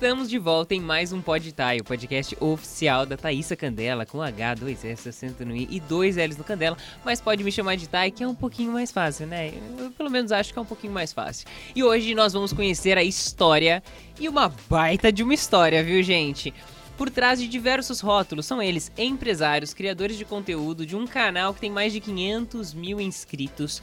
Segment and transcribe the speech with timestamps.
[0.00, 4.54] Estamos de volta em mais um Podtai, o podcast oficial da Thaísa Candela, com H,
[4.54, 6.74] 2S, acento no I e dois L's no Candela,
[7.04, 9.52] mas pode me chamar de Thay, que é um pouquinho mais fácil, né?
[9.78, 11.46] Eu pelo menos acho que é um pouquinho mais fácil.
[11.76, 13.82] E hoje nós vamos conhecer a história
[14.18, 16.54] e uma baita de uma história, viu, gente?
[16.96, 21.60] Por trás de diversos rótulos, são eles empresários, criadores de conteúdo de um canal que
[21.60, 23.82] tem mais de 500 mil inscritos,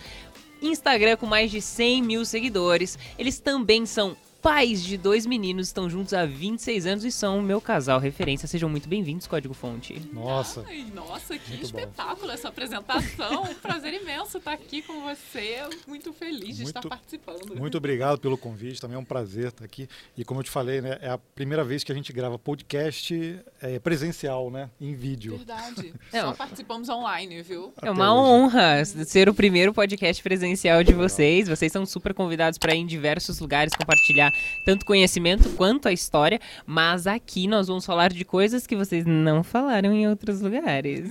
[0.63, 2.97] Instagram com mais de 100 mil seguidores.
[3.19, 7.41] Eles também são pais de dois meninos, estão juntos há 26 anos e são o
[7.41, 8.47] meu casal referência.
[8.47, 10.01] Sejam muito bem-vindos, Código Fonte.
[10.13, 10.63] Nossa.
[10.65, 12.33] Ai, nossa, que espetáculo bom.
[12.33, 13.43] essa apresentação.
[13.43, 15.63] Um prazer imenso estar aqui com você.
[15.85, 17.57] Muito feliz de muito, estar participando.
[17.57, 18.79] Muito obrigado pelo convite.
[18.79, 19.89] Também é um prazer estar aqui.
[20.15, 23.41] E como eu te falei, né, é a primeira vez que a gente grava podcast
[23.61, 24.69] é, presencial, né?
[24.79, 25.35] Em vídeo.
[25.35, 25.93] Verdade.
[26.13, 27.73] É, Só participamos online, viu?
[27.81, 28.31] É uma hoje.
[28.31, 31.49] honra ser o primeiro podcast presencial de vocês.
[31.49, 34.31] Vocês são super convidados para ir em diversos lugares compartilhar
[34.63, 39.43] tanto conhecimento quanto a história, mas aqui nós vamos falar de coisas que vocês não
[39.43, 41.09] falaram em outros lugares.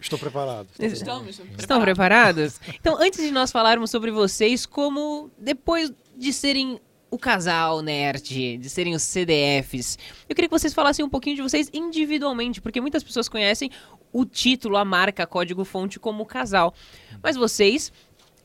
[0.00, 0.68] Estou preparado.
[0.72, 2.60] Estou Estamos Estão preparados?
[2.68, 6.78] Então, antes de nós falarmos sobre vocês, como depois de serem
[7.12, 9.98] o casal nerd, de serem os CDFs.
[10.26, 13.70] Eu queria que vocês falassem um pouquinho de vocês individualmente, porque muitas pessoas conhecem
[14.10, 16.72] o título, a marca, código fonte como casal.
[17.22, 17.92] Mas vocês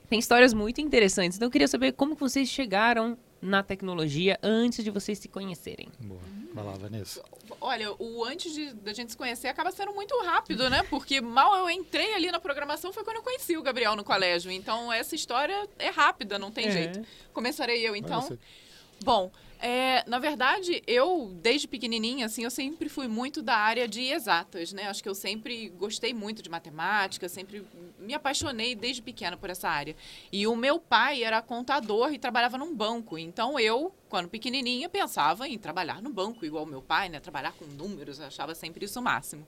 [0.09, 1.37] tem histórias muito interessantes.
[1.37, 5.89] Então eu queria saber como vocês chegaram na tecnologia antes de vocês se conhecerem.
[5.99, 6.19] Boa.
[6.53, 7.23] Vai lá, Vanessa.
[7.61, 10.81] Olha, o antes de da gente se conhecer acaba sendo muito rápido, né?
[10.89, 14.51] Porque mal eu entrei ali na programação foi quando eu conheci o Gabriel no colégio.
[14.51, 16.71] Então essa história é rápida, não tem é.
[16.71, 17.01] jeito.
[17.31, 18.27] Começarei eu então.
[19.03, 24.01] Bom, é, na verdade, eu, desde pequenininha, assim, eu sempre fui muito da área de
[24.03, 24.87] exatas, né?
[24.87, 27.65] Acho que eu sempre gostei muito de matemática, sempre
[27.99, 29.95] me apaixonei desde pequena por essa área.
[30.31, 33.17] E o meu pai era contador e trabalhava num banco.
[33.17, 37.19] Então, eu, quando pequenininha, pensava em trabalhar no banco, igual meu pai, né?
[37.19, 39.47] Trabalhar com números, achava sempre isso o máximo.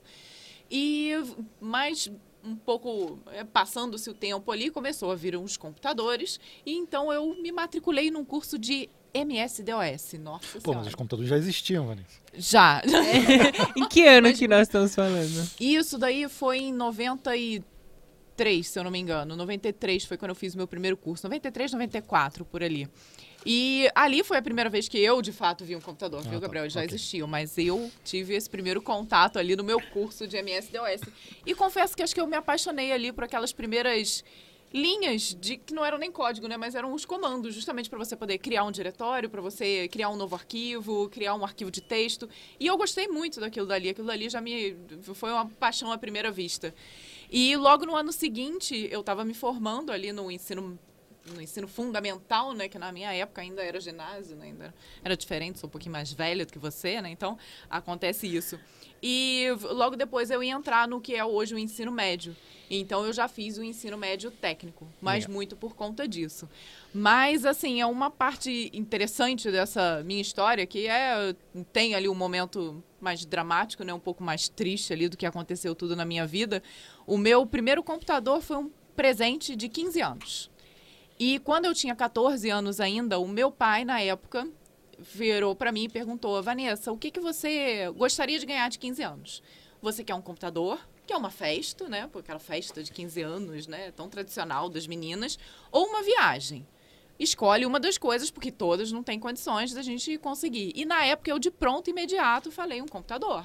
[0.68, 1.12] E,
[1.60, 2.10] mais
[2.42, 6.40] um pouco é, passando-se o tempo ali, começou a vir uns computadores.
[6.64, 11.36] E então, eu me matriculei num curso de MS-DOS, nossa Pô, mas os computadores já
[11.36, 12.20] existiam, Vanessa.
[12.34, 12.82] Já.
[13.76, 15.50] em que ano mas, que nós estamos falando?
[15.58, 19.34] Isso daí foi em 93, se eu não me engano.
[19.36, 21.24] 93 foi quando eu fiz o meu primeiro curso.
[21.26, 22.88] 93, 94, por ali.
[23.44, 26.38] E ali foi a primeira vez que eu, de fato, vi um computador, ah, viu,
[26.38, 26.46] tá.
[26.46, 26.68] Gabriel?
[26.68, 26.94] Já okay.
[26.94, 31.00] existiam, mas eu tive esse primeiro contato ali no meu curso de MS-DOS.
[31.46, 34.22] E confesso que acho que eu me apaixonei ali por aquelas primeiras
[34.72, 38.16] linhas de que não eram nem código, né, mas eram os comandos, justamente para você
[38.16, 42.28] poder criar um diretório, para você criar um novo arquivo, criar um arquivo de texto.
[42.58, 44.76] E eu gostei muito daquilo dali, aquilo dali já me
[45.14, 46.74] foi uma paixão à primeira vista.
[47.30, 50.78] E logo no ano seguinte, eu estava me formando ali no ensino
[51.34, 55.58] no ensino fundamental, né, que na minha época ainda era ginásio, né, ainda era diferente,
[55.58, 57.10] sou um pouquinho mais velha do que você, né?
[57.10, 58.58] Então, acontece isso.
[59.02, 62.36] E logo depois eu ia entrar no que é hoje o ensino médio.
[62.70, 66.48] Então eu já fiz o ensino médio técnico, mas muito por conta disso.
[66.94, 71.34] Mas assim, é uma parte interessante dessa minha história que é
[71.72, 75.74] tem ali um momento mais dramático, né, um pouco mais triste ali do que aconteceu
[75.74, 76.62] tudo na minha vida.
[77.06, 80.49] O meu primeiro computador foi um presente de 15 anos.
[81.20, 84.48] E quando eu tinha 14 anos ainda, o meu pai na época
[84.98, 89.02] virou para mim e perguntou: "Vanessa, o que que você gostaria de ganhar de 15
[89.02, 89.42] anos?
[89.82, 90.80] Você quer um computador?
[91.06, 92.06] que é uma festa, né?
[92.06, 93.90] Porque aquela festa de 15 anos, né?
[93.90, 95.36] Tão tradicional das meninas,
[95.72, 96.64] ou uma viagem.
[97.18, 100.72] Escolhe uma das coisas, porque todas não têm condições da gente conseguir.
[100.76, 103.44] E na época eu, de pronto, imediato, falei um computador.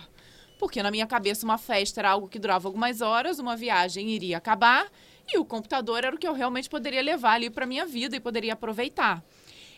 [0.60, 4.38] Porque na minha cabeça uma festa era algo que durava algumas horas, uma viagem iria
[4.38, 4.88] acabar,
[5.28, 8.20] e o computador era o que eu realmente poderia levar ali para minha vida e
[8.20, 9.24] poderia aproveitar.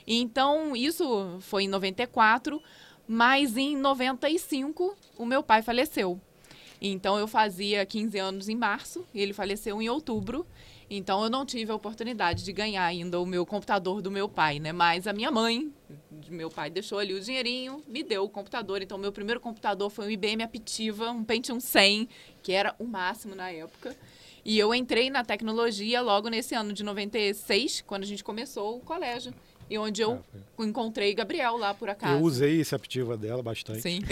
[0.06, 2.62] Então, isso foi em 94,
[3.08, 6.20] mas em 95 o meu pai faleceu.
[6.82, 10.46] Então eu fazia 15 anos em março e ele faleceu em outubro.
[10.90, 14.60] Então eu não tive a oportunidade de ganhar ainda o meu computador do meu pai,
[14.60, 14.72] né?
[14.72, 15.72] Mas a minha mãe,
[16.30, 18.82] meu pai deixou ali o dinheirinho, me deu o computador.
[18.82, 22.08] Então meu primeiro computador foi um IBM Aptiva, um Pentium 100,
[22.44, 23.96] que era o máximo na época.
[24.48, 28.80] E eu entrei na tecnologia logo nesse ano de 96, quando a gente começou o
[28.80, 29.34] colégio.
[29.70, 32.14] E onde eu ah, encontrei Gabriel lá por acaso.
[32.14, 33.82] Eu usei esse Aptiva dela bastante.
[33.82, 34.00] Sim.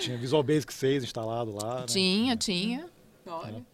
[0.00, 1.80] tinha Visual Basic 6 instalado lá.
[1.80, 1.86] Né?
[1.86, 2.86] Tinha, tinha.
[3.26, 3.66] Olha.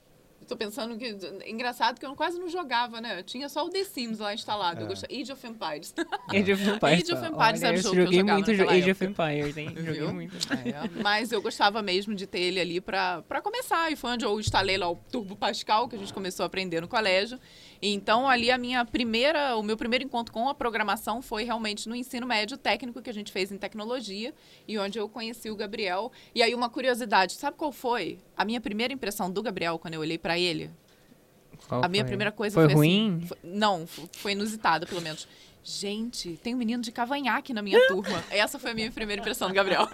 [0.51, 1.17] Tô pensando que.
[1.47, 3.21] Engraçado que eu quase não jogava, né?
[3.21, 4.81] Eu tinha só o The Sims lá instalado.
[4.81, 4.83] É.
[4.83, 5.13] Eu gostava.
[5.15, 5.95] Age of Empires.
[6.29, 7.05] Age of Empires.
[7.05, 7.27] Age of.
[7.27, 9.05] Empires era o jogo que eu joguei jogava muito Age of época.
[9.05, 9.69] Empires, hein?
[9.77, 10.13] Joguei Viu?
[10.13, 10.37] muito.
[10.51, 13.93] É, mas eu gostava mesmo de ter ele ali pra, pra começar.
[13.93, 16.81] E foi onde eu instalei lá o Turbo Pascal, que a gente começou a aprender
[16.81, 17.39] no colégio.
[17.83, 21.97] Então, ali, a minha primeira, o meu primeiro encontro com a programação foi realmente no
[21.97, 24.35] ensino médio técnico que a gente fez em tecnologia
[24.69, 26.13] e onde eu conheci o Gabriel.
[26.35, 30.01] E aí, uma curiosidade, sabe qual foi a minha primeira impressão do Gabriel quando eu
[30.01, 30.71] olhei pra ele?
[31.69, 32.09] Qual A minha foi?
[32.09, 33.17] primeira coisa Foi foi, ruim?
[33.19, 33.27] assim.
[33.29, 35.27] foi- não, foi inusitada, pelo menos.
[35.63, 38.25] Gente, tem um menino de cavanhaque na minha turma.
[38.31, 39.87] Essa foi a minha primeira impressão do Gabriel.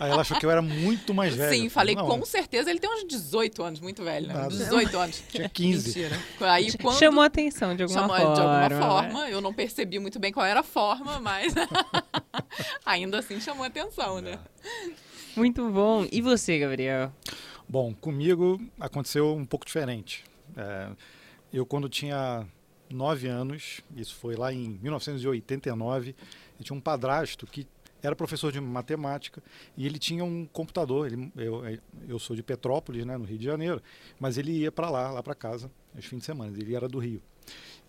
[0.00, 1.62] Aí ela achou que eu era muito mais velho.
[1.62, 2.68] Sim, falei não, com certeza.
[2.70, 4.34] Ele tem uns 18 anos, muito velho, né?
[4.34, 4.48] Nada.
[4.48, 5.22] 18 anos.
[5.28, 5.86] Tinha 15.
[5.86, 6.20] Mentira.
[6.40, 8.34] Aí quando Chamou a atenção de alguma chamou forma.
[8.34, 8.78] de alguma né?
[8.80, 11.54] forma, eu não percebi muito bem qual era a forma, mas
[12.84, 14.38] ainda assim chamou a atenção, né?
[15.36, 16.04] Muito bom.
[16.10, 17.12] E você, Gabriel?
[17.68, 20.24] Bom, comigo aconteceu um pouco diferente.
[20.56, 20.88] É,
[21.52, 22.44] eu, quando tinha
[22.90, 26.14] nove anos, isso foi lá em 1989,
[26.58, 27.66] eu tinha um padrasto que
[28.02, 29.42] era professor de matemática
[29.76, 31.06] e ele tinha um computador.
[31.06, 31.62] Ele, eu,
[32.08, 33.82] eu sou de Petrópolis, né, no Rio de Janeiro,
[34.18, 36.56] mas ele ia para lá, lá para casa, aos fins de semana.
[36.58, 37.20] Ele era do Rio.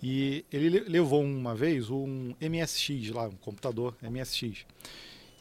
[0.04, 4.66] E ele le- levou uma vez um MSX lá, um computador MSX.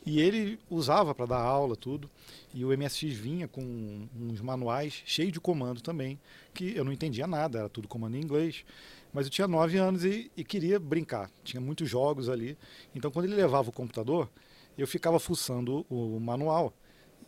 [0.07, 2.09] E ele usava para dar aula, tudo.
[2.55, 6.19] E o MSX vinha com uns manuais cheios de comando também,
[6.55, 8.65] que eu não entendia nada, era tudo comando em inglês.
[9.13, 11.31] Mas eu tinha nove anos e, e queria brincar.
[11.43, 12.57] Tinha muitos jogos ali.
[12.95, 14.31] Então, quando ele levava o computador,
[14.79, 16.73] eu ficava fuçando o manual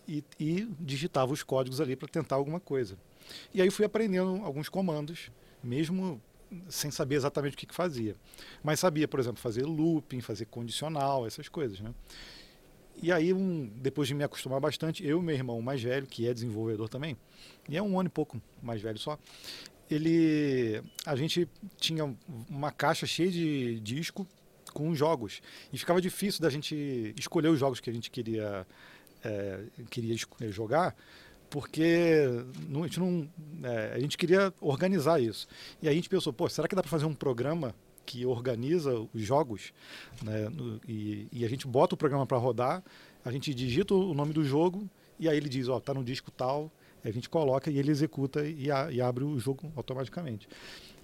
[0.07, 2.97] e, e digitava os códigos ali para tentar alguma coisa.
[3.53, 5.31] E aí fui aprendendo alguns comandos,
[5.63, 6.21] mesmo
[6.69, 8.15] sem saber exatamente o que, que fazia.
[8.63, 11.95] Mas sabia, por exemplo, fazer looping, fazer condicional, essas coisas, né?
[13.01, 16.29] E aí, um, depois de me acostumar bastante, eu e meu irmão mais velho, que
[16.29, 17.17] é desenvolvedor também,
[17.69, 19.19] e é um ano e pouco mais velho só,
[19.93, 22.15] ele, a gente tinha
[22.49, 24.27] uma caixa cheia de disco
[24.73, 25.41] com jogos.
[25.73, 28.67] E ficava difícil da gente escolher os jogos que a gente queria
[29.25, 29.61] é,
[29.91, 30.97] queria esco- jogar
[31.49, 32.25] porque
[32.75, 33.29] a, gente não,
[33.63, 35.47] é, a gente queria organizar isso.
[35.83, 37.75] E a gente pensou pô será que dá para fazer um programa
[38.05, 39.73] que organiza os jogos
[40.23, 40.49] né,
[40.89, 42.83] e, e a gente bota o programa para rodar
[43.25, 44.89] a gente digita o nome do jogo
[45.21, 46.69] e aí ele diz ó tá no disco tal
[47.05, 50.49] a gente coloca e ele executa e, a- e abre o jogo automaticamente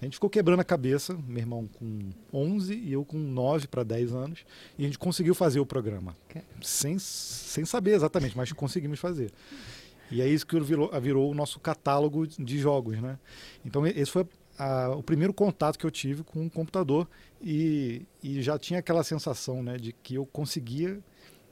[0.01, 1.99] a gente ficou quebrando a cabeça, meu irmão com
[2.33, 4.45] 11 e eu com 9 para 10 anos,
[4.77, 6.15] e a gente conseguiu fazer o programa.
[6.61, 9.29] Sem, sem saber exatamente, mas conseguimos fazer.
[10.09, 13.19] E é isso que virou, virou o nosso catálogo de jogos, né?
[13.65, 14.25] Então esse foi
[14.57, 17.05] a- o primeiro contato que eu tive com o computador
[17.41, 20.97] e, e já tinha aquela sensação, né, de que eu conseguia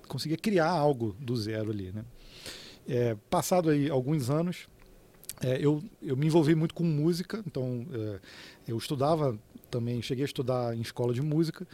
[0.08, 2.06] conseguia criar algo do zero ali, né?
[2.88, 4.68] É, passado aí alguns anos,
[5.42, 8.20] é, eu, eu me envolvi muito com música, então é,
[8.68, 9.38] eu estudava
[9.70, 11.68] também, cheguei a estudar em escola de música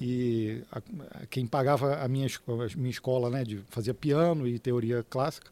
[0.00, 0.78] e a-
[1.22, 5.50] a- quem pagava a minha, a minha escola, né, de fazia piano e teoria clássica,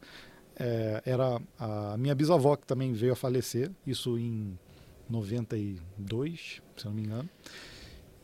[0.57, 4.57] é, era a minha bisavó que também veio a falecer, isso em
[5.11, 7.29] 92, se eu não me engano.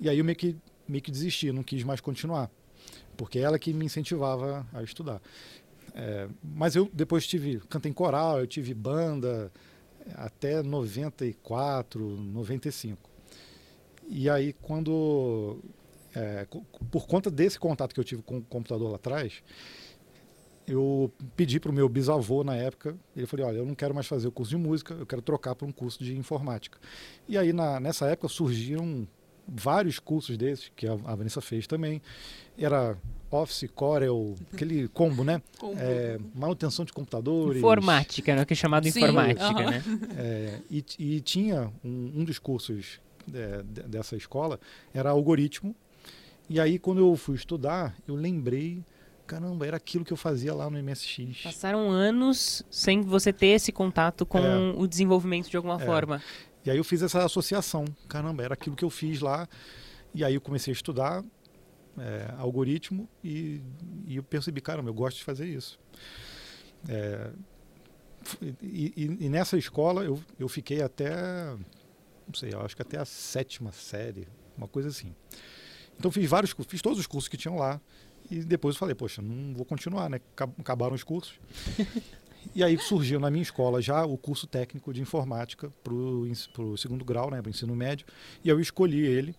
[0.00, 0.56] E aí eu meio que,
[0.88, 2.50] meio que desisti, não quis mais continuar,
[3.16, 5.20] porque ela que me incentivava a estudar.
[5.94, 9.50] É, mas eu depois tive, cantei em coral, eu tive banda
[10.14, 13.10] até 94, 95.
[14.08, 15.58] E aí quando,
[16.14, 16.46] é,
[16.90, 19.42] por conta desse contato que eu tive com o computador lá atrás,
[20.66, 24.06] eu pedi para o meu bisavô na época, ele falou, olha, eu não quero mais
[24.06, 26.78] fazer o curso de música, eu quero trocar para um curso de informática.
[27.28, 29.06] E aí na, nessa época surgiram
[29.46, 32.00] vários cursos desses, que a, a Vanessa fez também.
[32.58, 32.96] Era
[33.30, 35.40] Office, Corel, aquele combo, né?
[35.58, 37.58] Com- É, manutenção de computadores.
[37.58, 38.44] Informática, né?
[38.44, 39.82] Que é chamado Sim, informática, né?
[40.18, 43.00] É, e, e tinha um, um dos cursos
[43.32, 44.58] é, de- dessa escola,
[44.92, 45.74] era algoritmo.
[46.48, 48.82] E aí, quando eu fui estudar, eu lembrei,
[49.26, 51.42] caramba, era aquilo que eu fazia lá no MSX.
[51.44, 54.72] Passaram anos sem você ter esse contato com É.
[54.76, 55.86] o desenvolvimento de alguma É.
[55.86, 56.20] forma.
[56.64, 57.84] E aí eu fiz essa associação.
[58.08, 59.48] Caramba, era aquilo que eu fiz lá.
[60.14, 61.24] E aí eu comecei a estudar
[61.98, 63.60] é, algoritmo e,
[64.06, 65.78] e eu percebi, caramba, eu gosto de fazer isso.
[66.88, 67.30] É,
[68.62, 71.10] e, e- e nessa escola eu, eu fiquei até,
[72.26, 74.26] não sei, acho que até a sétima série,
[74.56, 75.14] uma coisa assim.
[75.98, 77.80] Então fiz vários cursos, fiz todos os cursos que tinham lá.
[78.30, 80.18] E depois eu falei, poxa, não vou continuar, né?
[80.34, 81.38] Acab- Acabaram os cursos.
[82.54, 87.04] E aí surgiu na minha escola já o curso técnico de informática para o segundo
[87.04, 88.06] grau, né, para o ensino médio,
[88.44, 89.34] e eu escolhi ele.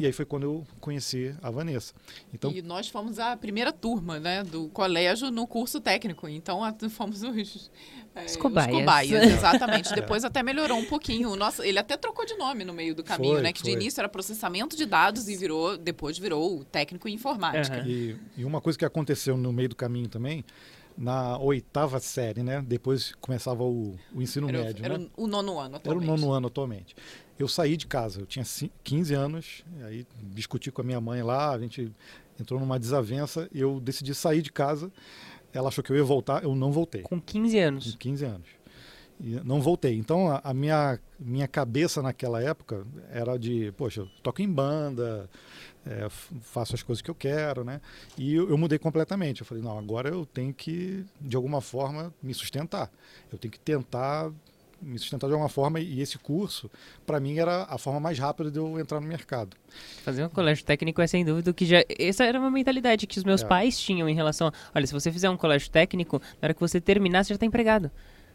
[0.00, 1.92] E aí foi quando eu conheci a Vanessa.
[2.32, 6.28] Então, E nós fomos a primeira turma, né, do colégio no curso técnico.
[6.28, 7.68] Então, a- fomos os,
[8.14, 9.10] é, Os os cobaias.
[9.26, 9.92] exatamente.
[9.92, 11.30] Depois até melhorou um pouquinho.
[11.32, 13.52] O nosso, ele até trocou de nome no meio do caminho, Foi, né?
[13.52, 13.80] Que de foi.
[13.80, 17.78] início era processamento de dados e virou, depois virou o técnico em informática.
[17.78, 17.88] Aham.
[17.88, 20.44] E, e uma coisa que aconteceu no meio do caminho também,
[20.98, 22.60] na oitava série, né?
[22.66, 25.06] Depois começava o, o ensino Era, médio, era né?
[25.16, 26.06] o nono ano Era o atualmente.
[26.08, 26.96] nono ano atualmente.
[27.38, 31.00] Eu saí de casa, eu tinha ci- 15 anos, e aí discuti com a minha
[31.00, 31.92] mãe lá, a gente
[32.40, 34.90] entrou numa desavença, eu decidi sair de casa.
[35.52, 37.02] Ela achou que eu ia voltar, eu não voltei.
[37.02, 37.96] Com 15 Com anos.
[37.96, 38.48] 15 anos.
[39.20, 39.96] E não voltei.
[39.96, 45.28] Então a, a minha, minha cabeça naquela época era de, poxa, eu toco em banda,
[45.86, 46.08] é,
[46.42, 47.80] faço as coisas que eu quero, né?
[48.16, 49.40] E eu, eu mudei completamente.
[49.40, 52.90] Eu falei, não, agora eu tenho que, de alguma forma, me sustentar.
[53.32, 54.30] Eu tenho que tentar
[54.80, 56.70] me sustentar de alguma forma e esse curso,
[57.04, 59.56] para mim, era a forma mais rápida de eu entrar no mercado.
[60.04, 61.82] Fazer um colégio técnico é sem dúvida que já.
[61.98, 63.46] Essa era uma mentalidade que os meus É.
[63.46, 64.46] pais tinham em relação.
[64.48, 67.34] a, Olha, se você fizer um colégio técnico, na hora que você terminar, você já
[67.34, 67.90] está empregado.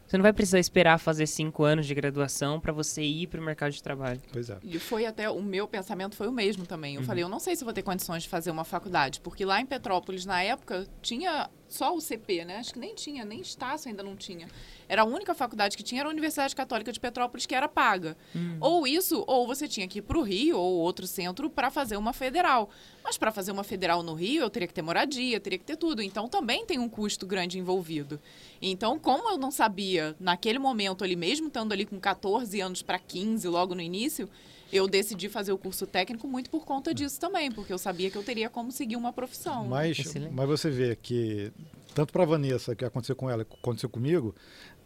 [0.08, 3.44] Você não vai precisar esperar fazer cinco anos de graduação para você ir para o
[3.44, 4.22] mercado de trabalho.
[4.32, 4.58] Pois é.
[4.64, 6.96] E foi até, o meu pensamento foi o mesmo também.
[6.96, 7.08] Eu Uhum.
[7.08, 9.66] falei, eu não sei se vou ter condições de fazer uma faculdade, porque lá em
[9.66, 12.58] Petrópolis, na época, tinha só o CP, né?
[12.58, 14.48] Acho que nem tinha, nem Estácio ainda não tinha.
[14.88, 18.16] Era a única faculdade que tinha, era a Universidade Católica de Petrópolis, que era paga.
[18.60, 21.98] Ou isso, ou você tinha que ir para o Rio ou outro centro para fazer
[21.98, 22.70] uma federal.
[23.04, 25.78] Mas para fazer uma federal no Rio, eu teria que ter moradia, teria que ter
[25.78, 26.02] tudo.
[26.02, 28.20] Então também tem um custo grande envolvido.
[28.62, 33.00] Então, como eu não sabia, naquele momento ali, mesmo estando ali com 14 anos para
[33.00, 34.30] 15, logo no início,
[34.74, 38.18] eu decidi fazer o curso técnico muito por conta disso também, porque eu sabia que
[38.18, 39.66] eu teria como seguir uma profissão.
[39.68, 40.34] Mas, Excelente.
[40.34, 41.52] mas você vê que,
[41.94, 44.36] tanto para a Vanessa, que aconteceu com ela, que aconteceu comigo,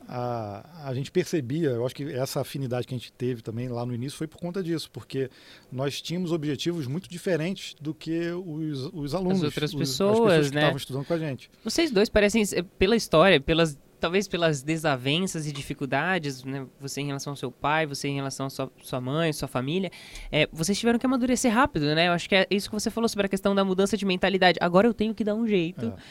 [0.09, 3.85] a, a gente percebia, eu acho que essa afinidade que a gente teve também lá
[3.85, 5.29] no início foi por conta disso, porque
[5.71, 10.49] nós tínhamos objetivos muito diferentes do que os, os alunos, outras os- pessoas, as pessoas
[10.49, 10.61] que né?
[10.61, 11.49] estavam estudando com a gente.
[11.63, 16.65] Vocês dois parecem, eh, pela história, pelas talvez pelas desavenças e dificuldades, né?
[16.79, 19.91] Você em relação ao seu pai, você em relação à sua, sua mãe, sua família,
[20.31, 22.07] é, vocês tiveram que amadurecer rápido, né?
[22.07, 24.57] Eu acho que é isso que você falou sobre a questão da mudança de mentalidade.
[24.61, 26.01] Agora eu tenho que dar um jeito É.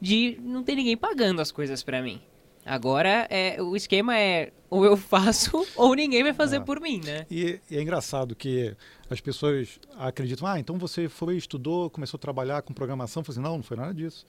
[0.00, 2.20] de não ter ninguém pagando as coisas pra mim.
[2.64, 6.60] Agora é, o esquema é ou eu faço ou ninguém vai fazer É.
[6.60, 7.24] por mim, né?
[7.30, 8.74] E, e é engraçado que
[9.08, 13.20] as pessoas acreditam, ah, então você foi, estudou, começou a trabalhar com programação.
[13.20, 14.26] Eu falei assim, não, não foi nada disso.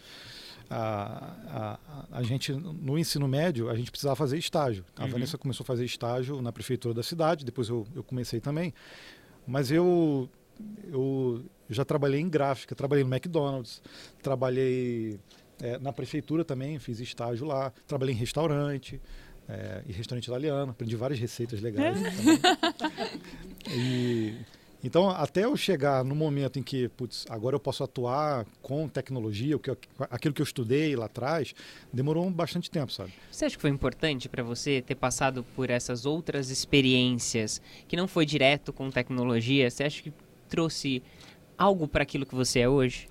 [0.70, 1.78] A,
[2.12, 4.84] a, a gente, no ensino médio, a gente precisava fazer estágio.
[4.96, 5.12] A Uhum.
[5.12, 8.74] Vanessa começou a fazer estágio na prefeitura da cidade, depois eu, eu comecei também.
[9.46, 10.30] Mas eu,
[10.92, 13.82] eu já trabalhei em gráfica, trabalhei no McDonald's,
[14.22, 15.20] trabalhei
[15.62, 19.00] eh, na prefeitura também, fiz estágio lá, trabalhei em restaurante,
[19.48, 21.98] eh, e restaurante italiano, aprendi várias receitas legais.
[22.02, 22.40] também.
[23.70, 24.34] E,
[24.84, 29.56] então, até eu chegar no momento em que, putz, agora eu posso atuar com tecnologia,
[29.56, 29.78] o que eu-
[30.12, 31.54] aquilo que eu estudei lá atrás,
[31.92, 33.12] demorou bastante tempo, sabe?
[33.32, 38.08] Você acha que foi importante pra você ter passado por essas outras experiências que não
[38.08, 39.70] foi direto com tecnologia?
[39.70, 40.14] Você acha que
[40.48, 41.02] trouxe
[41.58, 43.08] algo pra aquilo que você é hoje?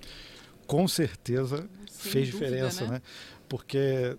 [0.65, 2.91] Com certeza Sem fez dúvida, diferença, né?
[2.93, 3.01] né?
[3.49, 4.17] Porque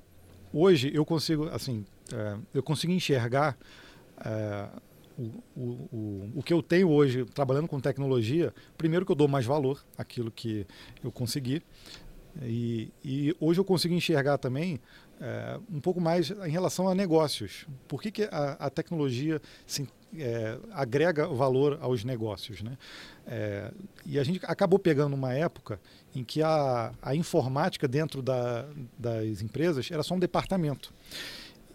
[0.52, 3.56] hoje eu consigo, assim, é, eu consigo enxergar
[4.24, 4.68] é,
[5.18, 8.54] o, o, o, que eu tenho hoje trabalhando com tecnologia.
[8.76, 10.64] Primeiro que eu dou mais valor àquilo que
[11.02, 11.62] eu consegui.
[12.42, 14.80] E, e hoje eu consigo enxergar também
[15.20, 17.66] é, um pouco mais em relação a negócios.
[17.88, 22.62] Por que, que a, a tecnologia se, é, agrega valor aos negócios?
[22.62, 22.78] Né?
[23.26, 23.72] É,
[24.06, 25.80] e a gente acabou pegando uma época
[26.14, 30.92] em que a, a informática dentro da, das empresas era só um departamento.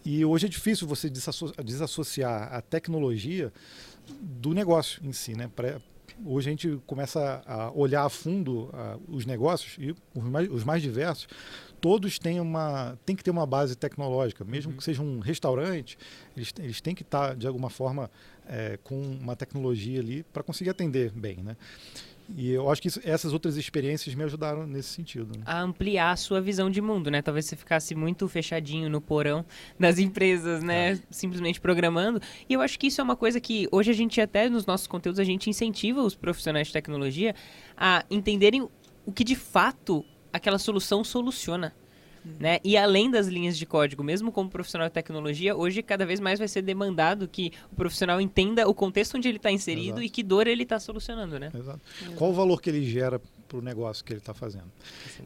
[0.05, 3.53] E hoje é difícil você desasso- desassociar a tecnologia
[4.19, 5.33] do negócio em si.
[5.33, 5.49] Né?
[6.25, 8.69] Hoje a gente começa a olhar a fundo
[9.07, 11.27] os negócios e os mais, os mais diversos,
[11.81, 15.97] todos têm uma tem que ter uma base tecnológica, mesmo que seja um restaurante,
[16.35, 18.11] eles, eles têm que estar de alguma forma
[18.45, 21.57] eh, com uma tecnologia ali para conseguir atender bem, né?
[22.35, 25.37] E eu acho que isso- essas outras experiências me ajudaram nesse sentido.
[25.37, 25.43] Né?
[25.45, 27.21] A ampliar a sua visão de mundo, né?
[27.21, 29.45] Talvez você ficasse muito fechadinho no porão
[29.79, 30.99] das empresas, né?
[31.11, 32.21] Simplesmente programando.
[32.49, 34.87] E eu acho que isso é uma coisa que hoje a gente até nos nossos
[34.87, 37.35] conteúdos a gente incentiva os profissionais de tecnologia
[37.77, 38.67] a entenderem
[39.05, 41.73] o que de fato aquela solução soluciona.
[42.39, 42.59] Né?
[42.63, 46.39] E além das linhas de código, mesmo como profissional de tecnologia, hoje cada vez mais
[46.39, 50.03] vai ser demandado que o profissional entenda o contexto onde ele está inserido Exato.
[50.03, 51.51] e que dor ele está solucionando, né?
[51.53, 51.81] Exato.
[52.15, 53.21] Qual o valor que ele gera
[53.53, 54.71] para o negócio que ele está fazendo?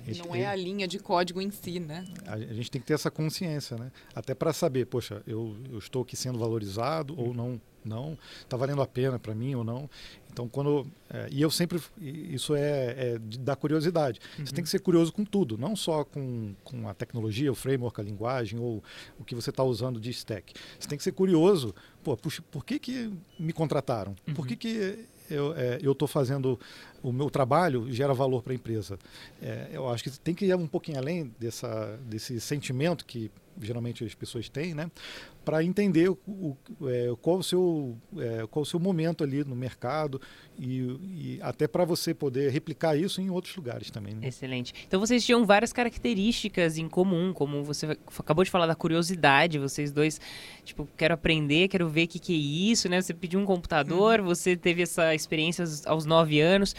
[0.05, 2.05] Ele- Não é a linha de código em si, né?
[2.25, 3.89] a a gente tem que ter essa consciência, né?
[4.13, 8.81] Até para saber, poxa, eu, eu estou aqui sendo valorizado ou não, não, está valendo
[8.81, 9.89] a pena para mim ou não.
[10.31, 10.85] Então, quando.
[11.09, 11.81] É, e eu sempre.
[11.99, 14.19] Isso é, é da curiosidade.
[14.37, 14.45] Uhum.
[14.45, 17.99] Você tem que ser curioso com tudo, não só com, com a tecnologia, o framework,
[17.99, 18.83] a linguagem ou
[19.17, 20.53] o que você está usando de stack.
[20.79, 21.73] Você tem que ser curioso.
[22.03, 24.15] Pô, puxa, por que, que me contrataram?
[24.27, 24.33] Uhum.
[24.35, 26.59] Por que, que eu é, estou fazendo
[27.01, 28.97] o meu trabalho gera valor para a empresa.
[29.41, 33.31] É, eu acho que tem que ir um pouquinho além dessa, desse sentimento que
[33.61, 34.89] geralmente as pessoas têm, né?
[35.43, 39.55] Para entender o, o é, qual, o seu, é, qual o seu momento ali no
[39.55, 40.19] mercado
[40.57, 44.15] e, e até para você poder replicar isso em outros lugares também.
[44.15, 44.27] Né?
[44.27, 44.73] Excelente.
[44.87, 49.91] Então vocês tinham várias características em comum, como você acabou de falar da curiosidade, vocês
[49.91, 50.19] dois,
[50.63, 53.01] tipo, quero aprender, quero ver o que, que é isso, né?
[53.01, 54.25] Você pediu um computador, hum.
[54.25, 56.75] você teve essa experiência aos nove anos.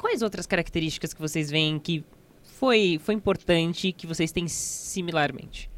[0.00, 2.04] Quais outras características que vocês veem que
[2.42, 5.70] foi, foi importante que vocês têm similarmente?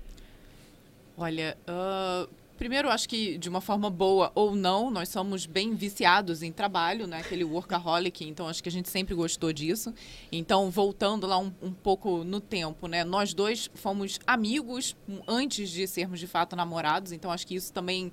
[1.18, 6.42] Olha, uh, primeiro, acho que de uma forma boa ou não, nós somos bem viciados
[6.42, 7.20] em trabalho, né?
[7.20, 9.94] Aquele workaholic, então acho que a gente sempre gostou disso.
[10.30, 13.02] Então, voltando lá um, um pouco no tempo, né?
[13.02, 14.94] Nós dois fomos amigos
[15.26, 18.12] antes de sermos de fato namorados, então acho que isso também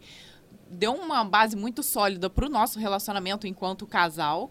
[0.70, 4.50] deu uma base muito sólida para o nosso relacionamento enquanto casal.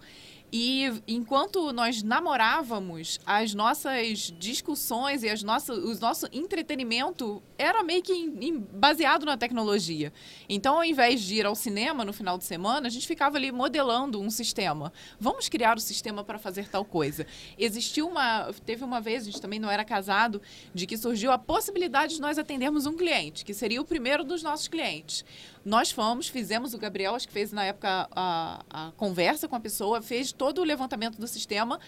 [0.55, 8.03] E enquanto nós namorávamos, as nossas discussões e as nossas, o nosso entretenimento era meio
[8.03, 8.31] que
[8.71, 10.13] baseado na tecnologia.
[10.47, 13.51] Então, ao invés de ir ao cinema no final de semana, a gente ficava ali
[13.51, 14.93] modelando um sistema.
[15.19, 17.27] Vamos criar o um sistema para fazer tal coisa.
[17.57, 18.53] Existiu uma.
[18.67, 20.43] Teve uma vez, a gente também não era casado,
[20.75, 24.43] de que surgiu a possibilidade de nós atendermos um cliente, que seria o primeiro dos
[24.43, 25.25] nossos clientes.
[25.65, 29.61] Nós fomos, fizemos, o Gabriel, acho que fez na época a, a conversa com a
[29.61, 31.79] pessoa, fez todo o levantamento do sistema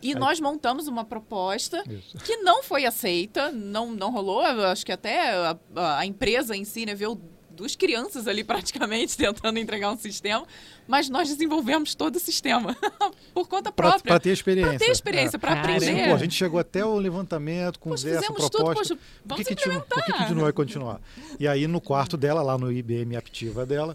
[0.00, 0.14] e Aí.
[0.14, 2.18] nós montamos uma proposta Isso.
[2.18, 4.40] que não foi aceita, não, não rolou.
[4.42, 5.58] Acho que até a,
[5.98, 7.20] a empresa em si né, viu
[7.54, 10.46] duas crianças ali praticamente tentando entregar um sistema,
[10.86, 12.76] mas nós desenvolvemos todo o sistema
[13.32, 14.02] por conta própria.
[14.02, 14.70] Para ter experiência.
[14.70, 15.40] Para ter experiência, é.
[15.40, 16.08] para aprender.
[16.08, 18.58] Pô, a gente chegou até o levantamento, conversa, poxa, proposta.
[18.58, 21.00] Tudo, poxa, vamos por que, que, por que, que não vai continuar?
[21.38, 23.94] E aí no quarto dela, lá no IBM Aptiva dela,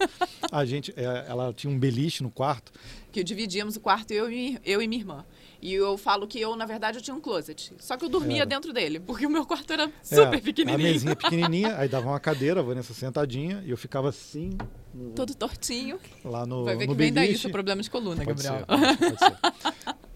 [0.52, 2.72] a gente, é, ela tinha um beliche no quarto.
[3.12, 5.26] Que dividíamos o quarto eu e, eu e minha irmã.
[5.62, 7.74] E eu falo que eu, na verdade, eu tinha um closet.
[7.80, 10.90] Só que eu dormia dentro dele, porque o meu quarto era super é, pequenininho.
[10.90, 14.58] A mesinha pequenininha, aí dava uma cadeira, a Vanessa sentadinha, e eu ficava assim...
[14.94, 15.12] No...
[15.12, 16.00] Todo tortinho.
[16.24, 18.66] Lá no Vai ver no que vem daí o problema de coluna, pode Gabriel.
[18.68, 20.00] Ser, pode ser.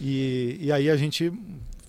[0.00, 1.32] E, e aí a gente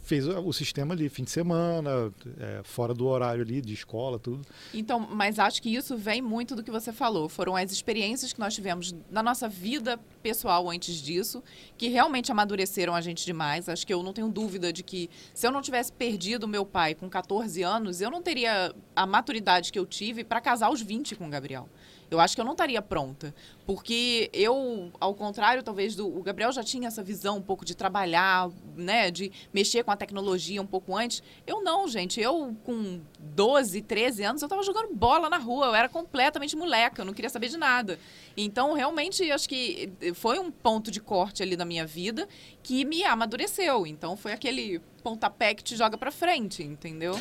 [0.06, 4.46] fez o sistema ali, fim de semana, é, fora do horário ali, de escola, tudo.
[4.72, 7.28] Então, mas acho que isso vem muito do que você falou.
[7.28, 11.44] Foram as experiências que nós tivemos na nossa vida pessoal antes disso,
[11.76, 13.68] que realmente amadureceram a gente demais.
[13.68, 16.94] Acho que eu não tenho dúvida de que se eu não tivesse perdido meu pai
[16.94, 21.16] com 14 anos, eu não teria a maturidade que eu tive para casar aos 20
[21.16, 21.68] com o Gabriel
[22.16, 23.34] eu acho que eu não estaria pronta.
[23.66, 27.76] Porque eu, ao contrário, talvez, do o Gabriel já tinha essa visão um pouco de
[27.76, 29.12] trabalhar, né?
[29.12, 31.22] De mexer com a tecnologia um pouco antes.
[31.46, 32.20] Eu não, gente.
[32.22, 35.68] Eu, com 12, 13 anos, eu estava jogando bola na rua.
[35.68, 38.00] Eu era completamente moleca, eu não queria saber de nada.
[38.38, 42.28] Então, realmente, acho que foi um ponto de corte ali na minha vida
[42.62, 43.86] que me amadureceu.
[43.86, 47.20] Então, foi aquele pontapé que te joga para frente, entendeu?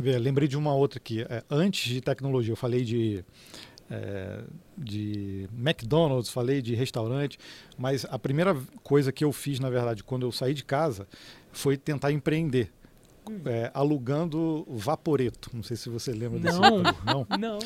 [0.00, 1.22] Lembrei de uma outra aqui.
[1.28, 3.22] É, antes de tecnologia, eu falei de
[3.90, 4.42] é,
[4.78, 7.38] de McDonald's, falei de restaurante,
[7.76, 11.06] mas a primeira coisa que eu fiz, na verdade, quando eu saí de casa,
[11.52, 12.72] foi tentar empreender.
[13.44, 15.50] É, alugando vaporeto.
[15.52, 17.26] Não sei se você lembra desse Não, não.
[17.38, 17.58] não.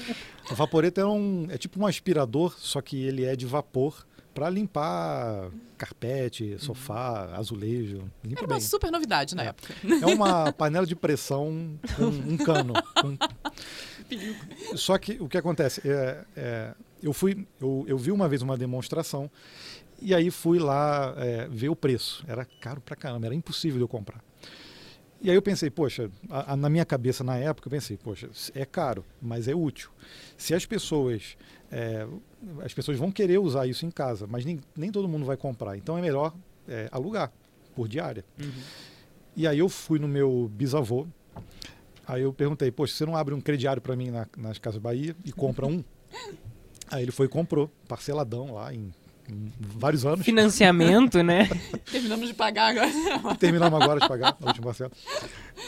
[0.50, 4.50] O vaporeto é, um, é tipo um aspirador, só que ele é de vapor para
[4.50, 8.10] limpar carpete, sofá, azulejo.
[8.24, 8.60] Limpa Era uma bem.
[8.60, 9.46] super novidade na é.
[9.48, 9.74] época.
[10.02, 12.74] É uma panela de pressão com um cano.
[13.00, 13.16] Com...
[14.76, 15.80] Só que o que acontece?
[15.84, 19.30] É, é, eu, fui, eu, eu vi uma vez uma demonstração
[20.02, 22.24] e aí fui lá é, ver o preço.
[22.26, 24.22] Era caro pra caramba, era impossível de eu comprar.
[25.22, 28.28] E aí eu pensei, poxa, a, a, na minha cabeça na época eu pensei, poxa,
[28.54, 29.90] é caro, mas é útil.
[30.36, 31.36] Se as pessoas
[31.74, 32.06] é,
[32.64, 35.76] as pessoas vão querer usar isso em casa, mas nem, nem todo mundo vai comprar.
[35.76, 36.32] Então é melhor
[36.68, 37.32] é, alugar
[37.74, 38.24] por diária.
[38.40, 38.48] Uhum.
[39.37, 41.04] E aí eu fui no meu bisavô,
[42.06, 45.16] aí eu perguntei, poxa, você não abre um crediário para mim na, nas Casas Bahia
[45.24, 45.82] e compra um?
[46.88, 48.92] aí ele foi e comprou, parceladão lá em,
[49.58, 50.24] vários anos.
[50.24, 51.48] Financiamento, né?
[51.90, 53.34] Terminamos de pagar agora.
[53.34, 54.92] Terminamos agora de pagar, a última parcela.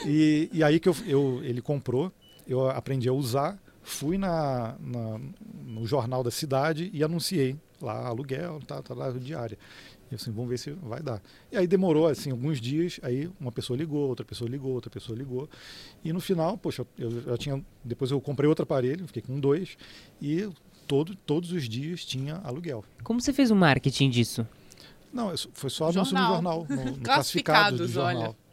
[0.04, 2.12] E, e aí que eu, eu, ele comprou,
[2.46, 5.20] eu aprendi a usar fui na, na,
[5.64, 9.56] no jornal da cidade e anunciei lá aluguel, tá, tá lá diária.
[10.10, 11.22] E assim, vamos ver se vai dar.
[11.52, 15.16] E aí demorou assim alguns dias, aí uma pessoa ligou, outra pessoa ligou, outra pessoa
[15.16, 15.48] ligou.
[16.04, 19.76] E no final, poxa, eu já tinha, depois eu comprei outro aparelho, fiquei com dois
[20.20, 20.48] e
[20.86, 22.84] todo, todos os dias tinha aluguel.
[23.04, 24.46] Como você fez o marketing disso?
[25.12, 28.22] Não, isso foi só anúncio no jornal, no, no classificados Classificados, do jornal.
[28.22, 28.45] olha.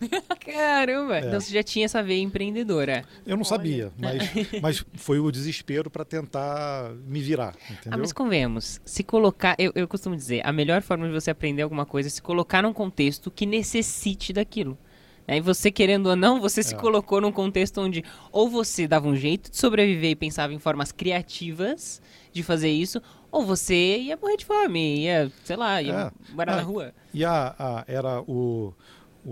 [0.40, 1.16] Caramba!
[1.18, 1.26] É.
[1.26, 3.04] Então você já tinha essa veia empreendedora.
[3.26, 3.44] Eu não Olha.
[3.44, 4.22] sabia, mas,
[4.62, 7.98] mas foi o desespero para tentar me virar, Ah, entendeu?
[7.98, 11.84] mas convenhamos, se colocar, eu, eu costumo dizer, a melhor forma de você aprender alguma
[11.86, 14.78] coisa é se colocar num contexto que necessite daquilo.
[15.26, 16.78] Aí você, querendo ou não, você se É.
[16.78, 20.90] colocou num contexto onde ou você dava um jeito de sobreviver e pensava em formas
[20.90, 22.00] criativas
[22.32, 26.62] de fazer isso, ou você ia morrer de fome, ia, sei lá, ia morar na
[26.62, 26.94] Ah, rua.
[27.12, 28.72] E a, a- era o,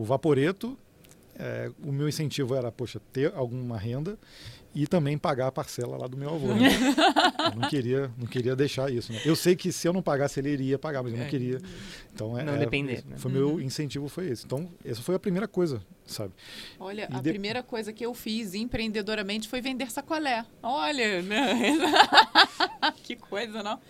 [0.01, 0.77] o Vaporeto,
[1.39, 4.19] é, o meu incentivo era, poxa, ter alguma renda
[4.75, 6.49] e também pagar a parcela lá do meu avô.
[6.55, 6.69] né?
[7.55, 9.11] eu não queria, não queria deixar isso.
[9.13, 9.21] né?
[9.25, 11.29] Eu sei que se eu não pagasse, ele iria pagar, mas eu não É.
[11.29, 11.59] queria.
[12.15, 13.17] Então, é, Não é, depender, né?
[13.17, 14.45] Foi meu incentivo foi esse.
[14.45, 16.33] Então, essa foi a primeira coisa, sabe?
[16.79, 20.45] Olha, E a de- primeira coisa que eu fiz empreendedoramente foi vender sacolé.
[20.63, 21.55] Olha, né?
[23.03, 23.81] que coisa, não?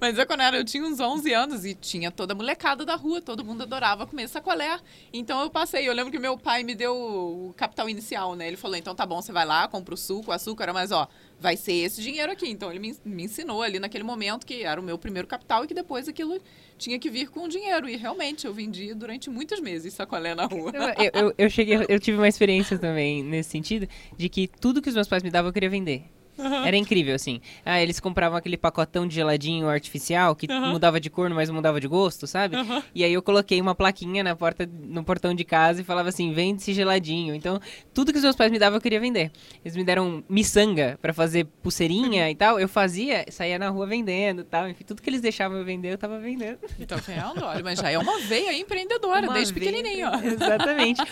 [0.00, 2.94] Mas eu, quando era, eu tinha uns 11 anos e tinha toda a molecada da
[2.96, 4.78] rua, todo mundo adorava comer sacolé.
[5.12, 8.46] Então eu passei, eu lembro que meu pai me deu o capital inicial, né?
[8.48, 11.08] Ele falou, então tá bom, você vai lá, compra o suco, o açúcar, mas ó,
[11.40, 12.48] vai ser esse dinheiro aqui.
[12.48, 15.66] Então ele me, me ensinou ali naquele momento que era o meu primeiro capital e
[15.66, 16.40] que depois aquilo
[16.78, 17.88] tinha que vir com dinheiro.
[17.88, 20.72] E realmente, eu vendi durante muitos meses sacolé na rua.
[20.98, 24.88] Eu, eu, eu cheguei, eu tive uma experiência também nesse sentido, de que tudo que
[24.88, 26.04] os meus pais me davam eu queria vender.
[26.36, 27.40] Era incrível, assim.
[27.64, 30.72] Ah, eles compravam aquele pacotão de geladinho artificial que Aham.
[30.72, 32.56] mudava de cor, mas mudava de gosto, sabe?
[32.56, 32.82] Aham.
[32.94, 36.32] E aí eu coloquei uma plaquinha na porta, no portão de casa e falava assim,
[36.32, 37.34] vende esse geladinho.
[37.34, 37.60] Então,
[37.92, 39.30] tudo que os meus pais me davam eu queria vender.
[39.64, 42.58] Eles me deram miçanga pra fazer pulseirinha e tal.
[42.58, 44.68] Eu fazia, saía na rua vendendo e tal.
[44.68, 46.58] Enfim, tudo que eles deixavam eu vender, eu tava vendendo.
[46.86, 47.44] Tá vendo?
[47.44, 50.08] Olha, mas já é uma veia empreendedora, Uma desde veia- pequenininho.
[50.08, 50.16] ó.
[50.20, 51.02] Exatamente.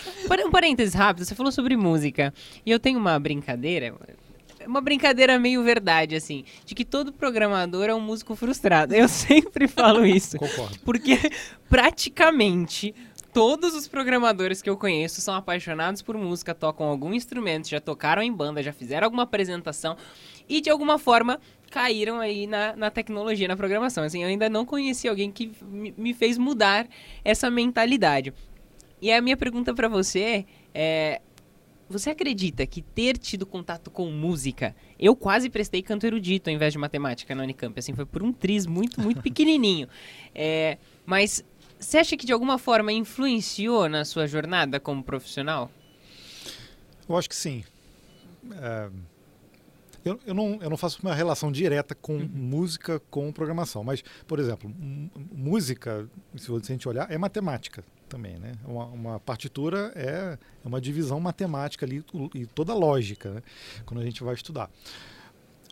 [0.45, 2.33] Um parênteses rápido, você falou sobre música.
[2.65, 3.93] E eu tenho uma brincadeira,
[4.67, 8.93] uma brincadeira meio verdade, assim, de que todo programador é um músico frustrado.
[8.93, 10.37] Eu sempre falo isso.
[10.37, 10.79] Concordo.
[10.83, 11.17] Porque
[11.69, 12.93] praticamente
[13.33, 18.21] todos os programadores que eu conheço são apaixonados por música, tocam algum instrumento, já tocaram
[18.21, 19.97] em banda, já fizeram alguma apresentação
[20.47, 21.39] e de alguma forma
[21.71, 24.03] caíram aí na, na tecnologia, na programação.
[24.03, 25.51] Assim, eu ainda não conheci alguém que
[25.97, 26.87] me, fez mudar
[27.25, 28.31] essa mentalidade.
[29.01, 31.19] E a minha pergunta pra você é.
[31.89, 36.73] Você acredita que ter tido contato com música, eu quase prestei canto erudito ao invés
[36.73, 39.87] de matemática na Unicamp, assim, foi por um triz muito, muito pequenininho.
[40.33, 41.43] É, mas
[41.79, 45.69] você acha que de alguma forma influenciou na sua jornada como profissional?
[47.07, 47.63] Eu acho que sim.
[48.53, 48.89] É,
[50.05, 54.39] eu, eu, não, eu não faço uma relação direta com música com programação, mas, por
[54.39, 54.73] exemplo,
[55.31, 58.51] música, se a gente olhar, é matemática também, né?
[58.63, 63.41] Uma, uma partitura é, é uma divisão matemática ali e toda lógica, né?
[63.87, 64.69] Quando a gente vai estudar.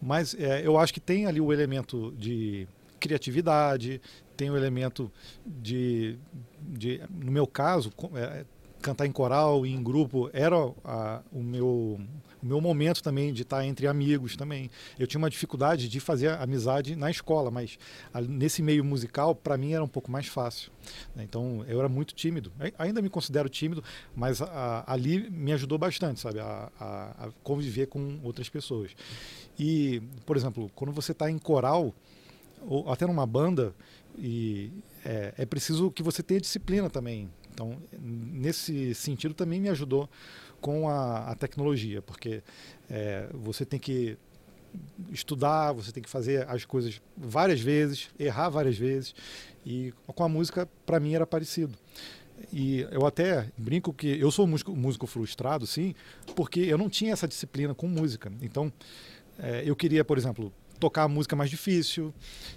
[0.01, 2.67] Mas é, eu acho que tem ali o elemento de
[2.99, 4.01] criatividade,
[4.36, 5.12] tem o elemento
[5.45, 6.17] de,
[6.60, 8.43] de no meu caso, é,
[8.82, 11.99] cantar em coral e em grupo era a- o meu
[12.41, 14.69] o meu momento também de estar entre amigos também.
[14.97, 17.77] Eu tinha uma dificuldade de fazer amizade na escola, mas
[18.13, 20.71] a- nesse meio musical para mim era um pouco mais fácil.
[21.15, 21.23] né?
[21.23, 22.51] Então eu era muito tímido.
[22.60, 23.84] Ai- Ainda me considero tímido,
[24.15, 28.91] mas a- ali me ajudou bastante, sabe, a, a- a conviver com outras pessoas.
[29.60, 31.93] E, por exemplo, quando você está em coral
[32.67, 33.73] ou até numa banda
[34.17, 34.71] e
[35.06, 37.30] é, é preciso que você tenha disciplina também.
[37.54, 40.10] Então, nesse sentido, também me ajudou
[40.62, 42.41] com a, a tecnologia, porque
[42.89, 44.17] é, você tem que
[45.12, 49.13] estudar, você tem que fazer as coisas várias vezes, errar várias vezes,
[49.65, 51.78] e com a música, para mim, era parecido.
[52.52, 55.93] E eu até brinco que eu sou músico, músico frustrado, sim,
[56.36, 58.32] porque eu não tinha essa disciplina com música.
[58.41, 58.71] Então,
[59.38, 62.12] é, eu queria, por exemplo, tocar a música mais difícil,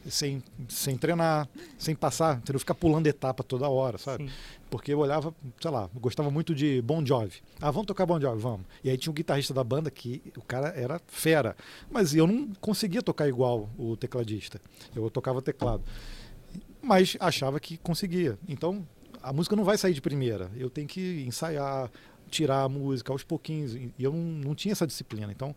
[0.09, 1.47] sem, sem treinar,
[1.79, 2.59] sem passar, entendeu?
[2.59, 4.25] ficar pulando etapa toda hora, sabe?
[4.25, 4.33] Sim.
[4.71, 7.43] Porque eu olhava, sei lá, gostava muito de Bon Jovi.
[7.61, 8.67] Ah, vamos tocar Bon Jovi, vamos.
[8.83, 11.55] E aí tinha um guitarrista da banda que o cara era fera,
[11.91, 14.59] mas eu não conseguia tocar igual o tecladista.
[14.97, 15.85] Eu tocava teclado.
[16.83, 18.39] Mas achava que conseguia.
[18.49, 18.87] Então,
[19.23, 20.51] a música não vai sair de primeira.
[20.57, 21.91] Eu tenho que ensaiar,
[22.31, 23.75] tirar a música aos pouquinhos.
[23.75, 25.31] E eu não, não tinha essa disciplina.
[25.31, 25.55] Então,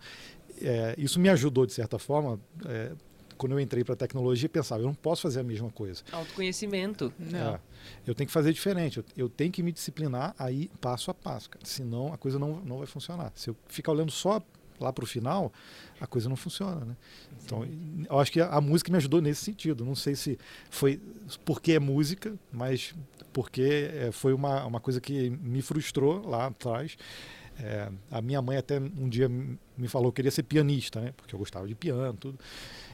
[0.62, 2.92] é, isso me ajudou, de certa forma, é,
[3.38, 6.04] quando eu entrei para a tecnologia, pensava, eu não posso fazer a mesma coisa.
[6.12, 7.14] Autoconhecimento.
[7.20, 7.56] Não.
[7.56, 7.60] É,
[8.06, 8.98] eu tenho que fazer diferente.
[8.98, 11.66] Eu, eu tenho que me disciplinar aí passo a passo, cara.
[11.66, 13.32] Senão a coisa não, não vai funcionar.
[13.36, 14.42] Se eu ficar olhando só
[14.80, 15.52] lá para o final,
[16.00, 16.96] a coisa não funciona, né?
[17.44, 17.68] Então,
[18.10, 19.86] eu acho que a, a música me ajudou nesse sentido.
[19.86, 20.38] Não sei se
[20.70, 21.00] foi
[21.46, 22.94] porque é música, mas
[23.32, 26.98] porque é, foi uma, uma coisa que me frustrou lá atrás.
[27.60, 31.14] É, a minha mãe até um dia me falou que queria ser pianista, né?
[31.18, 32.40] Porque eu gostava de piano, tudo.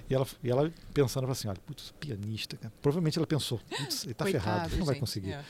[0.10, 2.74] E ela, e ela pensando assim, olha, putz, pianista, cara.
[2.82, 5.34] Provavelmente ela pensou, putz, ele tá Coitado, ferrado, ele não vai conseguir.
[5.34, 5.44] É.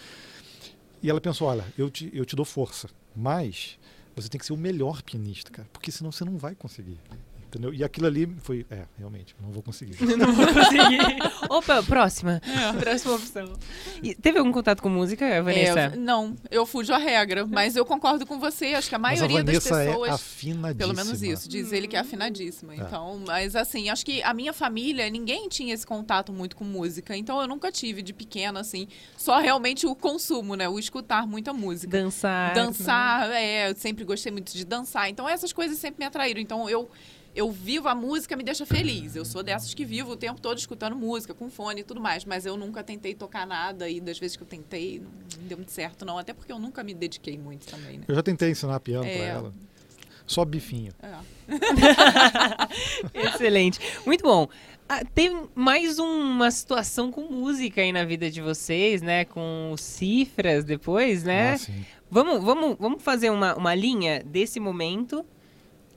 [1.01, 3.77] E ela pensou, olha, eu te, eu te dou força, mas
[4.15, 6.99] você tem que ser o melhor pianista, cara, porque senão você não vai conseguir.
[7.53, 7.71] Entendeu?
[7.71, 9.95] E aquilo ali foi, é, realmente, não vou conseguir.
[10.17, 10.99] Não vou conseguir.
[11.49, 12.41] Opa, próxima.
[12.79, 13.53] Próxima opção.
[14.01, 15.79] E teve algum contato com música, Vanessa?
[15.79, 19.21] É, não, eu fujo a regra, mas eu concordo com você, acho que a Mas
[19.21, 20.09] a maioria das Vanessa pessoas.
[20.09, 20.75] é afinadíssima.
[20.75, 22.75] Pelo menos isso, diz ele que é afinadíssima.
[22.75, 27.15] Então, mas assim, acho que a minha família, ninguém tinha esse contato muito com música.
[27.15, 30.67] Então eu nunca tive de pequena, assim, só realmente o consumo, né?
[30.67, 31.97] O escutar muita música.
[31.97, 32.53] Dançar.
[32.53, 35.09] Dançar, é, eu sempre gostei muito de dançar.
[35.09, 36.41] Então essas coisas sempre me atraíram.
[36.41, 36.89] Então eu.
[37.35, 39.15] Eu vivo a música, me deixa feliz.
[39.15, 42.25] Eu sou dessas que vivo o tempo todo escutando música, com fone e tudo mais.
[42.25, 45.57] Mas eu nunca tentei tocar nada e das vezes que eu tentei, não não deu
[45.57, 46.17] muito certo, não.
[46.17, 48.05] Até porque eu nunca me dediquei muito também, né?
[48.07, 49.17] Eu já tentei ensinar piano É.
[49.17, 49.53] pra ela.
[50.25, 50.93] Só bifinho.
[51.01, 51.13] É.
[53.27, 53.79] Excelente.
[54.05, 54.47] Muito bom.
[54.87, 59.25] Ah, tem mais uma situação com música aí na vida de vocês, né?
[59.25, 61.53] Com cifras depois, né?
[61.53, 61.85] Ah, sim.
[62.11, 65.25] Vamos, vamos, vamos fazer uma, uma linha desse momento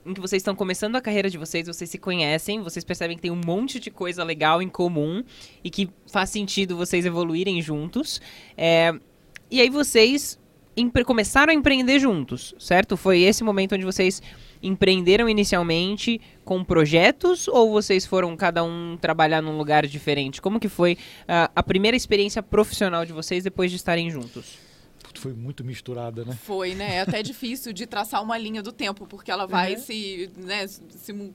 [0.07, 3.23] em que vocês estão começando a carreira de vocês, vocês se conhecem, vocês percebem que
[3.23, 5.25] tem um monte de coisa legal em comum
[5.65, 8.21] e que faz sentido vocês evoluírem juntos.
[8.57, 8.95] É,
[9.51, 10.39] e aí vocês
[11.05, 12.97] começaram a empreender juntos, certo?
[12.97, 14.23] Foi esse momento onde vocês
[14.63, 20.41] empreenderam inicialmente com projetos ou vocês foram cada um trabalhar num lugar diferente?
[20.41, 24.66] Como que foi ah, a primeira experiência profissional de vocês depois de estarem juntos?
[25.19, 26.37] Foi muito misturada, né?
[26.45, 26.97] Foi, né?
[26.97, 29.81] É até difícil de traçar uma linha do tempo, porque ela vai Uhum.
[29.81, 31.33] se, né, se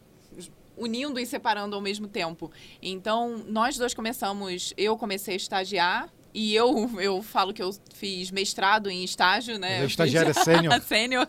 [0.77, 2.51] unindo e separando ao mesmo tempo.
[2.81, 8.31] Então, nós dois começamos, eu comecei a estagiar e eu, eu falo que eu fiz
[8.31, 9.67] mestrado em estágio, né?
[9.73, 10.79] Ela é Eu estagiária sênior.
[10.81, 11.27] Sênior.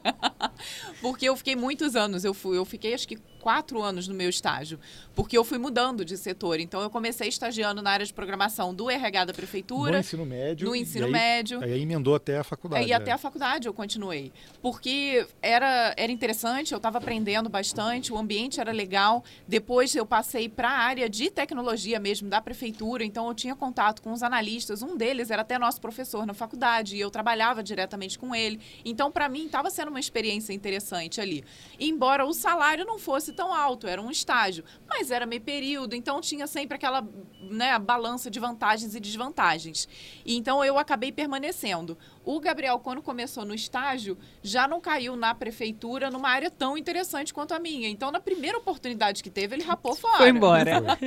[1.00, 2.24] Porque eu fiquei muitos anos.
[2.24, 4.78] Eu, fui, eu fiquei acho que quatro anos no meu estágio.
[5.14, 6.60] Porque eu fui mudando de setor.
[6.60, 10.68] Então eu comecei estagiando na área de programação do RH da No prefeitura, ensino médio.
[10.68, 11.62] no ensino aí- médio.
[11.62, 12.84] Aí emendou até a faculdade.
[12.84, 12.94] É, e né?
[12.94, 14.32] até a faculdade eu continuei.
[14.62, 19.24] Porque era, era interessante, eu estava aprendendo bastante, o ambiente era legal.
[19.46, 24.00] Depois eu passei para a área de tecnologia mesmo da prefeitura, então eu tinha contato
[24.00, 24.82] com os analistas.
[24.82, 28.60] Um deles era até nosso professor na faculdade e eu trabalhava diretamente com ele.
[28.84, 31.44] Então, para mim, estava sendo uma experiência interessante ali.
[31.78, 36.20] Embora o salário não fosse tão alto, era um estágio, mas era meio período, então
[36.20, 37.06] tinha sempre aquela
[37.40, 39.88] né, balança de vantagens e desvantagens.
[40.24, 41.96] E então eu acabei permanecendo.
[42.24, 47.34] O Gabriel, quando começou no estágio, já não caiu na prefeitura numa área tão interessante
[47.34, 47.88] quanto a minha.
[47.88, 50.18] Então, na primeira oportunidade que teve, ele rapou fora.
[50.18, 50.82] Foi embora.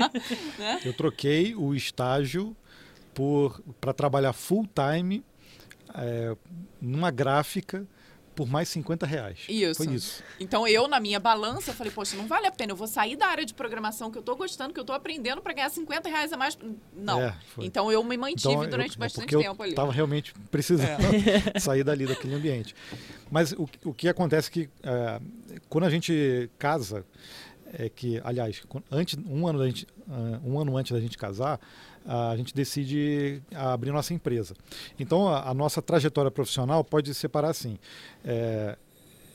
[0.57, 0.79] Né?
[0.83, 2.55] Eu troquei o estágio
[3.13, 5.23] por para trabalhar full time
[5.93, 6.35] é,
[6.81, 7.87] numa gráfica
[8.35, 9.39] por mais 50 reais.
[9.47, 9.83] Isso.
[9.83, 10.23] Foi isso.
[10.39, 12.73] Então, eu, na minha balança, falei, poxa, não vale a pena.
[12.73, 15.41] Eu vou sair da área de programação que eu tô gostando, que eu tô aprendendo
[15.41, 16.57] para ganhar 50 reais a mais.
[16.95, 17.21] Não.
[17.21, 19.71] É, então, eu me mantive Então, eu- durante é bastante porque tempo eu ali.
[19.71, 20.99] estava realmente precisando
[21.59, 22.75] sair dali daquele ambiente.
[23.31, 25.19] Mas o, o que acontece é que é,
[25.69, 27.05] quando a gente casa,
[27.73, 31.59] é que, aliás, antes, um ano, da gente, ah, um ano antes da gente casar,
[32.05, 34.55] a gente decide abrir nossa empresa.
[34.99, 37.77] Então a, a nossa trajetória profissional pode se separar assim.
[38.23, 38.77] É,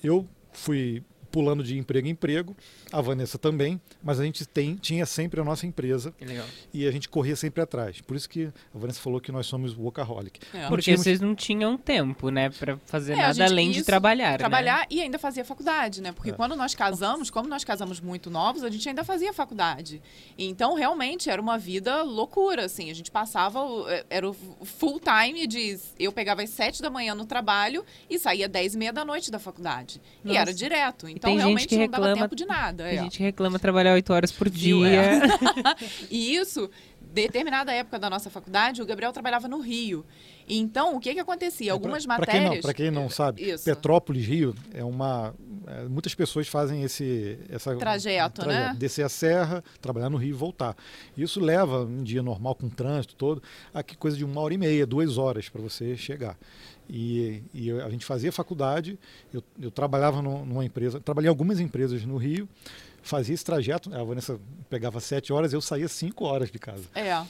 [0.03, 2.57] eu fui pulando de emprego em emprego,
[2.93, 6.47] a Vanessa também, mas a gente tem, tinha sempre a nossa empresa Que legal.
[6.73, 8.01] e a gente corria sempre atrás.
[8.01, 10.41] Por isso que a Vanessa falou que nós somos workaholic.
[10.55, 10.67] É.
[10.69, 14.33] Porque tínhamos- vocês não tinham tempo, né, Pra fazer É, nada além de isso, trabalhar,
[14.33, 14.39] né?
[14.39, 16.13] Trabalhar e ainda fazia faculdade, né?
[16.13, 16.33] Porque É.
[16.33, 20.03] quando nós casamos, como nós casamos muito novos, a gente ainda fazia faculdade.
[20.39, 22.91] Então, realmente, era uma vida loucura, assim.
[22.91, 25.79] A gente passava, o- é, era o full time de...
[25.99, 29.31] Eu pegava às sete da manhã no trabalho e saía dez e meia da noite
[29.31, 30.01] da faculdade.
[30.25, 30.35] Nossa.
[30.35, 31.09] E era direto.
[31.09, 32.85] Então, tem gente realmente, que não dava reclama- tempo de nada.
[32.85, 33.03] A é.
[33.03, 34.91] gente reclama trabalhar oito horas por Viu, dia.
[34.91, 35.21] é.
[36.11, 36.71] E isso,
[37.13, 40.05] determinada época da nossa faculdade, o Gabriel trabalhava no Rio.
[40.49, 41.73] Então, o que que acontecia?
[41.73, 42.65] Algumas Para quem não, matérias...
[42.65, 43.65] pra quem não sabe, Isso.
[43.65, 45.33] Petrópolis, Rio, é uma.
[45.67, 48.75] é, muitas pessoas fazem esse essa, Trajeto, né?
[48.77, 50.75] Descer a serra, trabalhar no Rio e voltar.
[51.17, 53.41] Isso leva um dia normal com trânsito todo,
[53.73, 56.37] a que coisa de uma hora e meia, duas horas para você chegar.
[56.93, 58.99] E, e a gente fazia faculdade,
[59.33, 62.49] eu, eu trabalhava no- numa empresa, trabalhei em algumas empresas no Rio,
[63.03, 67.25] fazia esse trajeto, a Vanessa pegava sete horas, eu saía cinco horas de casa É.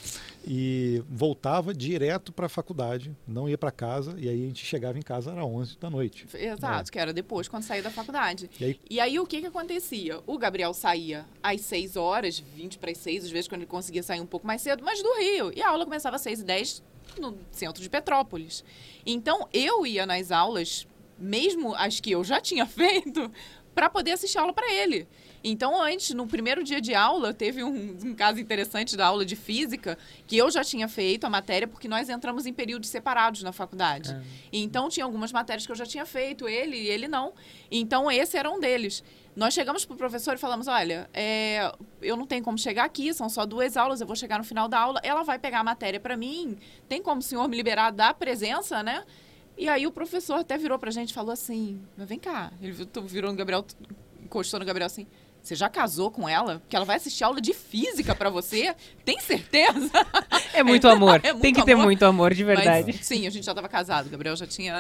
[0.45, 4.99] e voltava direto para a faculdade, não ia para casa, e aí a gente chegava
[4.99, 6.27] em casa era 11 da noite.
[6.35, 8.51] Exato, que era depois, quando saía da faculdade.
[8.59, 10.19] E aí- E aí, o que que acontecia?
[10.27, 14.03] O Gabriel saía às 6 horas, 20 para as 6, às vezes quando ele conseguia
[14.03, 15.53] sair um pouco mais cedo, mas do Rio.
[15.55, 16.83] E a aula começava às 6 e 10
[17.19, 18.65] no centro de Petrópolis.
[19.07, 20.87] Então, eu ia nas aulas,
[21.19, 23.31] mesmo as que eu já tinha feito,
[23.75, 25.07] para poder assistir aula para ele.
[25.43, 29.35] Então, antes, no primeiro dia de aula, teve um, um, caso interessante da aula de
[29.35, 29.97] física,
[30.27, 34.13] que eu já tinha feito a matéria, porque nós entramos em períodos separados na faculdade.
[34.13, 34.23] Ah.
[34.53, 37.33] Então, tinha algumas matérias que eu já tinha feito, ele e ele não.
[37.71, 39.03] Então, esse era um deles.
[39.35, 43.13] Nós chegamos para o professor e falamos: olha, é, eu não tenho como chegar aqui,
[43.15, 45.65] são só duas aulas, eu vou chegar no final da aula, ela vai pegar a
[45.65, 49.05] matéria para mim, tem como o senhor me liberar da presença, né?
[49.57, 52.53] E aí o professor até virou para a gente e falou assim: mas vem cá.
[52.61, 52.73] Ele
[53.07, 53.65] virou no Gabriel,
[54.23, 55.07] encostou no Gabriel assim:
[55.43, 56.63] você já casou com ela?
[56.69, 58.75] Que ela vai assistir aula de física para você?
[59.05, 59.91] Tem certeza?
[60.53, 61.21] É muito amor.
[61.23, 61.67] É muito Tem que amor.
[61.67, 62.93] ter muito amor, de verdade.
[62.93, 64.09] Mas, sim, a gente já estava casado.
[64.09, 64.77] O Gabriel já tinha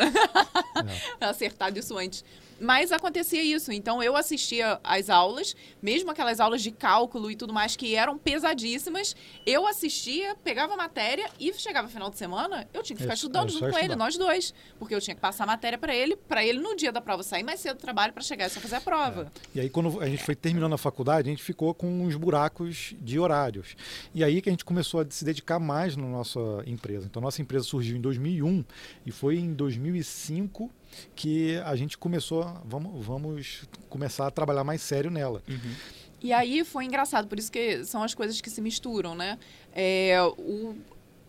[1.20, 2.24] acertado isso antes.
[2.60, 3.72] Mas acontecia isso.
[3.72, 8.18] Então eu assistia às aulas, mesmo aquelas aulas de cálculo e tudo mais que eram
[8.18, 13.02] pesadíssimas, eu assistia, pegava a matéria e chegava no final de semana, eu tinha que
[13.02, 15.78] ficar estudando é junto com ele, nós dois, porque eu tinha que passar a matéria
[15.78, 18.46] para ele, para ele no dia da prova sair mais cedo do trabalho para chegar
[18.46, 19.32] e só fazer a prova.
[19.54, 19.58] É.
[19.58, 22.94] E aí quando a gente foi terminando a faculdade, a gente ficou com uns buracos
[23.00, 23.74] de horários.
[24.14, 27.06] E aí que a gente começou a se dedicar mais na nossa empresa.
[27.06, 28.64] Então nossa empresa surgiu em 2001
[29.06, 30.70] e foi em 2005
[31.14, 35.42] que a gente começou, vamos, vamos começar a trabalhar mais sério nela.
[35.48, 35.74] Uhum.
[36.22, 39.38] E aí foi engraçado, por isso que são as coisas que se misturam, né?
[39.72, 40.76] É, o,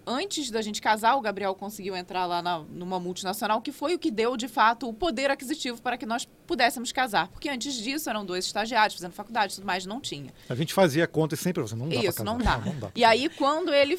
[0.05, 3.99] antes da gente casar, o Gabriel conseguiu entrar lá na, numa multinacional, que foi o
[3.99, 7.27] que deu, de fato, o poder aquisitivo para que nós pudéssemos casar.
[7.29, 10.33] Porque antes disso eram dois estagiários fazendo faculdade e tudo mais, não tinha.
[10.49, 12.57] A gente fazia conta e sempre você não dá Isso, não dá.
[12.65, 12.91] não dá.
[12.95, 13.97] E aí, quando ele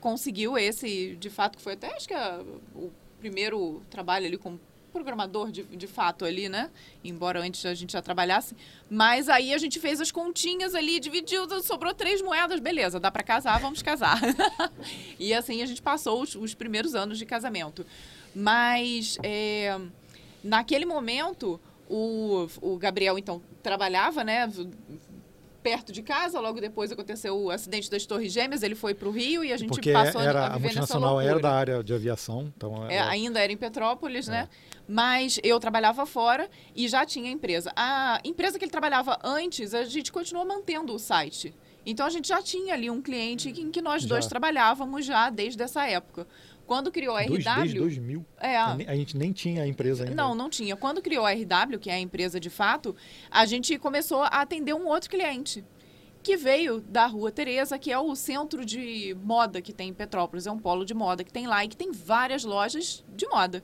[0.00, 2.42] conseguiu esse, de fato, que foi até, acho que a,
[2.74, 4.60] o primeiro trabalho ali como
[4.94, 6.70] programador de, de fato ali, né?
[7.04, 8.56] Embora antes a gente já trabalhasse.
[8.88, 13.22] Mas aí a gente fez as continhas ali, dividiu, sobrou três moedas, beleza, dá para
[13.22, 14.18] casar, vamos casar.
[15.18, 17.84] e assim a gente passou os, os primeiros anos de casamento.
[18.34, 19.78] Mas é,
[20.42, 24.48] naquele momento, o, o Gabriel, então, trabalhava, né?
[25.64, 26.38] Perto de casa.
[26.38, 28.62] Logo depois aconteceu o acidente das Torres Gêmeas.
[28.62, 31.40] Ele foi para o Rio e a gente Porque passou era, a a multinacional era
[31.40, 34.36] da área de aviação, então é, ainda era em Petrópolis, né?
[34.36, 34.42] é.
[34.42, 34.48] né?
[34.86, 37.72] Mas eu trabalhava fora e já tinha empresa.
[37.74, 41.54] A empresa que ele trabalhava antes, a gente continuou mantendo o site.
[41.86, 44.08] Então a gente já tinha ali um cliente em que nós já.
[44.08, 46.26] dois trabalhávamos já desde essa época.
[46.66, 47.38] Quando criou a RW.
[47.38, 48.24] Desde 2000.
[48.40, 50.14] É, a gente nem tinha a empresa ainda.
[50.14, 50.76] Não, não tinha.
[50.76, 52.94] Quando criou a RW, que é a empresa de fato,
[53.30, 55.64] a gente começou a atender um outro cliente.
[56.22, 60.46] Que veio da Rua Tereza, que é o centro de moda que tem em Petrópolis.
[60.46, 63.62] É um polo de moda que tem lá e que tem várias lojas de moda.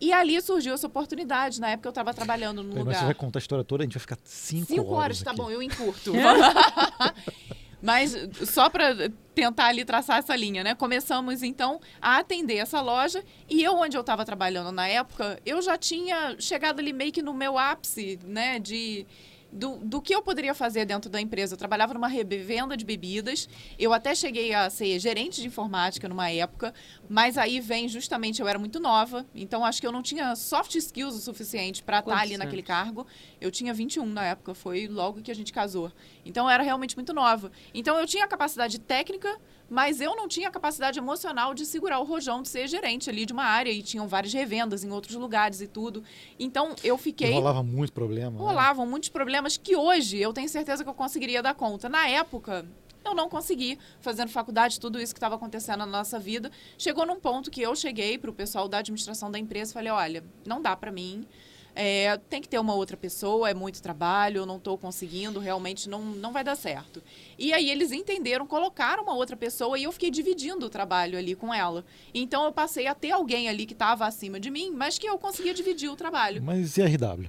[0.00, 1.60] E ali surgiu essa oportunidade.
[1.60, 2.94] Na época eu estava trabalhando no lugar.
[2.94, 5.18] Você vai contar a história toda, a gente vai ficar cinco, cinco horas.
[5.18, 6.12] Cinco horas, tá bom, eu encurto.
[7.84, 8.16] Mas
[8.46, 10.74] só para tentar ali traçar essa linha, né?
[10.74, 15.60] Começamos então a atender essa loja e eu onde eu estava trabalhando na época, eu
[15.60, 19.06] já tinha chegado ali meio que no meu ápice, né, de
[19.54, 21.54] do, do que eu poderia fazer dentro da empresa.
[21.54, 26.28] Eu trabalhava numa revenda de bebidas, eu até cheguei a ser gerente de informática numa
[26.28, 26.74] época,
[27.08, 30.74] mas aí vem justamente, eu era muito nova, então acho que eu não tinha soft
[30.74, 33.06] skills o suficiente para estar tá ali naquele cargo.
[33.44, 35.92] Eu tinha 21 na época, foi logo que a gente casou.
[36.24, 37.52] Então eu era realmente muito nova.
[37.74, 42.40] Então eu tinha capacidade técnica, mas eu não tinha capacidade emocional de segurar o rojão
[42.40, 45.66] de ser gerente ali de uma área e tinham várias revendas em outros lugares e
[45.66, 46.02] tudo.
[46.38, 47.32] Então eu fiquei.
[47.32, 48.30] E rolava muito problema.
[48.30, 48.38] Né?
[48.38, 48.90] Rolavam né?
[48.90, 51.86] muitos problemas que hoje eu tenho certeza que eu conseguiria dar conta.
[51.86, 52.66] Na época,
[53.04, 56.50] eu não consegui, fazendo faculdade, tudo isso que estava acontecendo na nossa vida.
[56.78, 59.92] Chegou num ponto que eu cheguei para o pessoal da administração da empresa e falei:
[59.92, 61.26] olha, não dá para mim.
[61.74, 65.88] É, tem que ter uma outra pessoa, é muito trabalho, eu não estou conseguindo, realmente
[65.88, 67.02] não, não vai dar certo.
[67.38, 71.34] E aí eles entenderam, colocaram uma outra pessoa e eu fiquei dividindo o trabalho ali
[71.34, 71.84] com ela.
[72.12, 75.18] Então eu passei a ter alguém ali que estava acima de mim, mas que eu
[75.18, 76.42] conseguia dividir o trabalho.
[76.42, 77.28] Mas e a RW?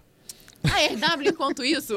[0.73, 1.95] A RW, enquanto isso,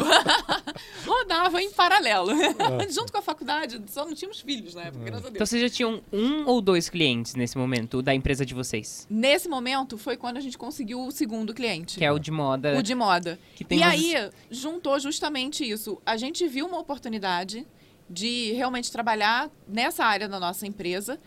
[1.07, 2.31] rodava em paralelo.
[2.31, 2.89] É.
[2.91, 5.07] Junto com a faculdade, só não tínhamos filhos na época, é.
[5.07, 5.35] graças a Deus.
[5.37, 9.07] Então vocês já tinham um ou dois clientes nesse momento da empresa de vocês?
[9.11, 11.99] Nesse momento foi quando a gente conseguiu o segundo cliente.
[11.99, 12.79] Que é o de moda.
[12.79, 13.39] O de moda.
[13.71, 16.01] e aí, juntou justamente isso.
[16.05, 17.67] A gente viu uma oportunidade
[18.09, 21.21] de realmente trabalhar nessa área da nossa empresa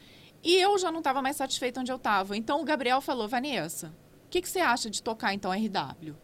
[0.43, 2.36] e eu já não estava mais satisfeita onde eu estava.
[2.36, 3.93] Então o Gabriel falou, Vanessa,
[4.25, 6.15] o que, que você acha de tocar então RW?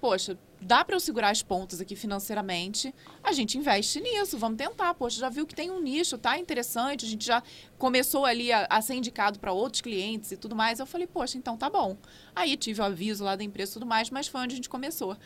[0.00, 2.94] Poxa, dá para eu segurar as pontas aqui financeiramente,
[3.24, 4.94] a gente investe nisso, vamos tentar.
[4.94, 7.42] Poxa, já viu que tem um nicho, tá interessante, a gente já
[7.78, 10.78] começou ali a, a ser indicado para outros clientes e tudo mais.
[10.78, 11.96] Eu falei, poxa, então tá bom.
[12.34, 14.68] Aí tive o aviso lá da empresa e tudo mais, mas foi onde a gente
[14.68, 15.16] começou.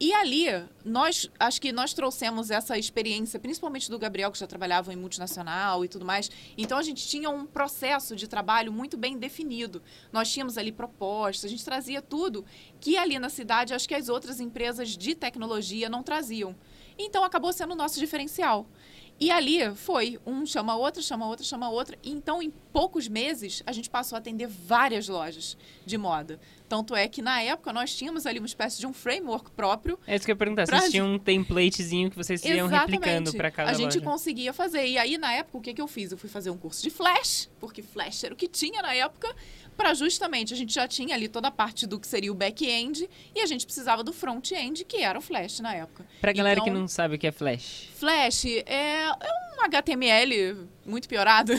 [0.00, 0.46] E ali,
[0.84, 5.84] nós acho que nós trouxemos essa experiência, principalmente do Gabriel, que já trabalhava em multinacional
[5.84, 6.30] e tudo mais.
[6.56, 9.82] Então a gente tinha um processo de trabalho muito bem definido.
[10.12, 12.44] Nós tínhamos ali propostas, a gente trazia tudo
[12.80, 16.54] que ali na cidade acho que as outras empresas de tecnologia não traziam.
[16.96, 18.68] Então acabou sendo o nosso diferencial.
[19.20, 21.96] E ali foi, um chama outro, chama outro, chama outro.
[22.04, 26.38] Então, em poucos meses, a gente passou a atender várias lojas de moda.
[26.68, 29.98] Tanto é que, na época, nós tínhamos ali uma espécie de um framework próprio.
[30.06, 30.66] É isso que eu ia perguntar.
[30.66, 34.00] Pra Vocês tinham um templatezinho que vocês iam replicando para cada A gente loja.
[34.02, 34.86] conseguia fazer.
[34.86, 36.12] E aí, na época, o que, que eu fiz?
[36.12, 39.34] Eu fui fazer um curso de Flash, porque Flash era o que tinha na época,
[39.78, 43.08] para justamente, a gente já tinha ali toda a parte do que seria o back-end,
[43.32, 46.04] e a gente precisava do front-end, que era o Flash na época.
[46.20, 47.88] Pra galera que Então, não sabe o que é Flash.
[47.94, 51.52] Flash é, é um HTML muito piorado,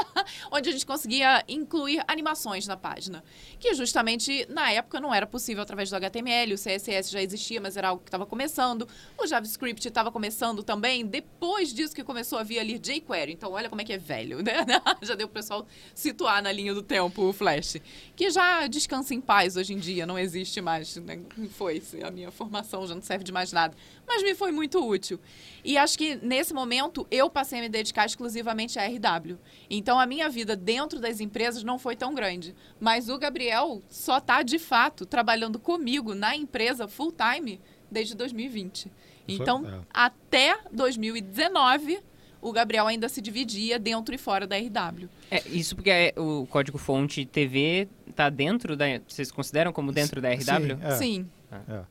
[0.50, 3.22] onde a gente conseguia incluir animações na página.
[3.58, 7.76] Que justamente na época não era possível através do HTML, o CSS já existia, mas
[7.76, 8.88] era algo que estava começando.
[9.18, 13.32] O JavaScript estava começando também, depois disso que começou a vir ali jQuery.
[13.32, 14.52] Então olha como é que é velho, né?
[15.02, 17.76] Já deu pro pessoal situar na linha do tempo o Flash.
[18.16, 20.96] Que já descansa em paz hoje em dia, não existe mais.
[20.96, 21.20] Né?
[21.50, 23.76] Foi, a minha formação já não serve de mais nada.
[24.12, 25.20] Mas me foi muito útil.
[25.64, 29.38] E acho que nesse momento eu passei a me dedicar exclusivamente à RW.
[29.70, 32.52] Então a minha vida dentro das empresas não foi tão grande.
[32.80, 38.90] Mas o Gabriel só está de fato trabalhando comigo na empresa full time desde 2020.
[39.28, 39.78] Então, é.
[39.94, 42.00] até 2019,
[42.42, 45.08] o Gabriel ainda se dividia dentro e fora da RW.
[45.30, 47.86] É, isso porque é- o código fonte TV
[48.16, 48.86] tá dentro da.
[49.06, 50.40] Vocês consideram como dentro da RW?
[50.42, 50.90] Sim, é.
[50.96, 51.30] Sim.
[51.52, 51.84] É.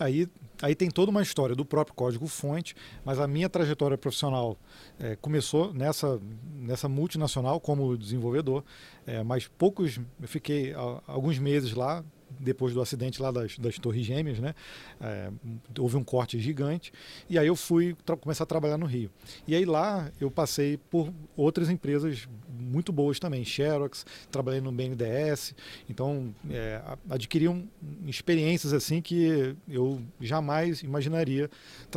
[0.00, 0.26] Aí,
[0.62, 4.56] aí tem toda uma história do próprio código-fonte, mas a minha trajetória profissional
[4.98, 6.20] é, começou nessa,
[6.54, 8.64] nessa multinacional como desenvolvedor,
[9.06, 12.04] é, mas poucos, eu fiquei a- alguns meses lá,
[12.38, 14.54] depois do acidente lá das, das Torres Gêmeas, né?
[15.00, 15.30] É,
[15.78, 16.92] houve um corte gigante,
[17.28, 19.10] e aí eu fui começar a trabalhar no Rio.
[19.46, 25.54] E aí lá eu passei por outras empresas muito boas também, Xerox, trabalhei no BNDES,
[25.88, 27.66] então é, adquiri um-
[28.06, 31.50] experiências assim que eu jamais imaginaria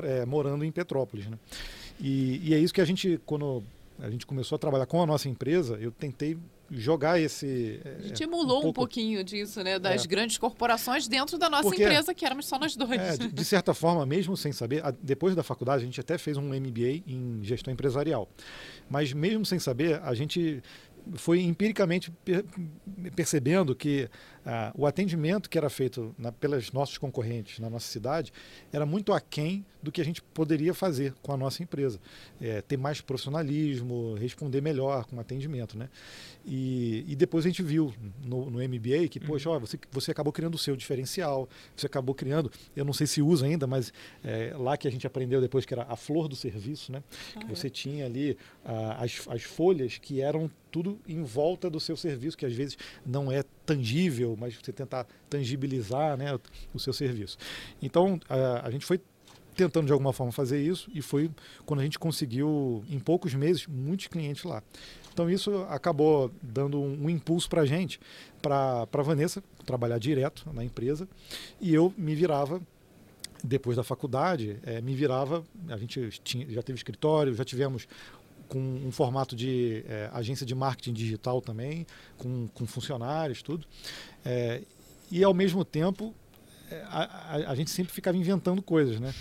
[0.04, 1.38] é, morando em Petrópolis, né?
[2.00, 3.64] E, e é isso que a gente, quando
[4.00, 6.38] a gente começou a trabalhar com a nossa empresa, eu tentei
[6.72, 7.80] jogar esse...
[7.86, 9.80] A é, gente emulou um, pouco- pouquinho disso, né?
[9.80, 10.08] Das É.
[10.08, 12.92] grandes corporações dentro da nossa Porque- empresa, que éramos só nós dois.
[12.92, 16.18] É, de, de certa forma, mesmo sem saber, a- depois da faculdade a gente até
[16.18, 18.30] fez um MBA em gestão empresarial.
[18.90, 20.62] Mas mesmo sem saber, a gente
[21.16, 22.46] foi empiricamente per-
[23.16, 24.10] percebendo que
[24.46, 28.32] ah, o atendimento que era feito na, pelas nossos concorrentes na nossa cidade
[28.72, 32.00] era muito aquém do que a gente poderia fazer com a nossa empresa.
[32.42, 35.78] É, ter mais profissionalismo, responder melhor com atendimento.
[35.78, 35.90] Né?
[36.46, 40.34] E, e depois a gente viu no, no MBA que, poxa, ó, você, você acabou
[40.34, 44.54] criando o seu diferencial, você acabou criando, eu não sei se usa ainda, mas é,
[44.58, 47.04] lá que a gente aprendeu depois que era a flor do serviço, né?
[47.36, 47.56] Ah, Que é.
[47.56, 52.38] você tinha ali ah, as, as folhas que eram tudo em volta do seu serviço,
[52.38, 56.38] que às vezes não é tangível, mas você tentar tangibilizar né,
[56.74, 57.38] o, seu serviço.
[57.80, 59.00] Então, a, a gente foi
[59.56, 61.30] tentando de alguma forma fazer isso e foi
[61.66, 64.64] quando a gente conseguiu, em poucos meses, muitos clientes lá.
[65.14, 68.00] Então isso acabou dando um, um impulso para a gente,
[68.42, 71.08] para a Vanessa trabalhar direto na empresa
[71.60, 72.62] e eu me virava
[73.44, 77.88] depois da faculdade, eh, me virava, a gente tinha, já teve escritório, já tivemos
[78.50, 81.86] com um formato de eh, agência de marketing digital também,
[82.18, 83.66] com, com funcionários, tudo.
[84.26, 84.64] Eh,
[85.12, 86.14] e ao mesmo tempo,
[86.70, 89.14] eh, a, a, a gente sempre ficava inventando coisas, né?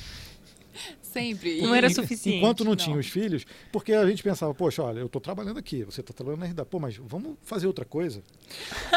[1.18, 1.60] Sempre.
[1.62, 2.38] Não era suficiente.
[2.38, 2.76] Enquanto não, não.
[2.76, 6.12] tinha os filhos, porque a gente pensava, poxa, olha, eu estou trabalhando aqui, você está
[6.12, 8.22] trabalhando na RDA, pô, mas vamos fazer outra coisa.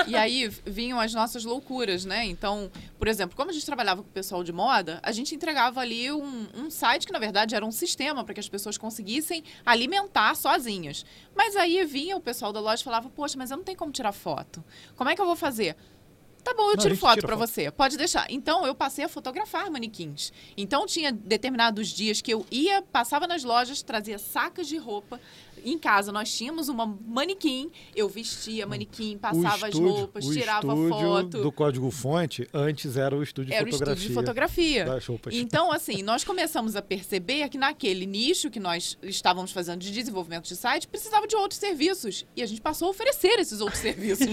[0.08, 2.26] E aí vinham as nossas loucuras, né?
[2.26, 5.80] Então, por exemplo, como a gente trabalhava com o pessoal de moda, a gente entregava
[5.80, 9.44] ali um, um site que, na verdade, era um sistema para que as pessoas conseguissem
[9.66, 11.06] alimentar sozinhas.
[11.36, 13.92] Mas aí vinha o pessoal da loja e falava, poxa, mas eu não tenho como
[13.92, 14.64] tirar foto.
[14.96, 15.76] Como é que eu vou fazer?
[16.44, 17.70] Tá bom, eu Não, tiro gente foto para você.
[17.72, 18.26] Pode deixar.
[18.30, 20.32] Então, eu passei a fotografar manequins.
[20.58, 25.20] Então, tinha determinados dias que eu ia, passava nas lojas, trazia sacas de roupa.
[25.64, 27.70] Em casa, nós tínhamos uma manequim.
[27.96, 31.44] Eu vestia manequim, passava as roupas, o tirava estúdio foto.
[31.44, 33.94] do código fonte antes era o estúdio de Era o fotografia.
[33.94, 34.86] estúdio de fotografia.
[34.86, 35.36] das roupas.
[35.36, 40.48] Então, assim, nós começamos a perceber que naquele nicho que nós estávamos fazendo de desenvolvimento
[40.48, 42.26] de site, precisava de outros serviços.
[42.36, 44.26] E a gente passou a oferecer esses outros serviços.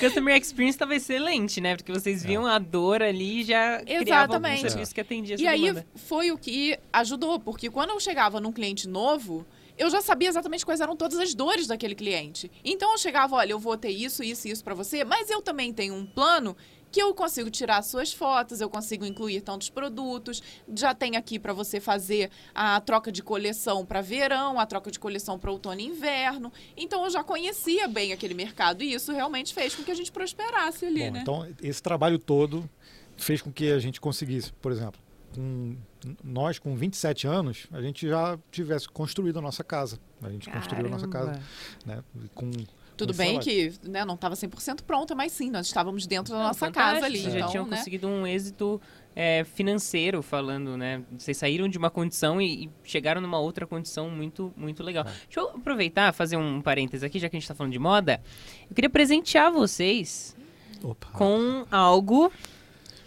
[0.00, 1.76] Customer Experience estava excelente, né?
[1.76, 4.70] Porque vocês viam a dor ali e já criavam um Exatamente.
[4.70, 5.86] serviço que atendia essa e aí demanda.
[5.96, 9.44] foi o que ajudou, porque quando eu chegava num cliente novo,
[9.76, 12.50] eu já sabia exatamente quais eram todas as dores daquele cliente.
[12.64, 15.42] Então eu chegava, olha, eu vou ter isso, isso e isso para você, mas eu
[15.42, 16.56] também tenho um plano
[16.96, 20.42] que eu consigo tirar suas fotos, eu consigo incluir tantos produtos,
[20.74, 24.98] já tem aqui para você fazer a troca de coleção para verão, a troca de
[24.98, 26.50] coleção para outono e inverno.
[26.74, 30.10] Então eu já conhecia bem aquele mercado e isso realmente fez com que a gente
[30.10, 31.20] prosperasse ali, Bom, né?
[31.20, 32.66] então esse trabalho todo
[33.14, 34.98] fez com que a gente conseguisse, por exemplo,
[35.34, 35.76] com
[36.24, 39.98] nós com 27 anos, a gente já tivesse construído a nossa casa.
[40.22, 41.38] A gente construiu a nossa casa,
[41.84, 42.02] né?
[42.34, 42.50] Com
[42.96, 43.72] tudo com bem salário.
[43.72, 46.94] que né, não estava 100% pronta, mas sim, nós estávamos dentro da Não, nossa fantástico,
[46.94, 47.18] casa ali.
[47.18, 47.76] Vocês já então, tinham né?
[47.76, 48.80] conseguido um êxito
[49.14, 51.02] é, financeiro, falando, né?
[51.16, 55.04] Vocês saíram de uma condição e, e chegaram numa outra condição muito, muito legal.
[55.06, 55.10] É.
[55.26, 58.20] Deixa eu aproveitar, fazer um parênteses aqui, já que a gente tá falando de moda.
[58.68, 60.36] Eu queria presentear vocês
[60.82, 62.30] Opa, com algo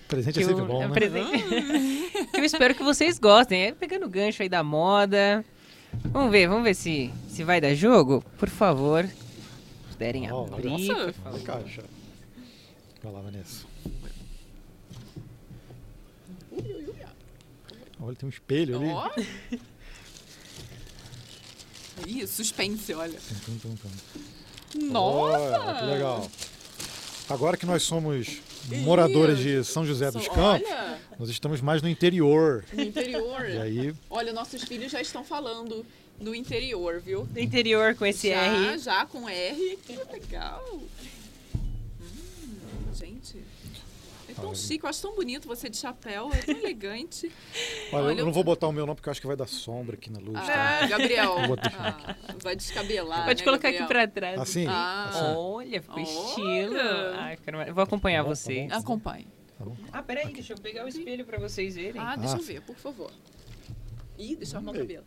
[0.08, 0.94] presente é sempre eu, bom, é né?
[0.94, 1.44] presente-
[2.34, 3.66] que eu espero que vocês gostem.
[3.68, 5.46] É, pegando o gancho aí da moda.
[6.06, 8.24] Vamos ver, vamos ver se, se vai dar jogo.
[8.38, 9.08] Por favor,
[10.00, 10.70] puderem Ó, abrir.
[10.70, 11.14] nossa.
[11.14, 11.84] por a caixa.
[13.04, 13.66] Vai lá, Vanessa.
[18.02, 18.88] Olha, tem um espelho ali.
[18.88, 19.10] Ó.
[22.08, 23.20] Ih, suspense, olha.
[23.46, 24.86] Tum, tum, tum, tum.
[24.90, 25.60] Nossa!
[25.60, 26.32] Olha, que legal.
[27.30, 28.42] Agora que nós somos
[28.84, 32.64] moradores de São José dos Campos, Olha, nós estamos mais no interior.
[32.72, 33.50] no interior.
[33.50, 35.86] E aí, Olha, nossos filhos já estão falando
[36.20, 37.26] do interior, viu?
[37.26, 38.42] Do interior com esse já,
[38.72, 38.78] R.
[38.78, 39.78] já com R.
[39.86, 40.80] Que legal.
[42.02, 43.38] Hum, gente.
[44.28, 44.56] É tão Olha.
[44.56, 47.32] chique, eu acho tão bonito você de chapéu, é tão elegante.
[47.92, 49.48] olha, Olha, eu não vou botar o meu não porque eu acho que vai dar
[49.48, 50.34] sombra aqui na luz.
[50.46, 50.80] tá?
[50.84, 51.36] Ah, Gabriel.
[51.36, 52.18] Vou botar.
[52.28, 53.26] ah, vai descabelar.
[53.26, 53.84] Pode né, colocar Gabriel?
[53.86, 54.40] aqui pra trás.
[54.40, 54.66] Assim?
[54.68, 55.10] Ah.
[55.10, 55.36] assim.
[55.36, 56.78] Olha, ficou estilo.
[57.16, 57.38] Ai.
[57.68, 58.36] Eu vou acompanhar Tá bom,
[58.70, 58.78] tá.
[58.78, 59.28] Acompanhe.
[59.58, 59.76] Tá bom?
[59.92, 62.00] Ah, peraí, deixa eu pegar o espelho pra vocês verem.
[62.00, 62.38] Ah, deixa Ah.
[62.40, 63.12] eu ver, por favor.
[64.18, 65.06] Ih, deixa eu arrumar o cabelo.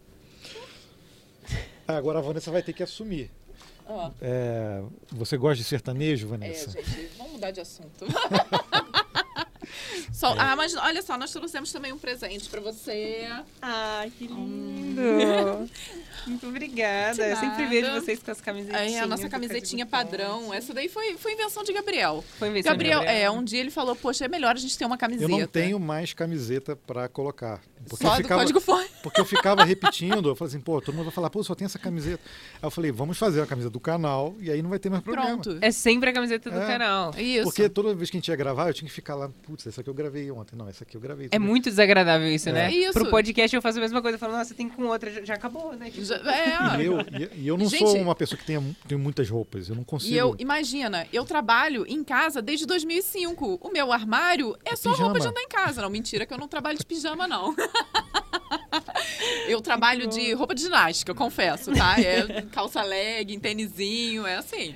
[1.92, 3.30] Ah, agora a Vanessa vai ter que assumir.
[3.86, 6.70] Ó, É, você gosta de sertanejo, é, Vanessa?
[6.70, 8.06] gente, vamos mudar de assunto.
[10.12, 13.26] Só- ah, mas olha só, nós trouxemos também um presente pra você.
[13.60, 15.02] Ai, que lindo.
[16.26, 17.26] Muito obrigada.
[17.26, 18.92] Eu sempre vejo vocês com as camisetinhas.
[18.94, 20.44] É, a nossa camisetinha padrão.
[20.44, 20.56] Ponte.
[20.56, 22.24] Essa daí foi, foi invenção de Gabriel.
[22.38, 24.84] Foi invenção de Gabriel, é, um dia ele falou, poxa, é melhor a gente ter
[24.84, 25.30] uma camiseta.
[25.32, 27.60] Eu não tenho mais camiseta pra colocar.
[27.88, 28.86] Porque Só eu do ficava, código fone.
[29.02, 31.64] Porque eu ficava repetindo, eu falei assim, pô, todo mundo vai falar, pô, só tem
[31.64, 32.20] essa camiseta.
[32.54, 35.02] Aí eu falei, vamos fazer a camiseta do canal e aí não vai ter mais
[35.02, 35.38] problema.
[35.42, 35.58] Pronto.
[35.60, 36.66] É sempre a camiseta do É.
[36.66, 37.12] canal.
[37.18, 37.44] Isso.
[37.44, 39.80] Porque toda vez que a gente ia gravar, eu tinha que ficar lá, putz, essa
[39.80, 40.54] aqui eu gravei ontem.
[40.54, 41.26] Não, essa aqui eu gravei.
[41.26, 41.48] É também.
[41.48, 42.52] muito desagradável isso, É.
[42.52, 42.72] né?
[42.72, 42.92] Isso.
[42.92, 44.14] Pro podcast eu faço a mesma coisa.
[44.14, 45.90] Eu falo, nossa, tem com outra, já, já acabou, né?
[45.90, 46.98] Tipo, Já- é, E eu,
[47.34, 50.12] e, eu não Gente- sou uma pessoa que tenha, tem muitas roupas, eu não consigo.
[50.14, 53.58] E eu, imagina, eu trabalho em casa desde 2005.
[53.60, 55.30] O meu armário é, É só roupa de pijama.
[55.30, 55.82] andar em casa.
[55.82, 57.54] Não, mentira que eu não trabalho de pijama, não.
[59.52, 62.00] eu trabalho de roupa de ginástica, confesso, tá?
[62.00, 64.74] É calça leg, tênisinho, é assim.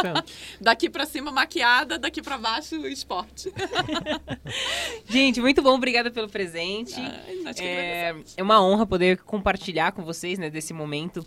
[0.60, 3.52] Daqui pra cima maquiada, daqui pra baixo esporte.
[5.08, 5.74] Gente, muito bom.
[5.74, 6.94] Obrigada pelo presente.
[7.56, 11.24] Que É, é uma honra poder compartilhar com vocês, né, desse momento.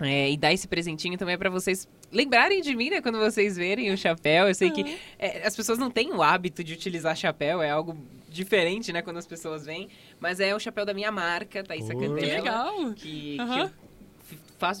[0.00, 3.00] é, e dar esse presentinho também para vocês lembrarem de mim, né?
[3.00, 4.48] Quando vocês verem o chapéu.
[4.48, 7.96] Eu sei que é, as pessoas não têm o hábito de utilizar chapéu, é algo
[8.32, 9.02] diferente, né?
[9.02, 9.88] Quando as pessoas vêm.
[10.18, 12.00] Mas é o chapéu da minha marca, Thaísa Pô.
[12.00, 12.18] Candela.
[12.20, 12.92] Que legal.
[12.94, 13.68] Que, Aham.
[13.68, 13.92] que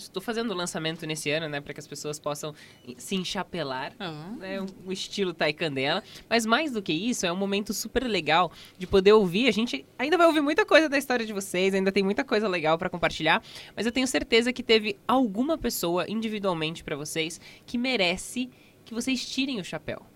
[0.00, 1.60] estou fazendo o lançamento nesse ano, né?
[1.60, 2.54] Para que as pessoas possam
[2.96, 6.02] se enchapelar Ah, né, o estilo Thay Candela.
[6.30, 9.48] Mas mais do que isso, é um momento super legal de poder ouvir.
[9.48, 12.46] A gente ainda vai ouvir muita coisa da história de vocês, ainda tem muita coisa
[12.48, 13.42] legal para compartilhar,
[13.76, 18.48] mas eu tenho certeza que teve alguma pessoa individualmente para vocês que merece
[18.84, 20.06] que vocês tirem o chapéu.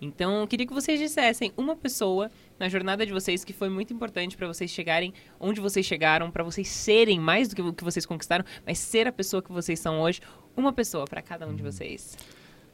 [0.00, 3.92] Então, eu queria que vocês dissessem uma pessoa na jornada de vocês que foi muito
[3.92, 7.84] importante para vocês chegarem onde vocês chegaram, para vocês serem mais do que o que
[7.84, 10.20] vocês conquistaram, mas ser a pessoa que vocês são hoje.
[10.56, 12.16] Uma pessoa para cada um de vocês.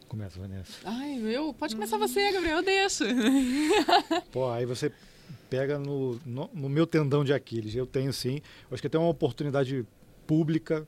[0.08, 0.72] Começa, Vanessa.
[0.84, 3.04] Ai, eu, pode começar você, Gabriel, eu deixo.
[4.30, 4.92] Pô, aí você
[5.50, 7.74] pega no, no, no meu tendão de Aquiles.
[7.74, 8.36] Eu tenho sim.
[8.70, 9.84] Eu acho que tem uma oportunidade
[10.26, 10.86] pública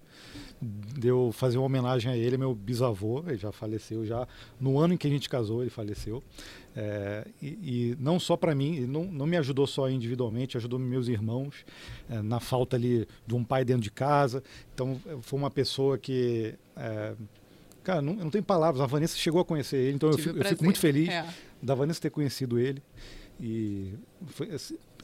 [0.61, 4.27] de eu fazer uma homenagem a ele, meu bisavô, ele já faleceu já
[4.61, 6.23] no ano em que a gente casou, ele faleceu.
[6.77, 7.47] É, e,
[7.93, 11.65] e não só para mim, não, não me ajudou só individualmente, ajudou meus irmãos
[12.11, 14.43] é, na falta ali de um pai dentro de casa.
[14.75, 17.15] Então foi uma pessoa que é,
[17.85, 18.83] Cara, não, eu não tenho palavras.
[18.83, 21.25] A Vanessa chegou a conhecer ele, então eu fico, eu fico muito feliz É.
[21.63, 22.83] da Vanessa ter conhecido ele.
[23.41, 23.95] E
[24.27, 24.51] foi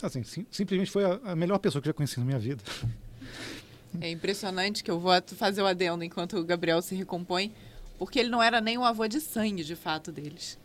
[0.02, 2.62] assim, sim- simplesmente foi a, a melhor pessoa que eu já conheci na minha vida.
[4.00, 7.52] É impressionante que eu vou fazer o adendo enquanto o Gabriel se recompõe,
[7.98, 10.58] porque ele não era nem o avô de sangue, de fato, deles.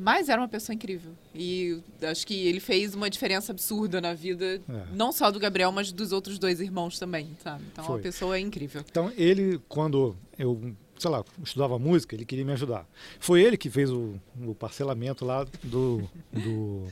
[0.00, 1.10] Mas era uma pessoa incrível.
[1.34, 4.84] E acho que ele fez uma diferença absurda na vida, É.
[4.94, 7.64] não só do Gabriel, mas dos outros dois irmãos também, sabe?
[7.72, 8.02] Então, é uma Foi.
[8.02, 8.84] pessoa incrível.
[8.88, 12.86] Então, ele, quando eu, sei lá, estudava música, ele queria me ajudar.
[13.18, 16.84] Foi ele que fez o, o parcelamento lá do, do,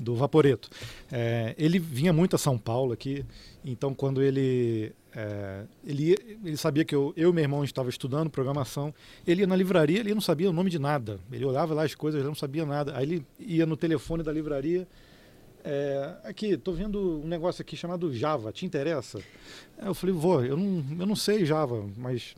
[0.00, 0.70] do Vaporeto.
[1.12, 3.24] É, ele vinha muito a São Paulo aqui,
[3.64, 4.92] então quando ele.
[5.14, 8.94] é, ele, ele sabia que eu, eu e meu irmão estava estudando programação.
[9.26, 11.20] Ele ia na livraria, ele não sabia o nome de nada.
[11.30, 12.96] Ele olhava lá as coisas, ele não sabia nada.
[12.96, 14.88] Aí ele ia no telefone da livraria
[15.64, 19.20] é, aqui, tô vendo um negócio aqui chamado Java, te interessa?
[19.78, 22.34] Eu falei, vou, eu não, eu não sei Java, mas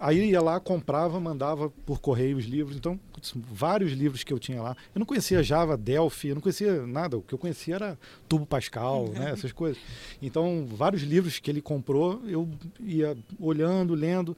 [0.00, 2.76] Aí ia lá, comprava, mandava por correio os livros.
[2.76, 2.98] Então,
[3.34, 4.76] vários livros que eu tinha lá.
[4.94, 7.16] Eu não conhecia Java, Delphi, eu não conhecia nada.
[7.16, 7.98] O que eu conhecia era
[8.28, 9.80] Turbo Pascal, né, essas coisas.
[10.20, 12.48] Então, vários livros que ele comprou, eu
[12.80, 14.36] ia olhando, lendo.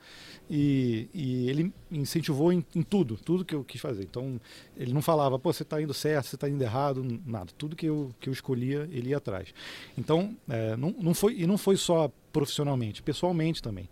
[0.50, 4.04] E, e ele incentivou em, em, tudo, tudo que eu quis fazer.
[4.04, 4.40] Então,
[4.76, 7.52] ele não falava, pô, você está indo certo, você está indo errado, nada.
[7.56, 9.52] Tudo que eu, que eu escolhia, ele ia atrás.
[9.96, 13.88] Então, é, não, não foi, e não foi só profissionalmente, pessoalmente também.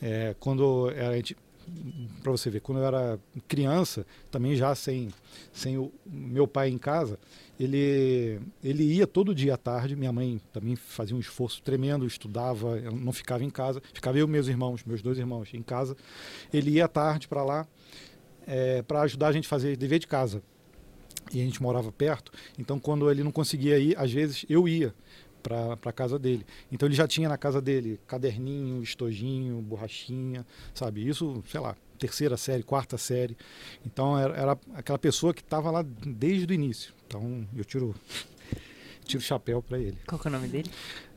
[0.00, 1.36] É, quando a gente
[2.22, 5.08] para você ver, quando eu era criança, também já sem,
[5.52, 7.18] sem o meu pai em casa,
[7.58, 12.80] ele, ele ia todo dia à tarde, minha mãe também fazia um esforço tremendo, estudava,
[12.80, 15.96] não ficava em casa, ficava eu e meus irmãos, meus dois irmãos em casa.
[16.52, 17.66] Ele ia à tarde para lá
[18.46, 20.42] é, para ajudar a gente a fazer dever de casa.
[21.32, 24.92] E a gente morava perto, então quando ele não conseguia ir, às vezes eu ia
[25.42, 26.46] para a casa dele.
[26.70, 31.06] Então ele já tinha na casa dele caderninho, estojinho, borrachinha, sabe?
[31.06, 33.36] Isso, sei lá, terceira série, quarta série.
[33.84, 36.94] Então era, era aquela pessoa que estava lá desde o início.
[37.06, 37.94] Então eu tiro
[39.04, 39.98] tiro o chapéu para ele.
[40.06, 40.70] Qual é o nome dele?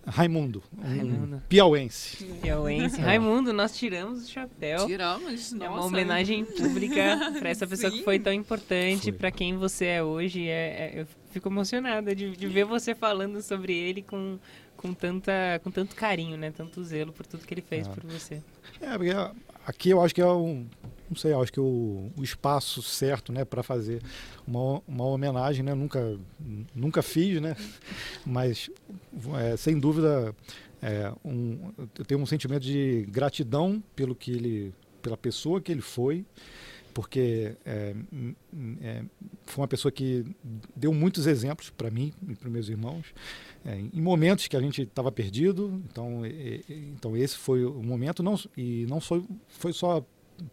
[0.05, 2.25] Raimundo, um piauense.
[2.41, 2.99] Piauense.
[2.99, 4.85] Raimundo, nós tiramos o chapéu.
[4.85, 5.65] Tiramos, nossa.
[5.65, 7.99] É uma homenagem pública para essa pessoa Sim.
[7.99, 10.45] que foi tão importante para quem você é hoje.
[10.45, 14.39] É, é, eu fico emocionada de, de ver você falando sobre ele com,
[14.77, 16.51] com, tanta, com tanto carinho, né?
[16.51, 17.91] Tanto zelo por tudo que ele fez é.
[17.91, 18.41] por você.
[18.79, 19.11] É, porque
[19.65, 20.67] aqui eu acho que é um,
[21.09, 24.01] não sei, acho que o, o espaço certo, né, para fazer
[24.47, 26.17] uma, uma homenagem, né, nunca,
[26.75, 27.55] nunca fiz, né,
[28.25, 28.69] mas
[29.39, 30.35] é, sem dúvida
[30.81, 35.81] é, um, eu tenho um sentimento de gratidão pelo que ele, pela pessoa que ele
[35.81, 36.25] foi,
[36.93, 37.95] porque é,
[38.81, 39.03] é,
[39.45, 40.25] foi uma pessoa que
[40.75, 43.05] deu muitos exemplos para mim e para meus irmãos
[43.65, 46.21] é, em momentos que a gente estava perdido então
[46.95, 50.05] então esse foi o momento não e não foi foi só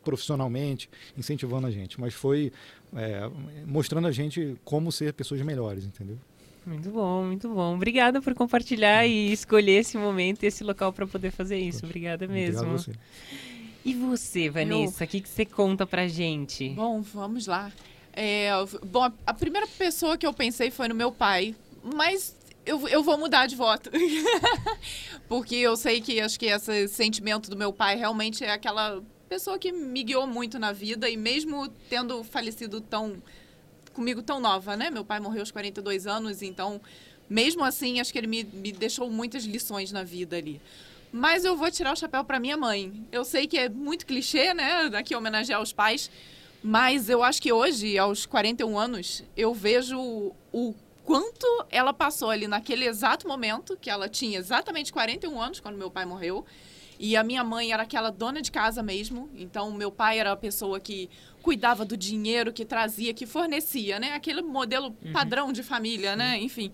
[0.05, 2.53] profissionalmente incentivando a gente mas foi
[2.95, 3.31] é,
[3.67, 6.19] mostrando a gente como ser pessoas melhores entendeu
[6.67, 7.75] muito bom, muito bom.
[7.75, 11.87] Obrigada por compartilhar e escolher esse momento e esse local para poder fazer isso.
[11.87, 12.61] Obrigada mesmo.
[12.61, 12.93] Obrigado a você.
[13.85, 16.71] E você, Vanessa, o que, que você conta pra gente?
[16.71, 17.73] Bom, vamos lá.
[18.13, 18.51] É,
[18.85, 23.17] bom, a primeira pessoa que eu pensei foi no meu pai, mas eu, eu vou
[23.17, 23.91] mudar de voto.
[25.29, 29.59] Porque eu sei que acho que esse sentimento do meu pai realmente é aquela pessoa
[29.59, 33.23] que me guiou muito na vida e mesmo tendo falecido tão
[33.93, 34.91] comigo tão nova, né?
[34.91, 36.81] Meu pai morreu aos 42 anos, então
[37.29, 40.61] mesmo assim acho que ele me, me deixou muitas lições na vida ali.
[41.13, 42.93] Mas eu vou tirar o chapéu para minha mãe.
[43.11, 44.91] Eu sei que é muito clichê, né?
[44.95, 46.11] Aqui homenagear os pais.
[46.63, 49.99] Mas eu acho que hoje, aos 41 anos, eu vejo
[50.53, 55.77] o quanto ela passou ali naquele exato momento, que ela tinha exatamente 41 anos quando
[55.77, 56.45] meu pai morreu.
[56.99, 59.31] E a minha mãe era aquela dona de casa mesmo.
[59.35, 61.09] Então, meu pai era a pessoa que
[61.43, 64.13] cuidava do dinheiro, que trazia, que fornecia, né?
[64.13, 65.13] Aquele modelo uhum.
[65.13, 66.39] padrão de família, né?
[66.39, 66.71] Enfim.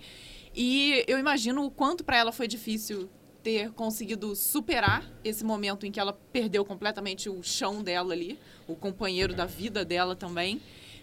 [0.54, 3.08] E eu imagino o quanto para ela foi difícil
[3.46, 8.36] ter conseguido superar esse momento em que ela perdeu completamente o chão dela ali,
[8.66, 10.60] o companheiro da vida dela também,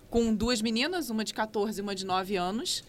[0.09, 2.83] com duas meninas, uma de 14 e uma de 9 anos.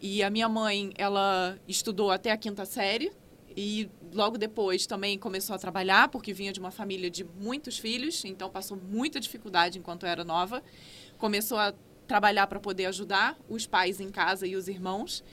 [0.00, 3.10] E a minha mãe, ela estudou até a quinta série
[3.56, 8.24] e logo depois também começou a trabalhar, porque vinha de uma família de muitos filhos,
[8.24, 10.62] então passou muita dificuldade enquanto era nova.
[11.18, 11.74] Começou a
[12.06, 15.24] trabalhar para poder ajudar os pais em casa e os irmãos.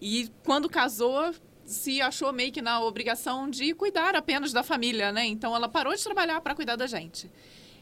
[0.00, 1.34] E quando casou,
[1.70, 5.24] se achou meio que na obrigação de cuidar apenas da família, né?
[5.24, 7.30] Então ela parou de trabalhar para cuidar da gente.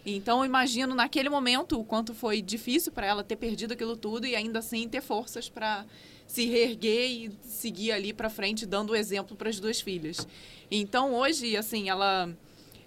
[0.04, 4.26] Então eu imagino naquele momento o quanto foi difícil para ela ter perdido aquilo tudo
[4.26, 5.86] e ainda assim ter forças para
[6.26, 10.28] se reerguer e seguir ali para frente dando o exemplo para as duas filhas.
[10.70, 12.28] Então hoje, assim, ela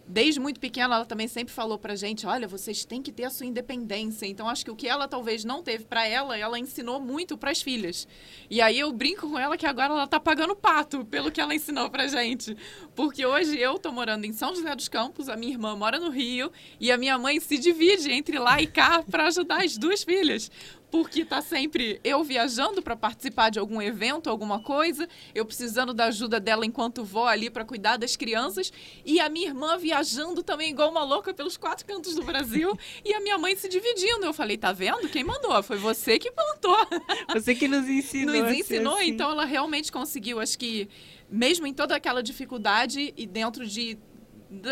[0.07, 3.29] desde muito pequena, ela também sempre falou pra gente: olha, vocês têm que ter a
[3.29, 4.25] sua independência.
[4.25, 7.51] Então, acho que o que ela talvez não teve para ela, ela ensinou muito para
[7.51, 8.07] as filhas.
[8.49, 11.55] E aí eu brinco com ela que agora ela tá pagando pato pelo que ela
[11.55, 12.55] ensinou pra gente.
[12.95, 16.09] Porque hoje eu tô morando em São José dos Campos, a minha irmã mora no
[16.09, 20.03] Rio e a minha mãe se divide entre lá e cá para ajudar as duas
[20.03, 20.51] filhas
[20.91, 26.05] porque tá sempre eu viajando para participar de algum evento, alguma coisa, eu precisando da
[26.05, 28.71] ajuda dela enquanto vou ali para cuidar das crianças,
[29.05, 33.13] e a minha irmã viajando também igual uma louca pelos quatro cantos do Brasil, e
[33.13, 34.25] a minha mãe se dividindo.
[34.25, 35.07] Eu falei, tá vendo?
[35.07, 35.63] Quem mandou?
[35.63, 36.77] Foi você que plantou.
[37.33, 38.35] Você que nos ensinou.
[38.35, 39.09] Nos ensinou, assim.
[39.09, 40.89] então ela realmente conseguiu, acho que
[41.29, 43.97] mesmo em toda aquela dificuldade e dentro de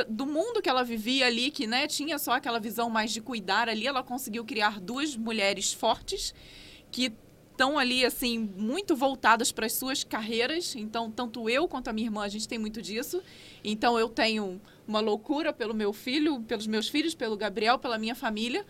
[0.09, 3.69] do mundo que ela vivia ali, que né, tinha só aquela visão mais de cuidar
[3.69, 6.34] ali, ela conseguiu criar duas mulheres fortes
[6.91, 7.13] que
[7.51, 10.75] estão ali, assim, muito voltadas para as suas carreiras.
[10.75, 13.21] Então, tanto eu quanto a minha irmã, a gente tem muito disso.
[13.63, 18.15] Então, eu tenho uma loucura pelo meu filho, pelos meus filhos, pelo Gabriel, pela minha
[18.15, 18.65] família.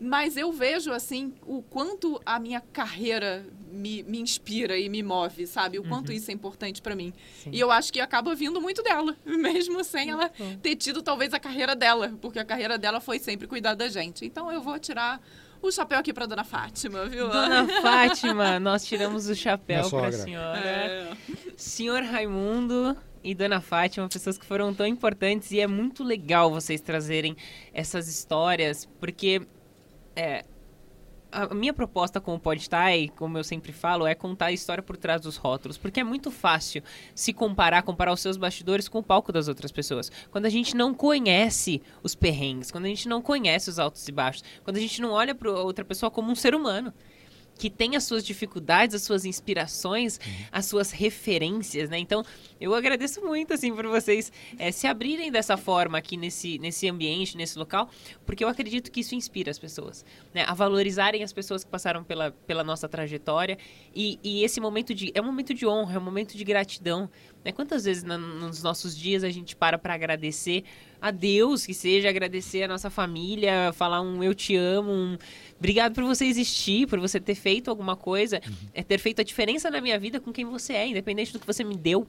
[0.00, 5.46] Mas eu vejo, assim, o quanto a minha carreira me, me inspira e me move,
[5.46, 5.78] sabe?
[5.78, 6.14] O quanto Uhum.
[6.14, 7.12] isso é importante para mim.
[7.42, 7.50] Sim.
[7.52, 10.56] E eu acho que acaba vindo muito dela, mesmo sem ela bom.
[10.62, 14.24] ter tido talvez a carreira dela, porque a carreira dela foi sempre cuidar da gente.
[14.24, 15.20] Então eu vou tirar
[15.60, 17.28] o chapéu aqui para dona Fátima, viu?
[17.28, 20.58] Dona Fátima, nós tiramos o chapéu para a senhora.
[20.58, 21.12] É.
[21.58, 26.80] Senhor Raimundo e Dona Fátima, pessoas que foram tão importantes e é muito legal vocês
[26.80, 27.36] trazerem
[27.74, 29.42] essas histórias, porque
[30.20, 30.44] é,
[31.32, 34.96] a minha proposta com o Podtai, como eu sempre falo, é contar a história por
[34.96, 36.82] trás dos rótulos, porque é muito fácil
[37.14, 40.12] se comparar, comparar os seus bastidores com o palco das outras pessoas.
[40.30, 44.12] Quando a gente não conhece os perrengues, quando a gente não conhece os altos e
[44.12, 46.92] baixos, quando a gente não olha para outra pessoa como um ser humano
[47.60, 50.18] que tem as suas dificuldades, as suas inspirações,
[50.50, 51.98] as suas referências, né?
[51.98, 52.24] Então,
[52.58, 57.36] eu agradeço muito, assim, por vocês eh, se abrirem dessa forma aqui nesse, nesse ambiente,
[57.36, 57.90] nesse local,
[58.24, 60.42] porque eu acredito que isso inspira as pessoas, né?
[60.48, 63.58] A valorizarem as pessoas que passaram pela, pela nossa trajetória
[63.94, 65.12] e, e esse momento de...
[65.14, 67.10] É um momento de honra, é um momento de gratidão,
[67.44, 67.52] né?
[67.52, 70.64] Quantas vezes na- nos nossos dias a gente para para agradecer
[71.00, 75.18] a Deus, que seja agradecer a nossa família, falar um eu te amo, um
[75.58, 78.40] obrigado por você existir, por você ter feito alguma coisa,
[78.74, 81.46] é ter feito a diferença na minha vida com quem você é, independente do que
[81.46, 82.06] você me deu,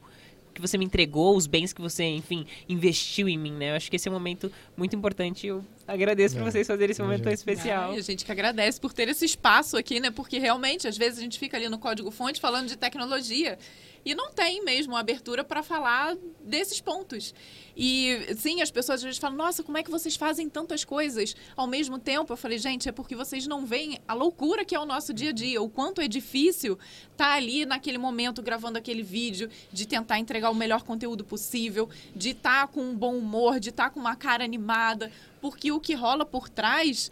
[0.53, 3.71] que você me entregou, os bens que você, enfim, investiu em mim, né?
[3.71, 5.47] Eu acho que esse é um momento muito importante.
[5.47, 7.91] Eu agradeço por É, vocês fazerem esse momento tão especial.
[7.93, 10.11] Ai, a gente que agradece por ter esse espaço aqui, né?
[10.11, 13.57] Porque realmente, às vezes, a gente fica ali no código-fonte falando de tecnologia
[14.03, 17.33] e não tem mesmo abertura para falar desses pontos.
[17.75, 21.35] E sim, as pessoas às vezes falam: nossa, como é que vocês fazem tantas coisas
[21.55, 22.33] ao mesmo tempo?
[22.33, 25.29] Eu falei: gente, é porque vocês não veem a loucura que é o nosso dia
[25.29, 26.77] a dia, o quanto é difícil
[27.11, 32.31] estar ali naquele momento gravando aquele vídeo, de tentar entregar o melhor conteúdo possível, de
[32.31, 36.25] estar com um bom humor, de estar com uma cara animada, porque o que rola
[36.25, 37.11] por trás.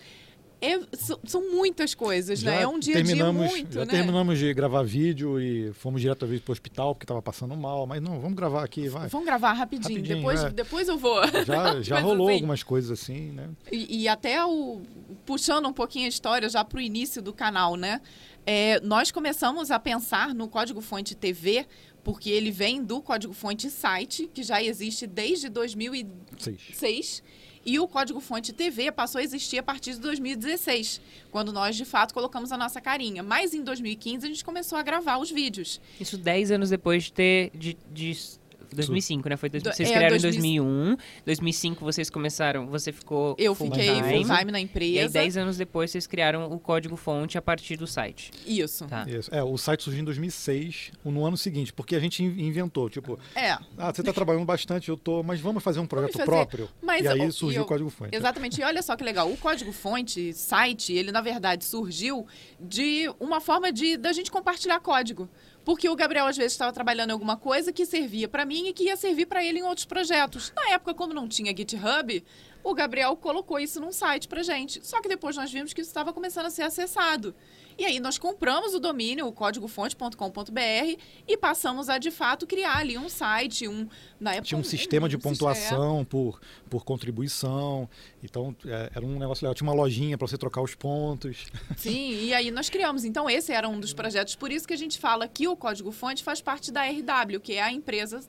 [0.61, 0.79] É-
[1.25, 2.61] são, muitas coisas, né?
[2.61, 3.85] É um dia a dia muito, já né?
[3.85, 8.01] terminamos de gravar vídeo e fomos diretamente para o hospital porque estava passando mal, mas
[8.01, 9.07] não, vamos gravar aqui, vai.
[9.07, 10.49] Vamos gravar rapidinho, Rapidinho, depois, é.
[10.49, 11.21] depois eu vou.
[11.45, 13.49] Já, já rolou assim, algumas coisas assim, né?
[13.71, 14.81] E, e até o
[15.25, 18.01] puxando um pouquinho a história já para o início do canal, né?
[18.45, 21.65] É, nós começamos a pensar no Código Fonte TV
[22.03, 27.23] porque ele vem do Código Fonte site que já existe desde 2006 Seis.
[27.69, 30.99] E o Código Fonte TV passou a existir a partir de 2016,
[31.29, 33.21] quando nós de fato colocamos a nossa carinha.
[33.21, 35.79] Mas em 2015 a gente começou a gravar os vídeos.
[35.99, 37.51] Isso 10 anos depois de ter.
[37.53, 38.38] De, de
[38.75, 39.37] 2005, né?
[39.37, 40.63] Foi vocês é, criaram em 2000.
[40.63, 40.97] 2001.
[41.25, 42.67] 2005 vocês começaram.
[42.67, 43.35] Você ficou.
[43.37, 44.25] Eu full fiquei time.
[44.25, 45.13] full time na E aí, empresa.
[45.13, 48.31] 10 anos depois, vocês criaram o código fonte a partir do site.
[48.45, 48.85] Isso.
[48.85, 49.05] Tá.
[49.07, 49.33] Isso.
[49.33, 53.19] É, o site surgiu em 2006, no ano seguinte, porque a gente in- inventou, tipo,
[53.35, 53.51] É.
[53.77, 56.25] ah, você está trabalhando bastante, eu tô, mas vamos fazer um projeto fazer.
[56.25, 56.69] próprio.
[56.81, 58.15] Mas e aí surgiu eu- o código fonte.
[58.15, 58.59] Exatamente.
[58.61, 59.31] E olha só que legal.
[59.31, 62.25] O código-fonte, site, ele na verdade surgiu
[62.59, 65.27] de uma forma de da gente compartilhar código.
[65.63, 68.73] Porque o Gabriel às vezes estava trabalhando em alguma coisa que servia para mim e
[68.73, 70.51] que ia servir para ele em outros projetos.
[70.55, 72.23] Na época, como não tinha GitHub,
[72.63, 74.85] o Gabriel colocou isso num site pra gente.
[74.85, 77.35] Só que depois nós vimos que isso estava começando a ser acessado.
[77.79, 82.97] E aí nós compramos o domínio, o códigofonte.com.br, e passamos a de fato criar ali
[82.97, 83.87] um site, um
[84.19, 87.89] na época Tinha um sistema de um- pontuação por, por contribuição.
[88.21, 89.55] Então, é, era um negócio legal.
[89.55, 91.45] Tinha uma lojinha para você trocar os pontos.
[91.77, 93.05] Sim, e aí nós criamos.
[93.05, 94.35] Então, esse era um dos projetos.
[94.35, 97.53] Por isso que a gente fala que o Código Fonte faz parte da RW, que
[97.53, 98.19] é a empresa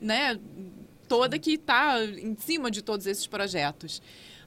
[0.00, 0.38] né,
[1.06, 4.02] toda que está em cima de todos esses projetos.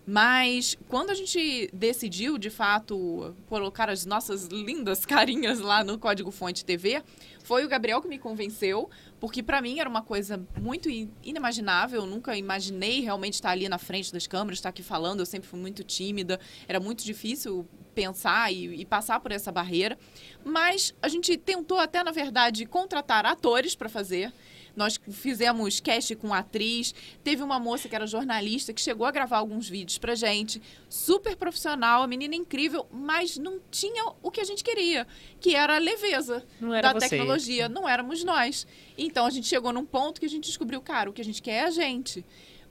[0.06, 6.32] Mas quando a gente decidiu, de fato, colocar as nossas lindas carinhas lá no Código
[6.32, 7.04] Fonte TV,
[7.44, 8.90] foi o Gabriel que me convenceu,
[9.20, 12.02] porque para mim era uma coisa muito in- inimaginável.
[12.02, 15.20] Eu nunca imaginei realmente estar ali na frente das câmeras, estar aqui falando.
[15.20, 19.98] Eu sempre fui muito tímida, era muito difícil pensar e, e passar por essa barreira.
[20.44, 24.34] Mas a gente tentou até, na verdade, contratar atores para fazer.
[24.76, 26.94] Nós fizemos cast com atriz.
[27.24, 30.62] Teve uma moça que era jornalista que chegou a gravar alguns vídeos pra gente.
[30.90, 35.08] Super profissional, a menina incrível, mas não tinha o que a gente queria,
[35.40, 37.10] que era a leveza era da você.
[37.10, 37.68] tecnologia.
[37.70, 38.66] Não éramos nós.
[38.98, 41.42] Então a gente chegou num ponto que a gente descobriu, cara, o que a gente
[41.42, 42.26] quer é a gente.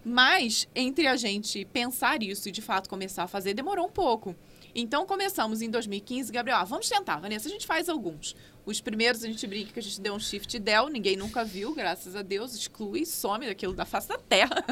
[0.05, 4.35] Mas entre a gente pensar isso e de fato começar a fazer, demorou um pouco.
[4.75, 8.37] Então começamos em 2015, Gabriel, ah, vamos tentar, Vanessa, a gente faz alguns.
[8.65, 11.75] Os primeiros a gente brinca que a gente deu um shift del, ninguém nunca viu,
[11.75, 14.65] graças a Deus, exclui, some daquilo da face da terra.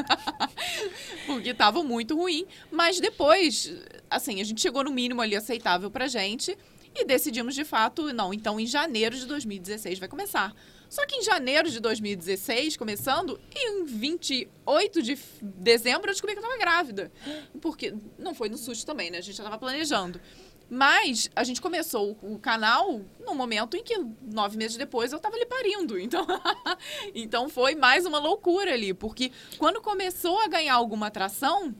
[1.25, 2.45] Porque estava muito ruim.
[2.71, 3.73] Mas depois,
[4.09, 6.57] assim, a gente chegou no mínimo ali aceitável pra gente.
[6.95, 10.55] E decidimos de fato, não, então em janeiro de 2016 vai começar.
[10.89, 16.43] Só que em janeiro de 2016, começando, em 28 de dezembro eu descobri que eu
[16.43, 17.11] estava grávida.
[17.61, 19.19] Porque não foi no susto também, né?
[19.19, 20.19] A gente já estava planejando.
[20.69, 25.35] Mas a gente começou o canal no momento em que, nove meses depois, eu estava
[25.35, 25.97] ali parindo.
[25.97, 26.25] Então,
[27.15, 28.93] então foi mais uma loucura ali.
[28.93, 31.73] Porque quando começou a ganhar alguma atração,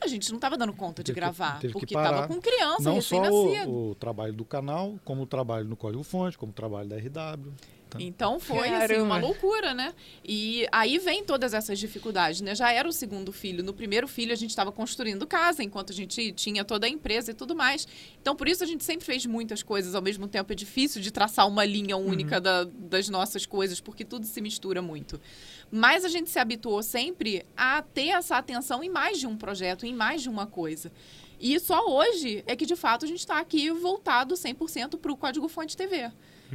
[0.00, 1.60] a gente não estava dando conta de Teve gravar.
[1.60, 5.66] que porque estava com criança, Não só o, o trabalho do canal, como o trabalho
[5.66, 7.52] no Código Fonte, como o trabalho da RW.
[7.98, 9.92] Então foi assim, uma loucura, né?
[10.24, 12.54] E aí vem todas essas dificuldades, né?
[12.54, 13.64] Já era o segundo filho.
[13.64, 17.32] No primeiro filho a gente estava construindo casa, enquanto a gente tinha toda a empresa
[17.32, 17.88] e tudo mais.
[18.20, 20.52] Então por isso a gente sempre fez muitas coisas ao mesmo tempo.
[20.52, 24.80] É difícil de traçar uma linha única da- das nossas coisas, porque tudo se mistura
[24.80, 25.20] muito.
[25.70, 29.84] Mas a gente se habituou sempre a ter essa atenção em mais de um projeto,
[29.86, 30.92] em mais de uma coisa.
[31.40, 35.16] E só hoje é que, de fato, a gente está aqui voltado 100% para o
[35.16, 36.10] Código Fonte TV.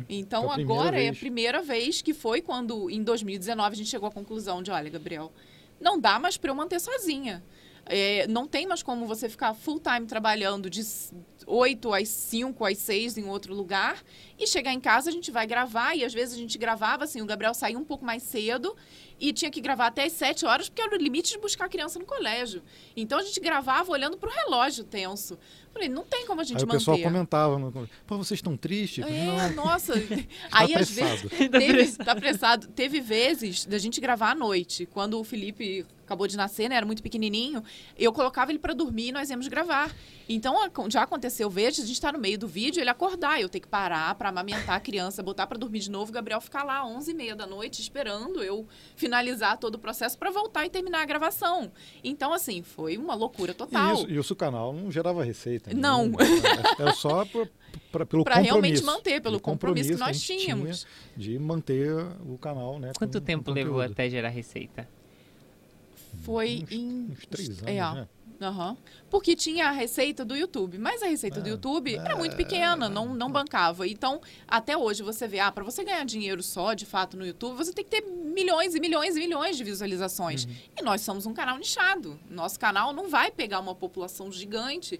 [0.09, 1.19] Então, agora é a vez.
[1.19, 5.31] primeira vez que foi quando, em 2019, a gente chegou à conclusão de, olha, Gabriel,
[5.79, 7.43] não dá mais para eu manter sozinha.
[7.87, 11.13] É, não tem mais como você ficar full time trabalhando de s-
[11.45, 14.03] 8 às 5, às 6 em outro lugar
[14.37, 17.21] e chegar em casa a gente vai gravar e às vezes a gente gravava assim,
[17.21, 18.75] o Gabriel saía um pouco mais cedo
[19.19, 21.69] e tinha que gravar até às 7 horas porque era o limite de buscar a
[21.69, 22.61] criança no colégio.
[22.95, 25.37] Então a gente gravava olhando pro relógio tenso.
[25.71, 26.77] Falei, não tem como a gente Aí o manter.
[26.79, 27.59] pessoal comentava,
[28.07, 29.05] pô, vocês estão tristes?
[29.05, 29.93] É, Não, nossa.
[29.99, 30.15] tá
[30.49, 32.67] Aí às vezes teve, tá apressado.
[32.67, 34.85] Teve vezes da gente gravar à noite.
[34.85, 36.75] Quando o Felipe acabou de nascer, né?
[36.75, 37.61] Era muito pequenininho.
[37.97, 39.93] Eu colocava ele pra dormir e nós íamos gravar.
[40.29, 40.55] Então,
[40.89, 43.41] já aconteceu vezes, a gente tá no meio do vídeo, ele acordar.
[43.41, 46.09] Eu ter que parar pra amamentar a criança, botar pra dormir de novo.
[46.09, 50.17] O Gabriel ficar lá 11 e meia da noite esperando eu finalizar todo o processo
[50.17, 51.71] pra voltar e terminar a gravação.
[52.03, 53.93] Então, assim, foi uma loucura E total.
[53.93, 55.71] isso, e isso o canal não gerava receita.
[55.75, 56.07] Não.
[56.07, 56.23] nenhuma.
[56.79, 57.45] Era só pra,
[57.91, 58.43] pra- pelo Pra compromisso.
[58.43, 60.85] realmente manter, pelo Pelo compromisso que nós tínhamos.
[61.15, 61.91] tinha de manter
[62.27, 62.91] o canal, né?
[62.97, 64.87] Quanto com- tempo com levou até gerar receita?
[66.23, 67.07] Foi Uns- em.
[67.11, 68.07] Uns três anos, é, né?
[68.41, 68.77] Aham.
[69.09, 72.35] Porque tinha a receita do YouTube, mas a receita do É, YouTube era muito é,
[72.35, 73.87] pequena, não, não bancava.
[73.87, 77.55] Então, até hoje você vê, ah, para você ganhar dinheiro só, de fato, no YouTube,
[77.55, 80.47] você tem que ter milhões e milhões e milhões de visualizações.
[80.77, 82.19] E nós somos um canal nichado.
[82.29, 84.99] Nosso canal não vai pegar uma população gigante.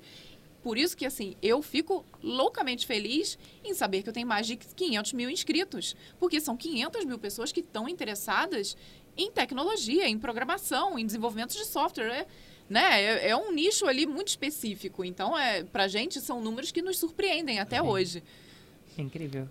[0.64, 4.56] Por isso que, assim, eu fico loucamente feliz em saber que eu tenho mais de
[4.56, 5.96] 500 mil inscritos.
[6.18, 8.76] Porque são 500 mil pessoas que estão interessadas
[9.18, 12.10] em tecnologia, em programação, em desenvolvimento de software.
[12.12, 12.28] É,
[12.70, 13.02] né?
[13.02, 15.04] é, é um nicho ali muito específico.
[15.04, 18.24] Então, é, pra gente, são números que nos surpreendem até hoje.
[18.98, 19.48] É incrível.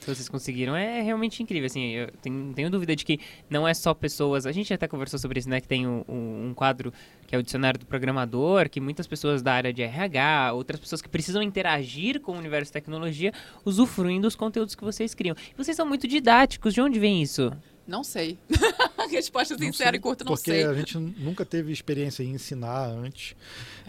[0.00, 1.64] Se vocês conseguiram, é realmente incrível.
[1.64, 4.44] Assim, eu tenho, não tenho dúvida de que não é só pessoas.
[4.44, 5.62] A gente até conversou sobre isso, né?
[5.62, 6.92] Que tem um, um- quadro
[7.26, 11.00] que é o dicionário do programador, que muitas pessoas da área de RH, outras pessoas
[11.00, 13.32] que precisam interagir com o universo de tecnologia,
[13.64, 15.34] usufruem dos conteúdos que vocês criam.
[15.52, 16.74] E vocês são muito didáticos.
[16.74, 17.50] De onde vem isso?
[17.86, 18.38] Não sei.
[19.10, 20.64] resposta sincera sei, e curta, não porque sei.
[20.64, 23.36] a gente nunca teve experiência em ensinar antes.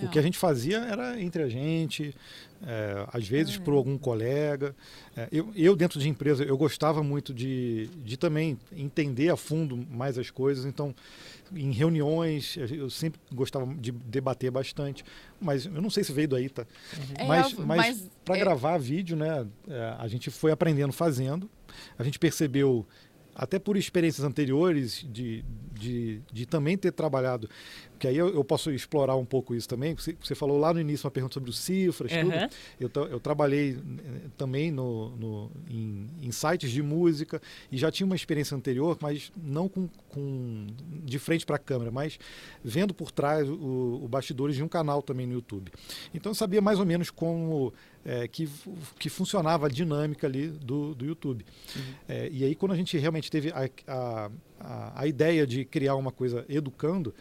[0.01, 0.05] É.
[0.05, 2.13] O que a gente fazia era entre a gente,
[2.65, 4.75] é, às vezes por algum colega.
[5.15, 9.77] É, eu, eu, dentro de empresa, eu gostava muito de, de também entender a fundo
[9.89, 10.65] mais as coisas.
[10.65, 10.93] Então,
[11.53, 15.03] em reuniões, eu sempre gostava de debater bastante.
[15.39, 16.65] Mas eu não sei se veio daí, tá?
[17.17, 21.49] É, mas mas mas para é- gravar vídeo, né, é, a gente foi aprendendo fazendo.
[21.99, 22.85] A gente percebeu,
[23.35, 27.49] até por experiências anteriores, de, de, de também ter trabalhado,
[27.99, 29.93] que aí eu, eu posso explorar um pouco isso também.
[29.93, 32.31] Você, você falou lá no início uma pergunta sobre os cifras, tudo.
[32.31, 32.49] Aham.
[32.79, 33.77] Eu, eu trabalhei
[34.35, 39.31] também no, no- em, em sites de música e já tinha uma experiência anterior, mas
[39.35, 40.67] não com, com-
[41.03, 42.19] de frente para a câmera, mas
[42.63, 45.71] vendo por trás o, o bastidores de um canal também no YouTube.
[46.13, 47.73] Então eu sabia mais ou menos como
[48.05, 48.49] eh, que,
[48.99, 51.45] que funcionava a dinâmica ali do, do YouTube.
[52.07, 54.29] Eh, e aí quando a gente realmente teve a,
[54.59, 57.13] a, a ideia de criar uma coisa educando,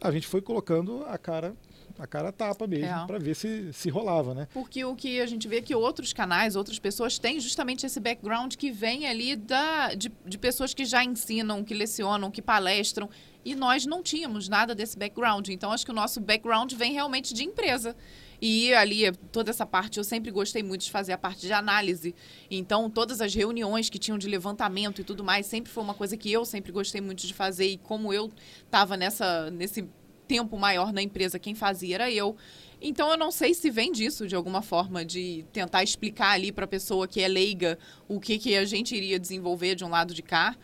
[0.00, 1.54] a gente foi colocando a cara
[1.98, 3.06] a cara a tapa mesmo É.
[3.06, 4.48] para ver se, se rolava, né?
[4.52, 7.98] Porque o que a gente vê é que outros canais, outras pessoas têm justamente esse
[8.00, 13.08] background que vem ali da, de, de pessoas que já ensinam, que lecionam, que palestram.
[13.44, 15.48] E nós não tínhamos nada desse background.
[15.48, 17.94] Então, acho que o nosso background vem realmente de empresa.
[18.42, 22.14] E ali, toda essa parte, eu sempre gostei muito de fazer a parte de análise.
[22.50, 26.16] Então, todas as reuniões que tinham de levantamento e tudo mais, sempre foi uma coisa
[26.16, 27.66] que eu sempre gostei muito de fazer.
[27.68, 28.30] E como eu
[28.64, 29.88] estava nessa, nesse
[30.26, 32.36] tempo maior na empresa, quem fazia era eu.
[32.80, 36.64] Então eu não sei se vem disso de alguma forma de tentar explicar ali para
[36.66, 40.12] a pessoa que é leiga o que que a gente iria desenvolver de um lado
[40.12, 40.54] de cá,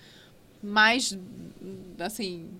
[0.63, 1.19] mas
[1.99, 2.51] assim,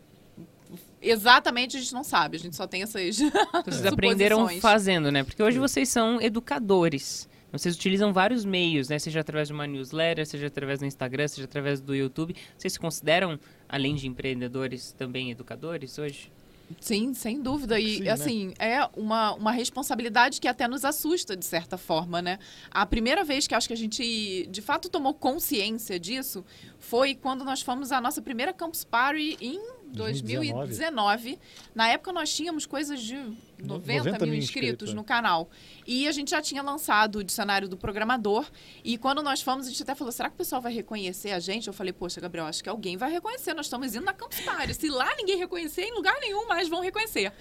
[1.01, 5.23] exatamente a gente não sabe, a gente só tem essas Vocês aprenderam fazendo, né?
[5.23, 7.29] Porque hoje vocês são educadores.
[7.53, 8.99] Vocês utilizam vários meios, né?
[8.99, 12.35] Seja através de uma newsletter, seja através do Instagram, seja através do YouTube.
[12.57, 13.39] Vocês se consideram,
[13.69, 16.33] além de empreendedores, também educadores hoje?
[16.81, 17.79] Sim, sem dúvida.
[17.79, 18.11] E, Sim, né?
[18.11, 22.39] assim, é uma, uma responsabilidade que até nos assusta, de certa forma, né?
[22.71, 26.45] A primeira vez que acho que a gente, de fato, tomou consciência disso
[26.79, 29.61] foi quando nós fomos à nossa primeira Campus Party em
[29.93, 31.39] 2019.
[31.75, 33.15] Na época, nós tínhamos coisas de
[33.59, 35.49] 90, 90 mil inscritos inscritos, no canal.
[35.87, 38.51] E a gente já tinha lançado o dicionário do programador.
[38.85, 41.39] E quando nós fomos, a gente até falou: será que o pessoal vai reconhecer a
[41.39, 41.69] gente?
[41.69, 43.55] Eu falei: poxa, Gabriel, acho que alguém vai reconhecer.
[43.55, 44.75] Nós estamos indo na Campus Party.
[44.75, 47.33] Se lá ninguém reconhecer, em lugar nenhum mais vão reconhecer.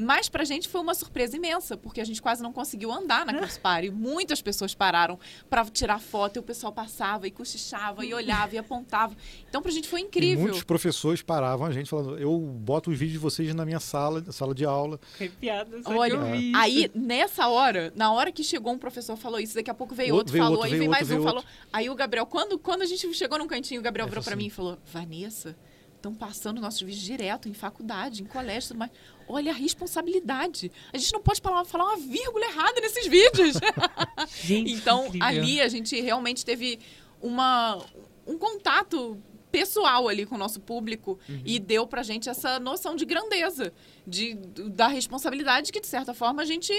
[0.00, 3.34] Mas pra gente foi uma surpresa imensa, porque a gente quase não conseguiu andar na
[3.34, 3.90] Campus Party.
[3.90, 5.18] Muitas pessoas pararam
[5.50, 9.16] para tirar foto e o pessoal passava e cochichava e olhava e apontava.
[9.48, 10.40] Então pra gente foi E incrível.
[10.44, 14.24] muitos professores paravam a gente falando, eu boto os vídeos de vocês na minha sala,
[14.30, 15.00] sala de aula.
[15.16, 16.56] Arrepiada, só Olha, isso.
[16.56, 20.14] Aí, nessa hora, na hora que chegou um professor falou isso, daqui a pouco veio
[20.14, 21.44] Outro, outro, veio falou, outro, aí veio outro, mais veio um, falou.
[21.72, 24.34] Aí o Gabriel, quando, quando a gente chegou num cantinho, o Gabriel É, virou pra
[24.34, 24.42] assim.
[24.42, 25.56] mim e falou: Vanessa,
[25.96, 28.90] estão passando nossos vídeos direto em faculdade, em colégio e tudo mais.
[29.28, 30.72] Olha a responsabilidade.
[30.92, 33.56] A gente não pode falar, falar uma vírgula errada nesses vídeos.
[34.42, 35.26] Gente, Então, incrível.
[35.26, 36.78] ali a gente realmente teve
[37.20, 37.78] uma,
[38.26, 39.18] um contato
[39.50, 41.42] pessoal ali com o nosso público Uhum.
[41.44, 43.72] e deu pra gente essa noção de grandeza,
[44.06, 46.72] de, da responsabilidade que, de certa forma, a gente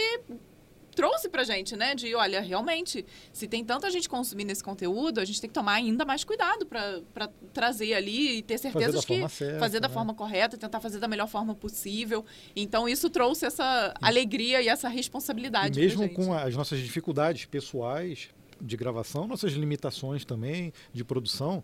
[0.99, 1.95] trouxe pra gente, né?
[1.95, 5.75] De, olha, realmente, se tem tanta gente consumindo esse conteúdo, a gente tem que tomar
[5.75, 9.59] ainda mais cuidado pra trazer ali e ter certeza de que forma certa.
[9.59, 9.93] fazer da né?
[9.93, 12.25] forma correta, tentar fazer da melhor forma possível.
[12.53, 18.27] Então, isso trouxe essa alegria e essa responsabilidade E mesmo com as nossas dificuldades pessoais
[18.61, 21.63] de gravação, nossas limitações também de produção,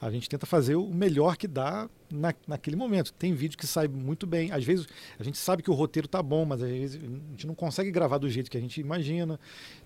[0.00, 3.12] a gente tenta fazer o melhor que dá na, naquele momento.
[3.12, 4.52] Tem vídeo que sai muito bem.
[4.52, 4.86] Às vezes
[5.18, 7.90] a gente sabe que o roteiro tá bom, mas às vezes a gente não consegue
[7.90, 9.38] gravar do jeito que a gente imagina.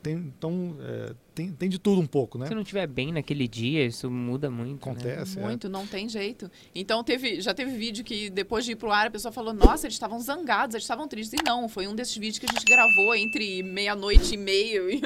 [0.03, 2.47] Tem, então, é, tem, tem de tudo um pouco, né?
[2.47, 4.71] Se não estiver bem naquele dia, isso muda muito.
[4.87, 4.93] né?
[4.93, 5.39] Acontece.
[5.39, 5.43] é.
[5.43, 6.51] Muito, não tem jeito.
[6.75, 9.87] Então teve, já teve vídeo que depois de ir pro ar a pessoa falou: "Nossa,
[9.87, 11.39] eles estavam zangados, eles estavam tristes".
[11.41, 14.89] E não, foi um desses vídeos que a gente gravou entre meia-noite e meio.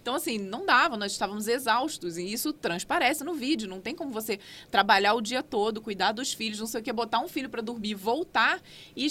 [0.00, 4.10] Então assim, não dava, nós estávamos exaustos e isso transparece no vídeo, não tem como
[4.10, 4.38] você
[4.70, 7.62] trabalhar o dia todo, cuidar dos filhos, não sei o que, botar um filho para
[7.62, 8.60] dormir, voltar
[8.96, 9.08] e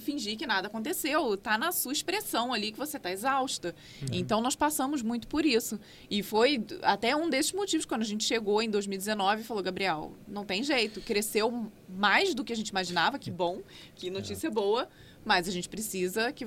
[0.00, 1.36] fingir que nada aconteceu.
[1.36, 3.74] Tá na sua expressão ali que você tá exausta.
[4.12, 5.78] Então nós passamos muito por isso.
[6.10, 10.12] E foi até um desses motivos quando a gente chegou em 2019 e falou, Gabriel,
[10.26, 13.60] não tem jeito, cresceu mais do que a gente imaginava, que bom,
[13.94, 14.88] que notícia boa,
[15.24, 16.46] mas a gente precisa que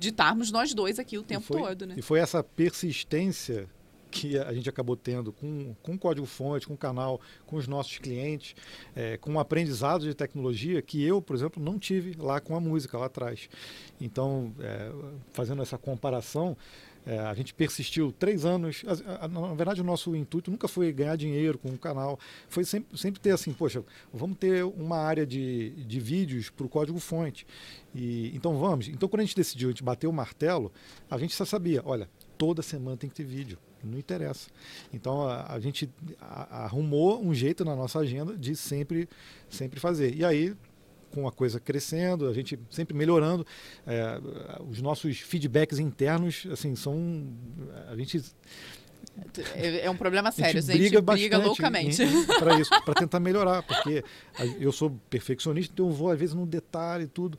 [0.00, 1.94] estarmos nós dois aqui o tempo foi, todo, né?
[1.96, 3.68] E foi essa persistência
[4.12, 8.54] que a gente acabou tendo com, com código-fonte, com canal, com os nossos clientes,
[8.94, 12.60] é, com o aprendizado de tecnologia que eu, por exemplo, não tive lá com a
[12.60, 13.48] música, lá atrás.
[14.00, 14.92] Então, é,
[15.32, 16.56] fazendo essa comparação,
[17.04, 18.84] é, a gente persistiu três anos.
[19.30, 22.18] Na verdade, o nosso intuito nunca foi ganhar dinheiro com o canal.
[22.48, 23.82] Foi sempre, sempre ter assim, poxa,
[24.12, 27.46] vamos ter uma área de, de vídeos para o código-fonte.
[27.94, 28.88] E, então vamos.
[28.88, 30.70] Então, quando a gente decidiu, a gente bateu o martelo,
[31.10, 32.08] a gente só sabia, olha,
[32.38, 33.58] toda semana tem que ter vídeo.
[33.84, 34.48] Não interessa.
[34.92, 39.08] Então a, a gente a- arrumou um jeito na nossa agenda de sempre,
[39.50, 40.14] sempre fazer.
[40.14, 40.54] E aí,
[41.12, 43.46] com a coisa crescendo, a gente sempre melhorando,
[43.86, 44.18] é,
[44.68, 47.26] os nossos feedbacks internos, assim, são.
[47.88, 48.22] A gente
[49.54, 52.02] É, é um problema a sério, gente a gente briga briga, bastante loucamente.
[52.38, 54.02] para isso, para tentar melhorar, porque
[54.38, 57.38] a- eu sou perfeccionista, então eu vou às vezes no detalhe e tudo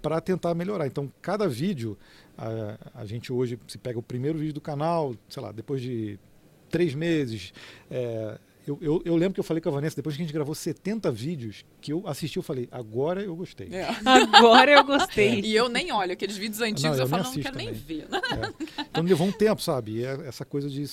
[0.00, 0.86] para tentar melhorar.
[0.86, 1.98] Então, cada vídeo,
[2.40, 6.18] a, a gente hoje se pega o primeiro vídeo do canal, sei lá, depois de
[6.70, 7.52] três meses,
[7.90, 10.32] é, eu, eu, eu lembro que eu falei com a Vanessa, depois que a gente
[10.32, 13.68] gravou 70 vídeos, que eu assisti, eu falei, agora eu gostei.
[13.72, 13.88] É.
[14.06, 15.40] Agora eu gostei.
[15.40, 17.88] E eu nem olho aqueles vídeos antigos, Não, eu eu, falo, nem não quero assisto
[17.96, 18.52] nem também.
[18.52, 18.78] ver.
[18.78, 18.82] É.
[18.90, 19.98] Então levou um tempo, sabe?
[19.98, 20.84] E é essa coisa de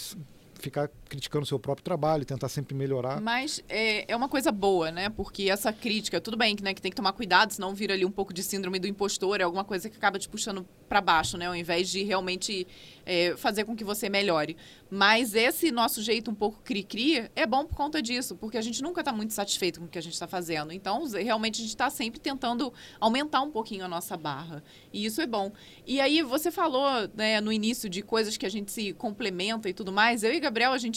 [0.59, 3.21] ficar criticando o seu próprio trabalho, tentar sempre melhorar.
[3.21, 5.09] Mas é, é uma coisa boa, né?
[5.09, 8.11] Porque essa crítica, tudo bem né, que tem que tomar cuidado, senão vira ali um
[8.11, 11.47] pouco de síndrome do impostor, é alguma coisa que acaba te puxando para baixo, né?
[11.47, 12.67] Ao invés de realmente
[13.05, 14.57] é, fazer com que você melhore.
[14.89, 18.81] Mas esse nosso jeito um pouco cri-cri é bom por conta disso, porque a gente
[18.81, 20.71] nunca está muito satisfeito com o que a gente está fazendo.
[20.71, 24.63] Então, realmente, a gente está sempre tentando aumentar um pouquinho a nossa barra.
[24.93, 25.51] E isso é bom.
[25.85, 29.73] E aí, você falou né, no início de coisas que a gente se complementa e
[29.73, 30.23] tudo mais.
[30.23, 30.96] Eu e Gabriel, a gente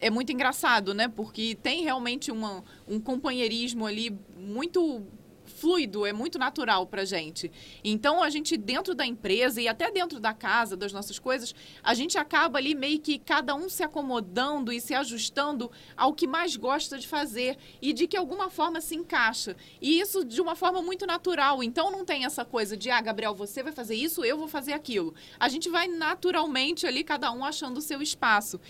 [0.00, 1.08] é muito engraçado, né?
[1.08, 5.06] Porque tem realmente uma, um companheirismo ali muito
[5.46, 7.50] fluido, é muito natural pra gente.
[7.82, 11.94] Então a gente dentro da empresa e até dentro da casa, das nossas coisas, a
[11.94, 16.56] gente acaba ali meio que cada um se acomodando e se ajustando ao que mais
[16.56, 19.56] gosta de fazer e de que alguma forma se encaixa.
[19.80, 21.62] E isso de uma forma muito natural.
[21.62, 24.72] Então não tem essa coisa de, ah, Gabriel, você vai fazer isso, eu vou fazer
[24.72, 25.14] aquilo.
[25.38, 28.60] A gente vai naturalmente ali, cada um achando o seu espaço.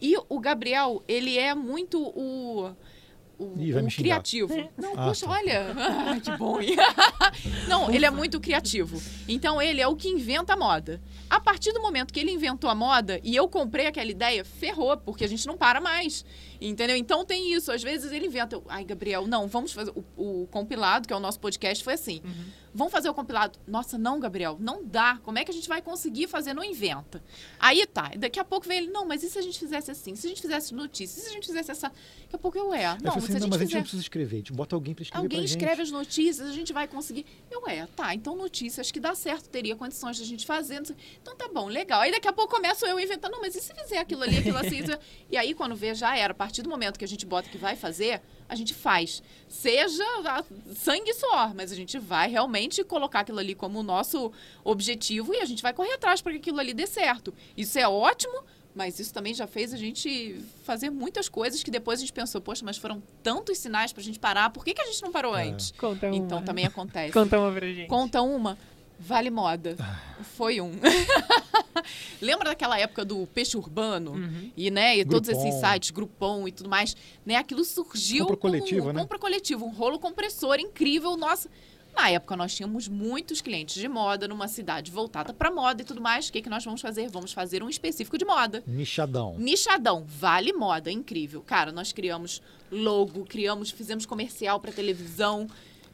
[0.00, 2.70] E o Gabriel, ele é muito o
[3.38, 4.54] o, Ih, vai o criativo.
[4.78, 5.32] Não, Ah, poxa, tá.
[5.32, 5.66] olha.
[5.76, 6.58] Ah, que bom.
[6.58, 6.74] hein?
[7.68, 8.98] Não, ele é muito criativo.
[9.28, 11.02] Então, ele é o que inventa a moda.
[11.28, 14.96] A partir do momento que ele inventou a moda e eu comprei aquela ideia, ferrou,
[14.96, 16.24] porque a gente não para mais.
[16.60, 16.96] Entendeu?
[16.96, 17.70] Então, tem isso.
[17.72, 18.60] Às vezes ele inventa.
[18.68, 19.92] Ai, Gabriel, não, vamos fazer.
[20.16, 22.22] O, o compilado, que é o nosso podcast, foi assim.
[22.74, 23.58] Vamos fazer o compilado.
[23.66, 25.18] Nossa, não, Gabriel, não dá.
[25.22, 26.52] Como é que a gente vai conseguir fazer?
[26.52, 27.22] Não inventa.
[27.58, 28.10] Aí tá.
[28.18, 30.14] Daqui a pouco vem ele, não, mas e se a gente fizesse assim?
[30.14, 31.18] Se a gente fizesse notícia?
[31.18, 31.88] E se a gente fizesse essa.
[31.88, 32.84] Daqui a pouco eu é.
[32.84, 33.76] Eu Não, falei se assim, a não, gente mas a gente fizer.
[33.78, 36.72] não precisa escrever, a gente bota alguém para escrever Alguém escreve as notícias, a gente
[36.72, 37.24] vai conseguir.
[37.50, 40.80] Eu, é, tá, então notícias que dá certo, teria condições de a gente fazer.
[40.80, 42.02] não Então tá bom, legal.
[42.02, 44.58] Aí daqui a pouco começo eu inventando, não, mas e se fizer aquilo ali, aquilo
[44.58, 44.80] assim?
[45.30, 46.34] e aí quando vê, já era.
[46.46, 49.20] A partir do momento que a gente bota que vai fazer, a gente faz.
[49.48, 50.44] Seja a-
[50.76, 54.30] sangue e suor, mas a gente vai realmente colocar aquilo ali como o nosso
[54.62, 57.34] objetivo e a gente vai correr atrás para que aquilo ali dê certo.
[57.56, 58.44] Isso é ótimo.
[58.76, 62.42] Mas isso também já fez a gente fazer muitas coisas que depois a gente pensou,
[62.42, 65.34] poxa, mas foram tantos sinais pra gente parar, por que, que a gente não parou
[65.34, 65.48] É.
[65.48, 65.72] antes?
[65.72, 66.14] Conta uma.
[66.16, 67.10] Então também acontece.
[67.10, 67.88] Conta uma pra gente.
[67.88, 68.58] Conta uma.
[68.98, 69.76] Vale moda.
[70.36, 70.72] Foi um.
[72.20, 74.12] Lembra daquela época do peixe urbano?
[74.12, 74.50] Uhum.
[74.56, 75.48] E, né, e todos Groupon.
[75.48, 77.36] esses sites, Groupon e tudo mais, né?
[77.36, 79.00] Aquilo surgiu Compra coletiva, um, né?
[79.00, 81.48] compra coletivo, um rolo compressor incrível, nossa.
[81.94, 86.00] Na época nós tínhamos muitos clientes de moda numa cidade voltada para moda e tudo
[86.00, 86.28] mais.
[86.28, 87.08] O que que nós vamos fazer?
[87.08, 88.62] Vamos fazer um específico de moda.
[88.66, 89.34] Nichadão.
[89.38, 91.42] Nichadão, vale moda, incrível.
[91.42, 95.46] Cara, nós criamos logo, criamos, fizemos comercial para televisão.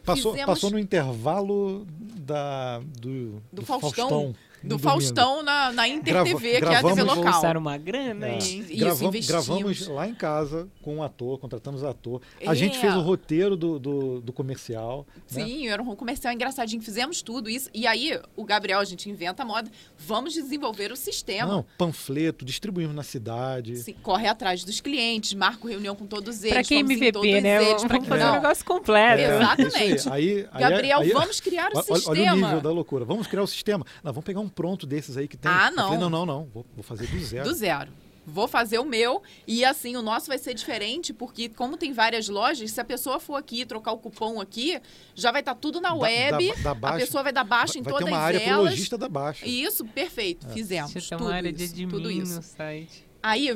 [0.05, 1.87] Passou, fizemos passou no intervalo
[2.17, 4.35] da, do, Do Faustão.
[4.65, 7.39] Do Faustão na, na Inter Grava- TV, que é a gravamos- TV local.
[7.39, 8.39] usar uma grana É.
[8.39, 8.59] e...
[8.61, 9.47] Isso, Gravamos, investimos.
[9.47, 12.21] gravamos lá em casa com um ator, contratamos ator.
[12.47, 12.55] A É.
[12.55, 15.07] gente fez o roteiro do, do, do comercial.
[15.31, 15.45] né?
[15.45, 16.81] Sim, era um comercial engraçadinho.
[16.83, 17.69] Fizemos tudo isso.
[17.75, 19.71] E aí, o Gabriel, a gente inventa a moda.
[19.99, 21.47] Vamos desenvolver o sistema.
[21.53, 23.77] Não, panfleto, distribuímos na cidade.
[23.77, 26.53] Sim, corre atrás dos clientes, marco reunião com todos eles.
[26.55, 27.63] Pra quem MVP, todos né?
[27.71, 29.21] Eles, pra Vamos fazer um negócio completo.
[29.23, 29.97] É, Exatamente.
[29.97, 30.23] isso aí.
[30.33, 32.33] Aí- aí- Gabriel, aí- vamos criar o Olha, olha sistema.
[32.33, 33.05] o nível da loucura.
[33.05, 33.85] Vamos criar o sistema.
[34.03, 35.51] Não, vamos pegar um pronto desses aí que tem.
[35.51, 36.11] Ah, Eu falei, não.
[36.11, 36.45] não, não, não.
[36.53, 37.49] Vou, vou fazer do zero.
[37.49, 37.93] Do zero.
[38.25, 42.29] Vou fazer o meu e assim o nosso vai ser diferente porque como tem várias
[42.29, 44.81] lojas, se a pessoa for aqui trocar o cupom aqui,
[45.13, 46.49] já vai estar tudo na Da- web.
[46.53, 48.71] da- da a baixa- pessoa vai dar baixa em vai todas ter uma área elas.
[48.71, 49.45] lojista da baixa.
[49.45, 50.49] Isso, perfeito.
[50.51, 52.37] Fizemos eu ter tudo uma área de isso, tudo isso.
[52.37, 53.05] no site.
[53.23, 53.49] Aí,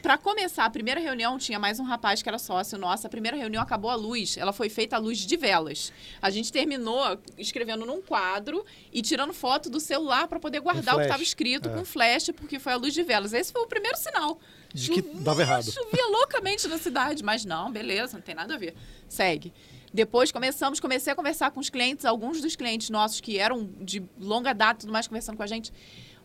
[0.00, 3.04] para começar, a primeira reunião tinha mais um rapaz que era sócio nosso.
[3.04, 4.36] A primeira reunião acabou a luz.
[4.36, 5.92] Ela foi feita à luz de velas.
[6.22, 10.98] A gente terminou escrevendo num quadro e tirando foto do celular para poder guardar o
[10.98, 11.72] que estava escrito é.
[11.72, 13.32] com flash, porque foi a luz de velas.
[13.32, 14.38] Esse foi o primeiro sinal.
[14.72, 15.64] De que dava errado.
[15.64, 18.74] Chovia loucamente na cidade, mas não, beleza, não tem nada a ver.
[19.08, 19.52] Segue.
[19.92, 24.02] Depois começamos, comecei a conversar com os clientes, alguns dos clientes nossos que eram de
[24.18, 25.72] longa data e tudo mais, conversando com a gente.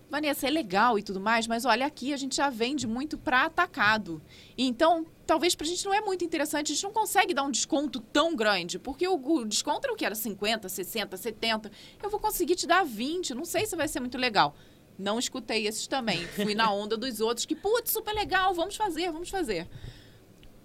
[0.09, 3.43] Vanessa, é legal e tudo mais, mas olha, aqui a gente já vende muito para
[3.45, 4.19] atacado.
[4.57, 7.99] Então, talvez pra gente não é muito interessante, a gente não consegue dar um desconto
[7.99, 11.71] tão grande, porque o, o desconto era o que era 50, 60, 70.
[12.01, 14.55] Eu vou conseguir te dar 20, não sei se vai ser muito legal.
[14.97, 16.25] Não escutei esses também.
[16.27, 19.67] Fui na onda dos outros que, putz, super legal, vamos fazer, vamos fazer.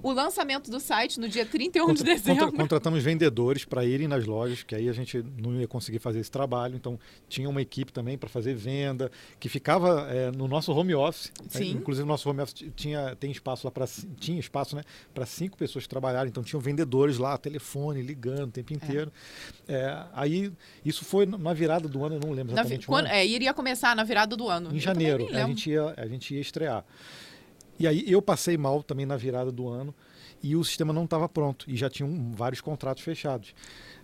[0.04, 2.44] O lançamento do site no dia 31 de Contra- dezembro.
[2.44, 6.20] contra- contratamos vendedores para irem nas lojas, que aí a gente não ia conseguir fazer
[6.20, 6.76] esse trabalho.
[6.76, 11.32] Então, tinha uma equipe também para fazer venda, que ficava é, no nosso home office.
[11.54, 11.70] É, Sim.
[11.70, 13.86] inclusive, o nosso home office tinha, tem espaço lá para
[14.20, 14.82] tinha espaço né,
[15.14, 16.28] para cinco pessoas trabalharem.
[16.28, 19.10] Então, tinham vendedores lá, telefone, ligando o tempo inteiro.
[19.66, 20.52] É, aí,
[20.84, 23.12] isso foi na virada do ano, eu não lembro Na exatamente quando- quando.
[23.14, 24.68] é, iria começar na virada do ano.
[24.70, 26.84] Em Eu janeiro, a gente, ia, a gente ia estrear.
[27.78, 29.94] E aí eu passei mal também na virada do ano
[30.42, 33.54] e o sistema não estava pronto e já tinham vários contratos fechados.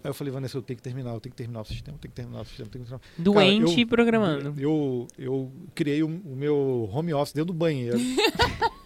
[0.02, 2.00] Aí eu falei, Vanessa, eu tenho que terminar, eu tenho que terminar o sistema, eu
[2.00, 3.08] tenho que terminar o sistema, eu tenho que terminar.
[3.18, 4.54] Doente Cara, eu- programando.
[4.60, 7.98] Eu, eu criei o, o meu home office dentro do banheiro.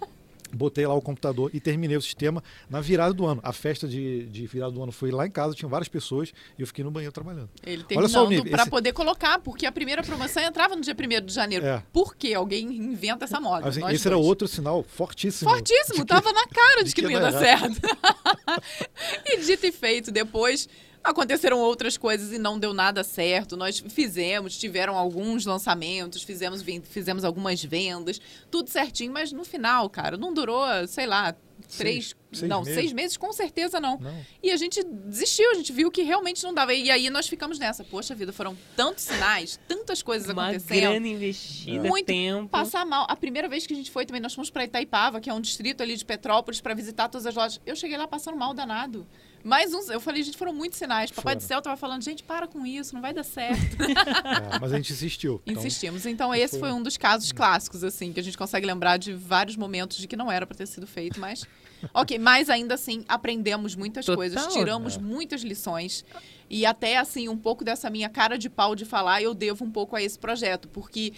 [0.54, 3.40] Botei lá o computador e terminei o sistema na virada do ano.
[3.42, 6.62] A festa de, de virada do ano foi lá em casa, tinha várias pessoas e
[6.62, 7.48] eu fiquei no banheiro trabalhando.
[7.64, 11.32] Ele terminando para esse- poder colocar, porque a primeira promoção entrava no dia 1 de
[11.34, 11.64] janeiro.
[11.66, 11.82] É.
[11.92, 13.68] Por que alguém inventa essa moda?
[13.68, 14.26] Assim, esse era dois.
[14.28, 15.50] outro sinal fortíssimo.
[15.50, 17.80] Fortíssimo, que- tava na cara de, de que, que não ia dar dar certo.
[19.26, 20.68] e dito e feito, depois
[21.04, 23.56] aconteceram outras coisas e não deu nada certo.
[23.56, 28.20] Nós fizemos, tiveram alguns lançamentos, fizemos, fizemos algumas vendas,
[28.50, 31.36] tudo certinho, mas no final, cara, não durou, sei lá,
[31.76, 32.16] três.
[32.32, 32.74] Seis não, meses.
[32.74, 33.98] seis meses com certeza não.
[33.98, 34.12] Não.
[34.42, 36.74] E a gente desistiu, a gente viu que realmente não dava.
[36.74, 37.84] E aí nós ficamos nessa.
[37.84, 40.80] Poxa vida, foram tantos sinais, tantas coisas Uma acontecendo.
[40.80, 42.48] grana investida, Muito tempo.
[42.48, 43.06] Passar mal.
[43.08, 45.40] A primeira vez que a gente foi também, nós fomos para Itaipava, que é um
[45.40, 47.60] distrito ali de Petrópolis, para visitar todas as lojas.
[47.64, 49.06] Eu cheguei lá passando mal danado.
[49.44, 51.10] Mais uns, eu falei, gente, foram muitos sinais.
[51.10, 51.36] Papai Foram.
[51.36, 53.76] do céu tava falando, gente, para com isso, não vai dar certo.
[54.24, 55.40] É, mas a gente insistiu.
[55.46, 56.06] Então, Insistimos.
[56.06, 59.56] Então, esse foi um dos casos clássicos, assim, que a gente consegue lembrar de vários
[59.56, 61.44] momentos de que não era para ter sido feito, mas.
[61.92, 64.98] Ok, mas ainda assim, aprendemos muitas Total, coisas, tiramos é.
[64.98, 66.02] muitas lições.
[66.48, 69.70] E até, assim, um pouco dessa minha cara de pau de falar, eu devo um
[69.70, 71.12] pouco a esse projeto, porque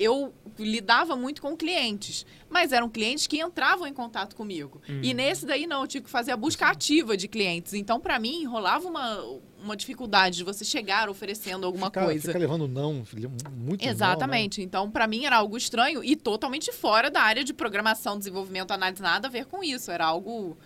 [0.00, 4.80] eu lidava muito com clientes, mas eram clientes que entravam em contato comigo.
[5.02, 7.74] E nesse daí não, eu tive que fazer a busca ativa de clientes.
[7.74, 9.22] Então, para mim, rolava uma,
[9.62, 12.28] uma dificuldade de você chegar oferecendo alguma fica, coisa.
[12.28, 13.76] Fica levando não, muito não, né?
[13.90, 14.62] Exatamente.
[14.62, 19.02] Então, para mim, era algo estranho e totalmente fora da área de programação, desenvolvimento, análise,
[19.02, 19.90] nada a ver com isso.
[19.90, 20.56] Era algo.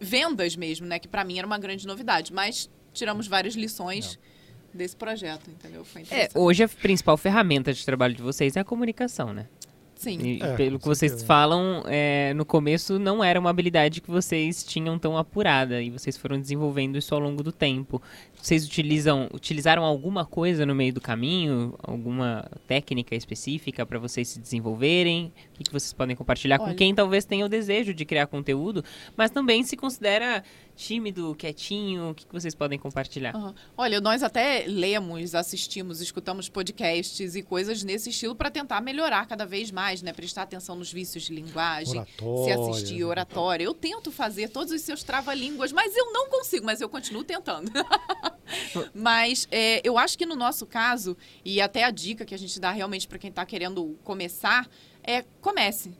[0.00, 0.98] vendas mesmo, né?
[0.98, 2.32] Que para mim era uma grande novidade.
[2.32, 4.18] Mas tiramos várias lições
[4.74, 5.84] desse projeto, entendeu?
[5.84, 6.38] Foi É, interessante.
[6.38, 9.46] hoje a principal ferramenta de trabalho de vocês é a comunicação, né?
[9.94, 10.18] Sim.
[10.20, 11.26] E É, pelo com que vocês certeza.
[11.26, 16.16] falam, é, no começo não era uma habilidade que vocês tinham tão apurada e vocês
[16.16, 18.02] foram desenvolvendo isso ao longo do tempo.
[18.34, 24.40] Vocês utilizam, utilizaram alguma coisa no meio do caminho, alguma técnica específica para vocês se
[24.40, 25.32] desenvolverem?
[25.54, 28.26] O que, que vocês podem compartilhar com Olha- quem talvez tenha o desejo de criar
[28.26, 28.84] conteúdo,
[29.16, 30.42] mas também se considera
[30.76, 32.10] tímido, quietinho?
[32.10, 33.34] O que, que vocês podem compartilhar?
[33.34, 33.54] Aham.
[33.76, 39.44] Olha, nós até lemos, assistimos, escutamos podcasts e coisas nesse estilo para tentar melhorar cada
[39.44, 40.12] vez mais, né?
[40.12, 42.58] Prestar atenção nos vícios de linguagem, se Oratória.
[42.58, 43.64] assistir oratória.
[43.64, 47.70] Eu tento fazer todos os seus trava-línguas, mas eu não consigo, mas eu continuo tentando.
[48.94, 52.58] mas é, eu acho que no nosso caso, e até a dica que a gente
[52.58, 54.68] dá realmente para quem está querendo começar,
[55.02, 55.92] é comece.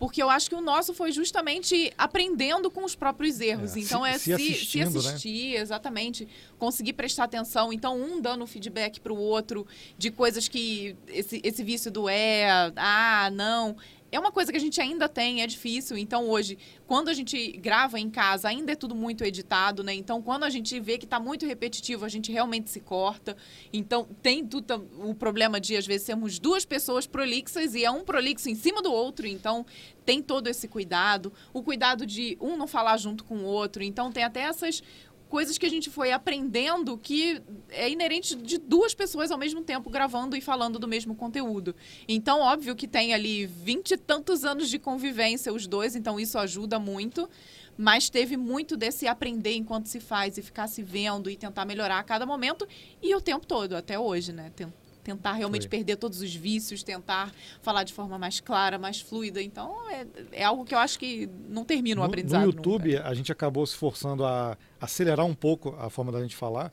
[0.00, 3.76] Porque eu acho que o nosso foi justamente aprendendo com os próprios erros.
[3.76, 5.10] É, então se- é se se, né?
[5.10, 6.26] assistir, exatamente.
[6.58, 7.70] Conseguir prestar atenção.
[7.70, 9.66] Então, um dando feedback para o outro
[9.98, 10.96] de coisas que.
[11.06, 13.76] Esse, esse vício do é, ah, não.
[14.12, 15.96] É uma coisa que a gente ainda tem, é difícil.
[15.96, 19.94] Então, hoje, quando a gente grava em casa, ainda é tudo muito editado, né?
[19.94, 23.36] Então, quando a gente vê que está muito repetitivo, a gente realmente se corta.
[23.72, 28.04] Então, tem tudo o problema de, às vezes, sermos duas pessoas prolixas e é um
[28.04, 29.26] prolixo em cima do outro.
[29.26, 29.64] Então,
[30.04, 31.32] tem todo esse cuidado.
[31.52, 33.82] O cuidado de um não falar junto com o outro.
[33.82, 34.82] Então, tem até essas
[35.30, 37.40] coisas que a gente foi aprendendo que
[37.70, 41.74] é inerente de duas pessoas ao mesmo tempo gravando e falando do mesmo conteúdo.
[42.06, 46.36] Então, óbvio que tem ali vinte e tantos anos de convivência os dois, então isso
[46.36, 47.30] ajuda muito.
[47.78, 51.98] Mas teve muito desse aprender enquanto se faz e ficar se vendo e tentar melhorar
[51.98, 52.68] a cada momento
[53.00, 54.52] e o tempo todo, até hoje, né?
[54.54, 55.68] Ten- Tentar realmente Foi.
[55.70, 57.32] perder todos os vícios, tentar
[57.62, 59.42] falar de forma mais clara, mais fluida.
[59.42, 62.40] Então, é, é algo que eu acho que não termina o No, aprendizado.
[62.42, 62.58] no nunca.
[62.58, 66.72] YouTube, a gente acabou se forçando a acelerar um pouco a forma da gente falar,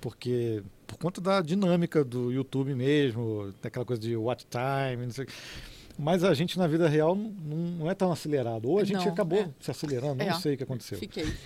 [0.00, 5.24] porque por conta da dinâmica do YouTube mesmo, daquela coisa de watch time, não sei
[5.24, 5.32] o quê.
[5.98, 8.68] Mas a gente na vida real não, não é tão acelerado.
[8.68, 9.48] Ou a gente Não, acabou é.
[9.60, 10.30] se acelerando, É.
[10.30, 10.98] não sei o que aconteceu.
[10.98, 11.26] Fiquei.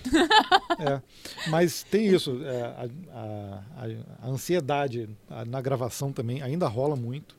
[0.80, 1.02] É,
[1.50, 3.62] mas tem isso, é, a, a-
[4.24, 5.10] a- ansiedade
[5.46, 7.36] na gravação também ainda rola muito.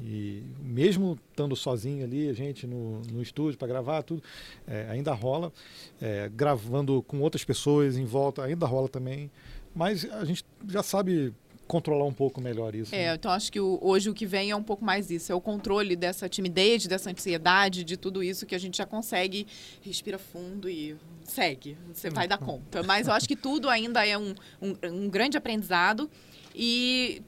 [0.00, 4.22] E mesmo estando sozinho ali, a gente no, no estúdio para gravar, tudo,
[4.68, 5.52] é, ainda rola.
[6.00, 9.30] É, gravando com outras pessoas em volta, ainda rola também.
[9.74, 11.34] Mas a gente já sabe
[11.70, 12.92] controlar um pouco melhor isso.
[12.92, 13.14] É, né?
[13.14, 15.40] então acho que o- hoje o que vem é um pouco mais isso, é o
[15.40, 19.46] controle dessa timidez, dessa ansiedade, de tudo isso que a gente já consegue,
[19.80, 22.82] respira fundo e segue, você vai dar conta.
[22.82, 24.74] Mas eu acho que tudo ainda é um, um,
[25.04, 26.10] um grande aprendizado
[26.54, 27.22] e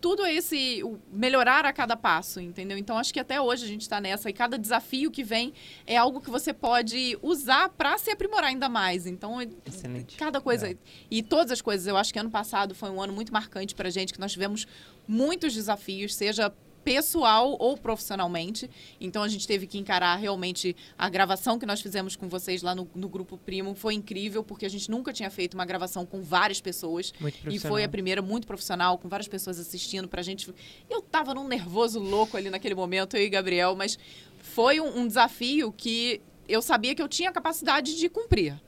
[0.00, 0.82] tudo esse
[1.12, 2.78] melhorar a cada passo, entendeu?
[2.78, 5.52] Então acho que até hoje a gente está nessa e cada desafio que vem
[5.86, 9.06] é algo que você pode usar para se aprimorar ainda mais.
[9.06, 10.16] Então Excelente.
[10.16, 10.70] Cada coisa.
[10.70, 10.76] É.
[11.10, 11.86] E todas as coisas.
[11.86, 14.66] Eu acho que ano passado foi um ano muito marcante pra gente, que nós tivemos
[15.06, 16.52] muitos desafios, seja
[16.88, 18.70] pessoal ou profissionalmente.
[18.98, 22.74] Então a gente teve que encarar realmente a gravação que nós fizemos com vocês lá
[22.74, 23.74] no, no grupo Primo.
[23.74, 27.12] Foi incrível, porque a gente nunca tinha feito uma gravação com várias pessoas.
[27.20, 30.50] Muito E foi a primeira muito profissional, com várias pessoas assistindo pra gente.
[30.88, 33.98] Eu tava num nervoso louco ali naquele momento, eu e Gabriel, mas
[34.38, 38.58] foi um, um desafio que eu sabia que eu tinha capacidade de cumprir.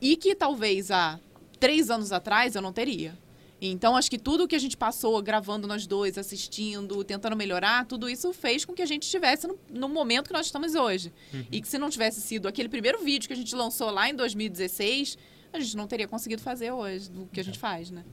[0.00, 1.20] E que talvez há
[1.60, 3.16] três anos atrás eu não teria.
[3.70, 8.08] Então, acho que tudo que a gente passou gravando nós dois, assistindo, tentando melhorar, tudo
[8.08, 11.12] isso fez com que a gente estivesse no, no momento que nós estamos hoje.
[11.50, 14.14] E que se não tivesse sido aquele primeiro vídeo que a gente lançou lá em
[14.14, 15.16] 2016,
[15.52, 18.04] a gente não teria conseguido fazer hoje, do que a gente faz, né?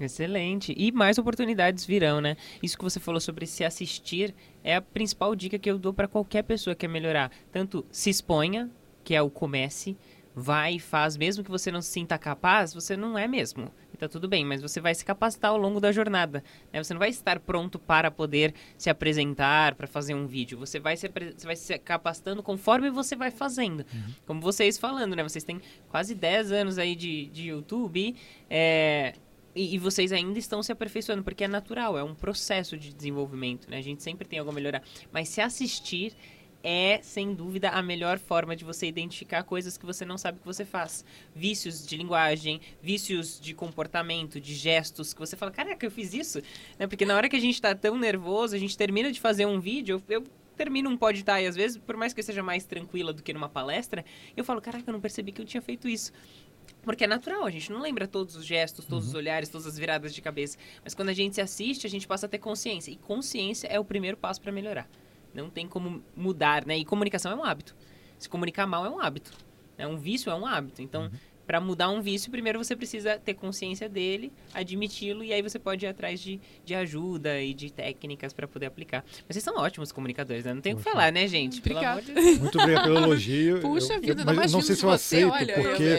[0.00, 0.74] Excelente.
[0.76, 2.36] E mais oportunidades virão, né?
[2.62, 6.08] Isso que você falou sobre se assistir é a principal dica que eu dou para
[6.08, 7.30] qualquer pessoa que quer melhorar.
[7.50, 8.70] Tanto se exponha,
[9.02, 9.96] que é o comece,
[10.34, 13.72] vai e faz, mesmo que você não se sinta capaz, você não é mesmo.
[13.96, 16.44] E tá tudo bem, mas você vai se capacitar ao longo da jornada.
[16.70, 16.82] Né?
[16.84, 20.58] Você não vai estar pronto para poder se apresentar, para fazer um vídeo.
[20.58, 23.80] Você vai se, você vai se capacitando conforme você vai fazendo.
[23.80, 24.14] Uhum.
[24.26, 25.22] Como vocês falando, né?
[25.22, 28.14] Vocês têm quase 10 anos aí de, de YouTube.
[28.50, 29.14] É,
[29.54, 33.70] e, e, vocês ainda estão se aperfeiçoando, porque é natural, é um processo de desenvolvimento,
[33.70, 33.78] né?
[33.78, 34.82] A gente sempre tem algo a melhorar.
[35.10, 36.12] Mas se assistir
[36.68, 40.44] é, sem dúvida, a melhor forma de você identificar coisas que você não sabe que
[40.44, 41.04] você faz.
[41.32, 46.42] Vícios de linguagem, vícios de comportamento, de gestos, que você fala, caraca, eu fiz isso.
[46.76, 46.88] Né?
[46.88, 49.60] Porque na hora que a gente está tão nervoso, a gente termina de fazer um
[49.60, 50.26] vídeo, eu, eu
[50.56, 53.32] termino um pod e às vezes, por mais que eu seja mais tranquila do que
[53.32, 54.04] numa palestra,
[54.36, 56.12] eu falo, caraca, eu não percebi que eu tinha feito isso.
[56.82, 59.10] Porque é natural, a gente não lembra todos os gestos, todos uhum.
[59.10, 60.58] os olhares, todas as viradas de cabeça.
[60.82, 62.90] Mas quando a gente se assiste, a gente passa a ter consciência.
[62.90, 64.88] E consciência é o primeiro passo para melhorar.
[65.36, 66.76] Não tem como mudar, né?
[66.78, 67.76] E comunicação é um hábito.
[68.18, 69.32] Se comunicar mal é um hábito.
[69.78, 70.80] É um vício é um hábito.
[70.82, 71.10] Então, uhum
[71.46, 75.86] para mudar um vício, primeiro você precisa ter consciência dele, admiti-lo e aí você pode
[75.86, 79.04] ir atrás de, de ajuda e de técnicas para poder aplicar.
[79.28, 80.52] Mas vocês são ótimos comunicadores, né?
[80.52, 81.60] Não tem o que falar, né, gente?
[81.60, 82.02] Obrigada.
[82.02, 83.60] De Muito obrigado pelo elogio.
[83.62, 85.96] Puxa eu, vida, eu, mas não sei se eu você, aceito, olha, porque...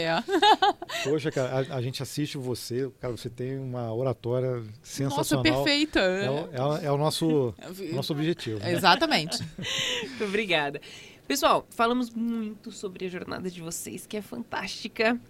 [1.08, 5.44] Poxa, cara, a, a, gente assiste você, cara, você tem uma oratória sensacional.
[5.44, 6.00] Nossa, perfeita.
[6.00, 7.54] É, é, é o nosso,
[7.92, 8.58] nosso objetivo.
[8.58, 8.72] Né?
[8.72, 9.38] Exatamente.
[10.02, 10.80] Muito obrigada.
[11.28, 15.20] Pessoal, falamos muito sobre a jornada de vocês, que é fantástica.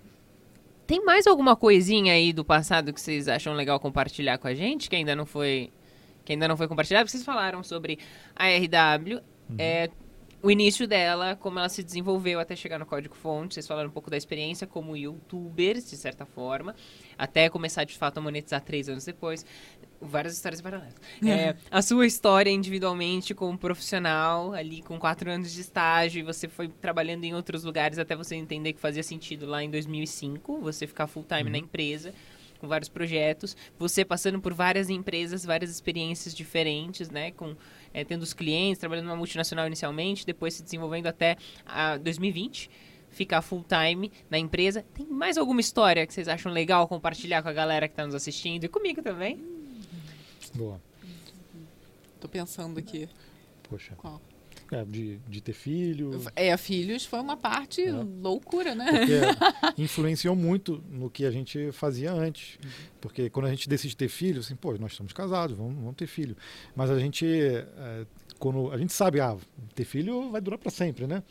[0.88, 4.88] Tem mais alguma coisinha aí do passado que vocês acham legal compartilhar com a gente,
[4.88, 5.70] que ainda não foi
[6.24, 7.10] que ainda não foi compartilhado?
[7.10, 7.98] Vocês falaram sobre
[8.34, 9.16] a RW,
[9.50, 9.56] uhum.
[9.58, 9.90] é,
[10.42, 13.52] o início dela, como ela se desenvolveu até chegar no código fonte.
[13.52, 16.74] Vocês falaram um pouco da experiência como youtubers, de certa forma,
[17.18, 19.44] até começar de fato a monetizar três anos depois.
[20.00, 20.94] Várias histórias paralelas.
[21.24, 26.46] É, a sua história individualmente como profissional, ali com quatro anos de estágio, e você
[26.46, 30.86] foi trabalhando em outros lugares até você entender que fazia sentido lá em 2005, você
[30.86, 31.50] ficar full time uhum.
[31.50, 32.14] na empresa
[32.58, 37.56] com vários projetos, você passando por várias empresas, várias experiências diferentes, né, com
[37.94, 42.68] é, tendo os clientes, trabalhando numa multinacional inicialmente, depois se desenvolvendo até a 2020
[43.10, 44.84] ficar full time na empresa.
[44.94, 48.14] Tem mais alguma história que vocês acham legal compartilhar com a galera que está nos
[48.14, 49.57] assistindo e comigo também?
[50.54, 50.80] Boa.
[52.20, 53.08] Tô pensando aqui.
[53.68, 53.94] Poxa.
[53.96, 54.20] Qual?
[54.70, 56.10] É, de, de ter filho.
[56.36, 57.90] É, filhos foi uma parte é.
[57.92, 58.84] loucura, né?
[58.84, 62.58] Porque influenciou muito no que a gente fazia antes.
[62.62, 62.70] Uhum.
[63.00, 66.06] Porque quando a gente decide ter filho, assim, pô, nós estamos casados, vamos, vamos ter
[66.06, 66.36] filho.
[66.76, 67.26] Mas a gente.
[67.26, 68.06] É,
[68.38, 69.36] quando a gente sabe, ah,
[69.74, 71.22] ter filho vai durar para sempre, né?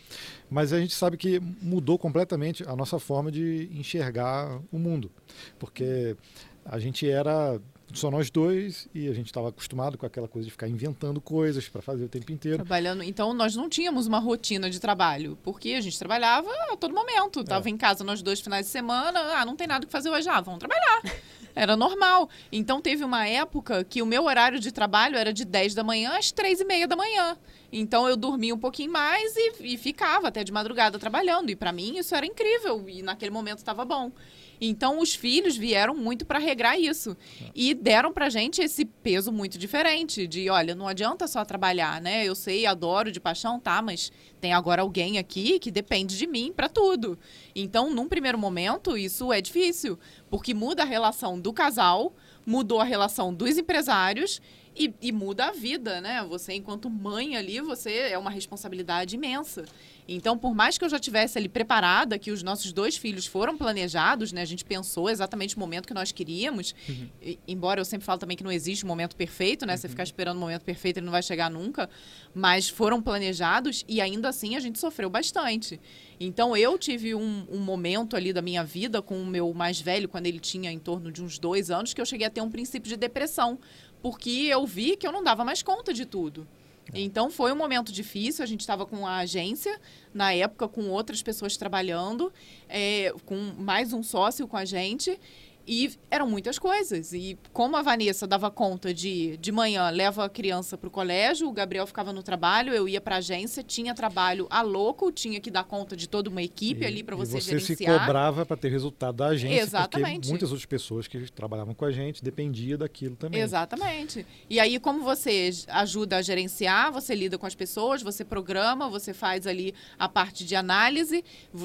[0.49, 5.11] Mas a gente sabe que mudou completamente a nossa forma de enxergar o mundo.
[5.59, 6.17] Porque
[6.65, 7.61] a gente era
[7.93, 11.67] só nós dois e a gente estava acostumado com aquela coisa de ficar inventando coisas
[11.69, 12.57] para fazer o tempo inteiro.
[12.57, 16.93] Trabalhando, então nós não tínhamos uma rotina de trabalho, porque a gente trabalhava a todo
[16.93, 17.43] momento.
[17.43, 17.71] Tava é.
[17.71, 20.41] em casa nós dois finais de semana, ah, não tem nada que fazer hoje, ah,
[20.41, 21.01] vamos trabalhar.
[21.57, 22.29] Era normal.
[22.51, 26.15] Então teve uma época que o meu horário de trabalho era de 10 da manhã
[26.15, 27.35] às 3 e meia da manhã.
[27.71, 31.49] Então eu dormia um pouquinho mais e, e ficava até de madrugada trabalhando.
[31.49, 34.11] E para mim isso era incrível e naquele momento estava bom.
[34.59, 37.15] Então os filhos vieram muito para regrar isso
[37.53, 42.25] e deram pra gente esse peso muito diferente de, olha, não adianta só trabalhar, né?
[42.25, 46.53] Eu sei, adoro de paixão, tá, mas tem agora alguém aqui que depende de mim
[46.55, 47.17] para tudo.
[47.55, 49.97] Então, num primeiro momento, isso é difícil,
[50.29, 52.13] porque muda a relação do casal,
[52.45, 54.41] mudou a relação dos empresários
[54.77, 56.23] e, e, muda a vida, né?
[56.29, 59.65] Você, enquanto mãe ali, você é uma responsabilidade imensa.
[60.07, 63.57] Então, por mais que eu já tivesse ali preparada, que os nossos dois filhos foram
[63.57, 64.41] planejados, né?
[64.41, 66.73] A gente pensou exatamente o momento que nós queríamos.
[66.87, 67.09] Uhum.
[67.21, 69.73] E, embora eu sempre falo também que não existe um momento perfeito, né?
[69.73, 69.77] Uhum.
[69.79, 71.89] Você ficar esperando o momento perfeito, ele não vai chegar nunca.
[72.33, 75.79] Mas foram planejados e ainda assim a gente sofreu bastante.
[76.19, 80.07] Então, eu tive um, um momento ali da minha vida com o meu mais velho,
[80.17, 82.49] quando ele tinha em torno de uns dois anos, que eu cheguei a ter um
[82.49, 83.59] princípio de depressão.
[84.01, 86.47] Porque eu vi que eu não dava mais conta de tudo.
[86.91, 86.99] É.
[86.99, 88.43] Então foi um momento difícil.
[88.43, 89.79] A gente estava com a agência,
[90.11, 92.33] na época, com outras pessoas trabalhando,
[92.67, 95.19] é, com mais um sócio com a gente.
[95.67, 97.11] E eram muitas coisas.
[97.11, 101.47] E como a Vanessa dava conta de, de manhã, leva a criança para o colégio,
[101.47, 105.39] o Gabriel ficava no trabalho, eu ia para a agência, tinha trabalho a louco, tinha
[105.41, 107.77] que dar conta de toda uma equipe E- ali para você, você gerenciar.
[107.93, 110.15] se cobrava para ter resultado da agência, Exatamente.
[110.19, 113.41] porque muitas outras pessoas que trabalhavam com a gente dependiam daquilo também.
[113.41, 114.25] Exatamente.
[114.49, 119.13] E aí, como você ajuda a gerenciar, você lida com as pessoas, você programa, você
[119.13, 121.23] faz ali a parte de análise,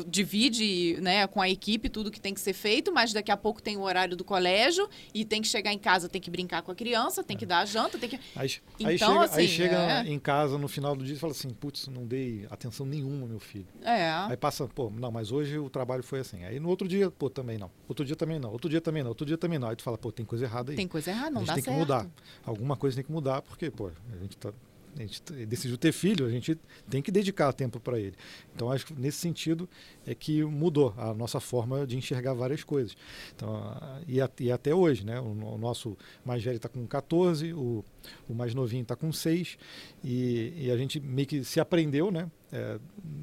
[0.09, 3.63] divide né, com a equipe tudo que tem que ser feito, mas daqui a pouco
[3.63, 6.73] tem o horário do colégio e tem que chegar em casa, tem que brincar com
[6.73, 8.17] a criança, tem que dar a janta, tem que.
[8.35, 8.51] Aí,
[8.85, 10.09] aí Então, chega, assim, aí chega é.
[10.09, 13.29] em casa no final do dia e fala assim, putz, não dei atenção nenhuma ao
[13.29, 13.67] meu filho.
[13.83, 14.11] É.
[14.29, 16.45] Aí passa, pô, não, mas hoje o trabalho foi assim.
[16.45, 17.71] Aí no outro dia, pô, também não.
[17.89, 18.51] Outro dia também não.
[18.51, 19.11] Outro dia também não.
[19.11, 19.69] Outro dia também não.
[19.69, 20.77] Aí tu fala, pô, tem coisa errada aí.
[20.77, 21.77] Tem coisa errada, não a gente dá tem certo.
[21.77, 22.07] que mudar.
[22.45, 24.53] Alguma coisa tem que mudar, porque, pô, a gente tá.
[24.95, 26.59] A gente decidiu ter filho, a gente
[26.91, 28.15] tem que dedicar tempo para ele.
[28.55, 29.67] Então, acho que nesse sentido
[30.07, 32.95] é que mudou a nossa forma de enxergar várias coisas.
[33.35, 33.59] Então,
[34.07, 35.19] e, a- e até hoje, né?
[35.19, 37.83] O, o nosso mais velho está com 14, o,
[38.29, 39.57] o mais novinho está com 6,
[40.05, 42.31] e, e a gente meio que se aprendeu, né?
[42.55, 42.79] É,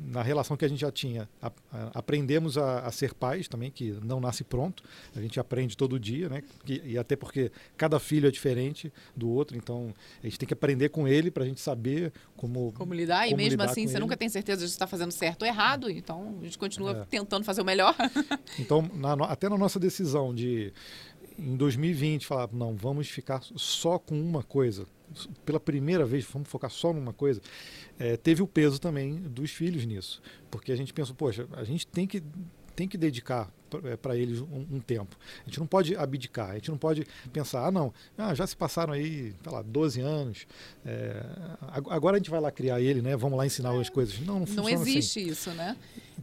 [0.08, 3.70] na relação que a gente já tinha, a- a- aprendemos a, a ser pais também,
[3.70, 4.84] que não nasce pronto,
[5.16, 6.42] a gente aprende todo dia, né?
[6.66, 9.94] Que- e até porque cada filho é diferente do outro, então
[10.24, 12.72] a gente tem que aprender com ele para a gente saber como.
[12.74, 14.00] Como lidar, e Como mesmo lidar assim você ele.
[14.00, 17.06] nunca tem certeza de se está fazendo certo ou errado, então a gente continua É.
[17.06, 17.96] tentando fazer o melhor.
[18.60, 20.74] Então, na até na nossa decisão de,
[21.38, 24.88] em 2020, falar, não, vamos ficar só com uma coisa,
[25.46, 27.42] pela primeira vez, vamos focar só numa coisa,
[27.98, 30.22] eh, teve o peso também dos filhos nisso.
[30.50, 32.24] Porque a gente pensou, poxa, a gente tem que,
[32.80, 33.52] tem que dedicar
[34.02, 35.18] para eles um, um tempo.
[35.46, 38.56] A gente não pode abdicar, a gente não pode pensar, ah, não, ah, já se
[38.56, 40.48] passaram aí, sei lá, 12 anos,
[41.68, 43.16] ag- agora a gente vai lá criar ele, né?
[43.18, 44.18] Vamos lá ensinar as coisas.
[44.22, 44.98] Não, não Não funciona assim.
[44.98, 45.76] existe isso, né?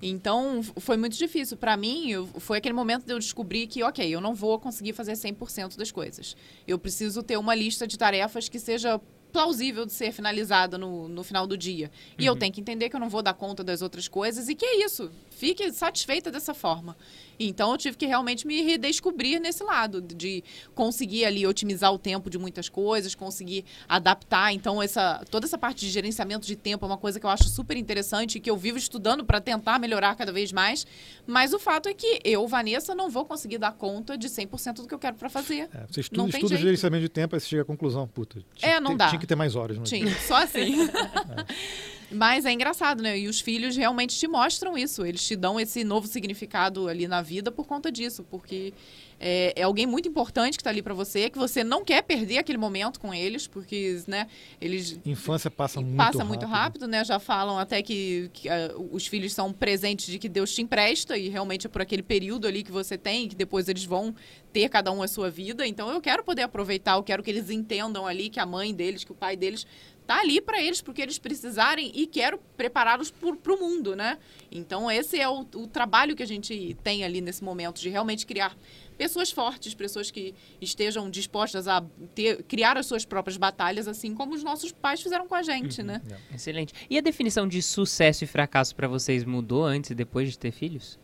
[0.02, 1.56] Então, foi muito difícil.
[1.58, 4.92] Para mim, eu- foi aquele momento de eu descobrir que, ok, eu não vou conseguir
[4.94, 6.36] fazer 100% das coisas.
[6.66, 8.98] Eu preciso ter uma lista de tarefas que seja
[9.36, 11.90] plausível de ser finalizada no, no final do dia.
[12.18, 14.54] E eu tenho que entender que eu não vou dar conta das outras coisas e
[14.54, 15.10] que é isso.
[15.28, 16.96] Fique satisfeita dessa forma.
[17.38, 20.42] Então, eu tive que realmente me redescobrir nesse lado, de
[20.74, 24.52] conseguir ali otimizar o tempo de muitas coisas, conseguir adaptar.
[24.52, 27.44] Então, essa, toda essa parte de gerenciamento de tempo é uma coisa que eu acho
[27.48, 30.86] super interessante e que eu vivo estudando para tentar melhorar cada vez mais.
[31.26, 34.88] Mas o fato é que eu, Vanessa, não vou conseguir dar conta de 100% do
[34.88, 35.68] que eu quero para fazer.
[35.72, 38.42] É, você Não estuda, tem estuda gerenciamento de tempo, aí você chega à conclusão, puta,
[38.54, 39.08] tinha, É, que não ter, dá.
[39.08, 39.78] tinha que ter mais horas.
[39.78, 40.74] No Tinha, só assim.
[42.10, 43.18] Mas é engraçado, né?
[43.18, 45.04] E os filhos realmente te mostram isso.
[45.04, 48.24] Eles te dão esse novo significado ali na vida por conta disso.
[48.30, 48.72] Porque
[49.18, 52.38] é, é alguém muito importante que está ali para você, que você não quer perder
[52.38, 54.28] aquele momento com eles, porque, né?
[54.60, 56.28] Eles Infância passa muito passa rápido.
[56.28, 57.04] muito rápido, né?
[57.04, 61.16] Já falam até que, que, ah, os filhos são presentes de que Deus te empresta
[61.16, 64.14] e realmente é por aquele período ali que você tem, que depois eles vão
[64.52, 65.66] ter cada um a sua vida.
[65.66, 69.02] Então eu quero poder aproveitar, eu quero que eles entendam ali que a mãe deles,
[69.02, 69.66] que o pai deles
[70.06, 74.18] tá ali para eles porque eles precisarem e quero prepará-los para o mundo, né?
[74.50, 78.24] Então esse é o, o trabalho que a gente tem ali nesse momento de realmente
[78.24, 78.56] criar
[78.96, 81.84] pessoas fortes, pessoas que estejam dispostas a
[82.14, 85.82] ter, criar as suas próprias batalhas, assim como os nossos pais fizeram com a gente,
[85.82, 86.00] né?
[86.34, 86.72] Excelente.
[86.88, 90.52] E a definição de sucesso e fracasso para vocês mudou antes e depois de ter
[90.52, 90.98] filhos?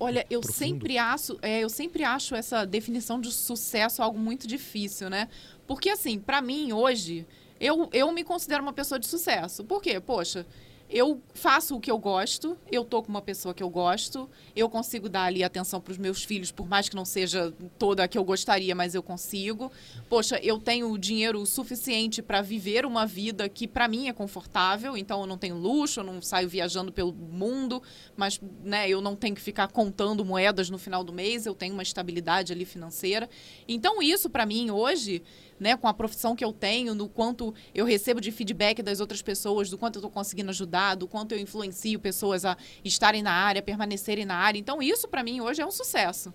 [0.00, 0.58] Olha, eu Profundo.
[0.58, 5.28] sempre acho, é, eu sempre acho essa definição de sucesso algo muito difícil, né?
[5.64, 7.24] Porque assim, pra mim hoje,
[7.62, 9.62] eu, eu me considero uma pessoa de sucesso.
[9.62, 10.00] Por quê?
[10.00, 10.44] Poxa,
[10.90, 14.68] eu faço o que eu gosto, eu tô com uma pessoa que eu gosto, eu
[14.68, 18.08] consigo dar ali atenção para os meus filhos, por mais que não seja toda a
[18.08, 19.72] que eu gostaria, mas eu consigo.
[20.10, 25.22] Poxa, eu tenho dinheiro suficiente para viver uma vida que para mim é confortável, então
[25.22, 27.82] eu não tenho luxo, eu não saio viajando pelo mundo,
[28.14, 31.72] mas né, eu não tenho que ficar contando moedas no final do mês, eu tenho
[31.72, 33.30] uma estabilidade ali financeira.
[33.66, 35.22] Então isso para mim hoje,
[35.62, 39.22] né, com a profissão que eu tenho, no quanto eu recebo de feedback das outras
[39.22, 43.32] pessoas, do quanto eu estou conseguindo ajudar, do quanto eu influencio pessoas a estarem na
[43.32, 44.58] área, permanecerem na área.
[44.58, 46.34] Então isso para mim hoje é um sucesso.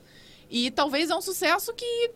[0.50, 2.12] E talvez é um sucesso que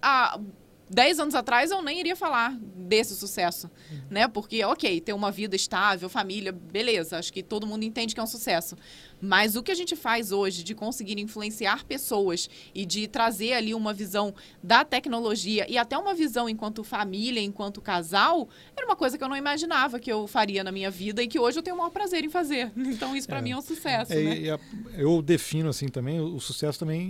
[0.00, 0.40] há
[0.88, 3.70] 10 anos atrás eu nem iria falar desse sucesso,
[4.10, 4.28] né?
[4.28, 8.22] Porque, ok, ter uma vida estável, família, beleza, acho que todo mundo entende que é
[8.22, 8.76] um sucesso.
[9.20, 13.72] Mas o que a gente faz hoje de conseguir influenciar pessoas e de trazer ali
[13.74, 18.46] uma visão da tecnologia e até uma visão enquanto família, enquanto casal,
[18.76, 21.38] era uma coisa que eu não imaginava que eu faria na minha vida e que
[21.38, 22.70] hoje eu tenho o maior prazer em fazer.
[22.76, 23.42] Então isso para É.
[23.42, 24.50] mim é um sucesso, É, né?
[24.50, 24.60] a-
[25.00, 27.00] eu defino assim também o, o sucesso também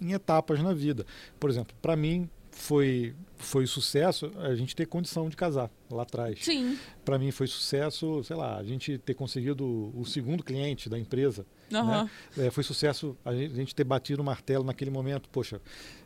[0.00, 1.04] em, em etapas na vida.
[1.40, 6.38] Por exemplo, para mim foi foi sucesso a gente ter condição de casar lá atrás.
[6.42, 10.98] Sim, Para mim foi sucesso, sei lá, a gente ter conseguido o segundo cliente da
[10.98, 12.04] empresa Aham.
[12.36, 12.46] né?
[12.46, 15.28] É, foi sucesso a gente, a gente ter batido o martelo naquele momento.
[15.28, 15.60] Poxa,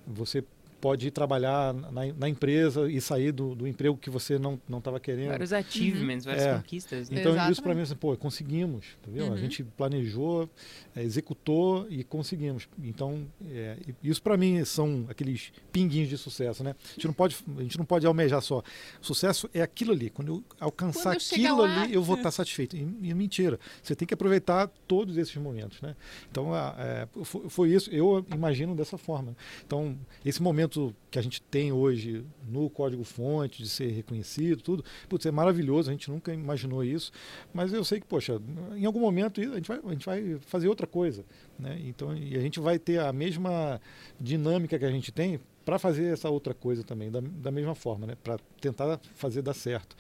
[0.05, 0.45] você
[0.81, 4.79] pode ir trabalhar na, na empresa e sair do, do emprego que você não não
[4.79, 5.29] estava querendo.
[5.29, 6.55] Vários achievements, várias É.
[6.57, 7.11] conquistas.
[7.11, 7.21] né?
[7.21, 7.63] Então isso Exatamente.
[7.63, 9.27] para mim assim, pô, conseguimos, entendeu?
[9.27, 9.33] Uhum.
[9.33, 10.49] A gente planejou,
[10.95, 12.69] é, executou e conseguimos.
[12.83, 16.75] Então é, isso para mim são aqueles pinguinhos de sucesso, né?
[16.91, 18.63] A gente não pode, a gente não pode almejar só.
[19.01, 20.11] Sucesso é aquilo ali.
[20.11, 21.83] Quando eu alcançar Quando eu aquilo lá.
[21.83, 22.77] ali, eu vou estar satisfeito.
[22.77, 23.59] E, e mentira.
[23.83, 25.97] Você tem que aproveitar todos esses momentos, né?
[26.31, 27.91] Então a- é, foi, foi isso.
[27.91, 29.35] Eu imagino dessa forma.
[29.67, 30.70] Então esse momento
[31.11, 35.91] que a gente tem hoje no código-fonte de ser reconhecido, tudo, putz, é maravilhoso.
[35.91, 37.11] A gente nunca imaginou isso.
[37.53, 38.41] Mas eu sei que, poxa,
[38.77, 41.25] em algum momento a gente vai, a gente vai fazer outra coisa.
[41.59, 41.81] Né?
[41.85, 43.81] Então, e a gente vai ter a mesma
[44.21, 48.07] dinâmica que a gente tem para fazer essa outra coisa também, da, da mesma forma,
[48.07, 48.17] né?
[48.23, 49.95] para tentar fazer dar certo.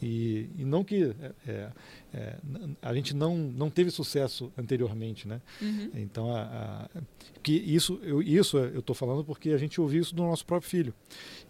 [0.00, 1.14] E, e não que
[1.46, 1.70] é,
[2.12, 2.36] é, é,
[2.82, 5.40] a gente não, não teve sucesso anteriormente, né?
[5.62, 5.90] Uhum.
[5.94, 6.88] Então, a, a-
[7.42, 10.68] que isso eu isso eu estou falando porque a gente ouviu isso do nosso próprio
[10.70, 10.94] filho,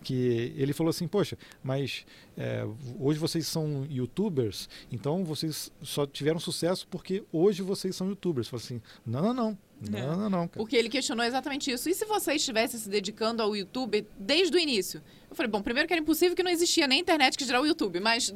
[0.03, 2.05] que ele falou assim, poxa, mas
[2.37, 2.65] é,
[2.99, 8.47] hoje vocês são YouTubers, então vocês só tiveram sucesso porque hoje vocês são YouTubers.
[8.47, 9.59] Eu falei assim, não, não, não,
[9.91, 10.03] não, É.
[10.17, 10.51] não, não, cara.
[10.59, 11.89] Porque ele questionou exatamente isso.
[11.89, 15.03] E se você estivesse se dedicando ao YouTube desde o início?
[15.31, 17.67] Eu falei, bom, primeiro que era impossível que não existia nem internet que gerar o
[17.67, 18.35] YouTube, mas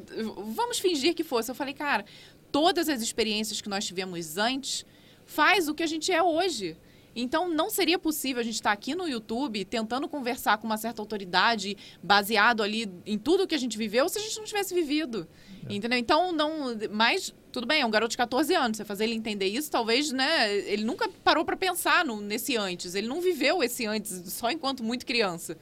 [0.54, 1.50] vamos fingir que fosse.
[1.50, 2.04] Eu falei, cara,
[2.52, 4.86] todas as experiências que nós tivemos antes
[5.26, 6.76] faz o que a gente é hoje.
[7.16, 11.00] Então, não seria possível a gente estar aqui no YouTube tentando conversar com uma certa
[11.00, 15.26] autoridade, baseado ali em tudo que a gente viveu, se a gente não tivesse vivido.
[15.68, 15.98] Entendeu?
[15.98, 16.76] Então, não.
[16.90, 18.76] Mas, tudo bem, é um garoto de 14 anos.
[18.76, 20.54] Você fazer ele entender isso, talvez, né?
[20.66, 22.94] Ele nunca parou para pensar no, nesse antes.
[22.94, 25.56] Ele não viveu esse antes só enquanto muito criança.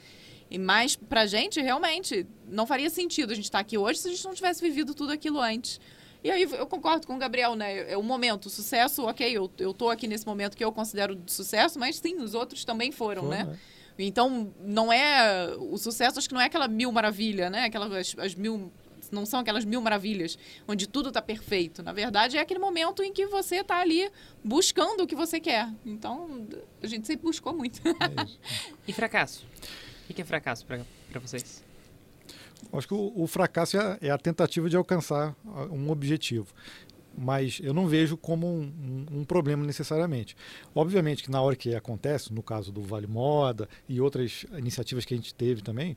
[0.52, 4.10] E mais pra gente, realmente, não faria sentido a gente estar aqui hoje se a
[4.10, 5.80] gente não tivesse vivido tudo aquilo antes.
[6.22, 7.90] E aí eu concordo com o Gabriel, né?
[7.90, 11.16] É o momento, o sucesso, ok, eu, eu tô aqui nesse momento que eu considero
[11.16, 13.44] de sucesso, mas sim, os outros também foram, Foi, né?
[13.44, 13.58] né?
[13.98, 15.56] Então, não é.
[15.58, 17.64] O sucesso, acho que não é aquela mil maravilha, né?
[17.64, 18.70] Aquelas as, as mil.
[19.10, 20.38] Não são aquelas mil maravilhas,
[20.68, 21.82] onde tudo está perfeito.
[21.82, 24.10] Na verdade, é aquele momento em que você está ali
[24.44, 25.68] buscando o que você quer.
[25.84, 26.46] Então,
[26.82, 27.80] a gente sempre buscou muito.
[27.88, 27.92] É.
[28.86, 29.46] E fracasso?
[30.08, 30.80] O que é fracasso pra
[31.20, 31.62] vocês?
[32.72, 35.34] Acho que o, o fracasso é a, é a tentativa de alcançar
[35.70, 36.46] um objetivo.
[37.16, 38.62] Mas eu não vejo como um,
[39.12, 40.34] um- um problema necessariamente.
[40.74, 45.12] Obviamente que na hora que acontece, no caso do Vale Moda e outras iniciativas que
[45.12, 45.94] a gente teve também,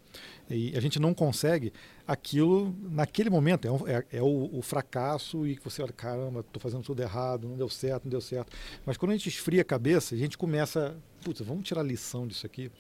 [0.50, 1.72] a gente não consegue,
[2.06, 6.42] aquilo naquele momento é, um- é- é o, o fracasso e que você olha, caramba,
[6.42, 8.52] estou fazendo tudo errado, não deu certo, não deu certo.
[8.86, 12.46] Mas quando a gente esfria a cabeça, a gente começa, putz, vamos tirar lição disso
[12.46, 12.72] aqui.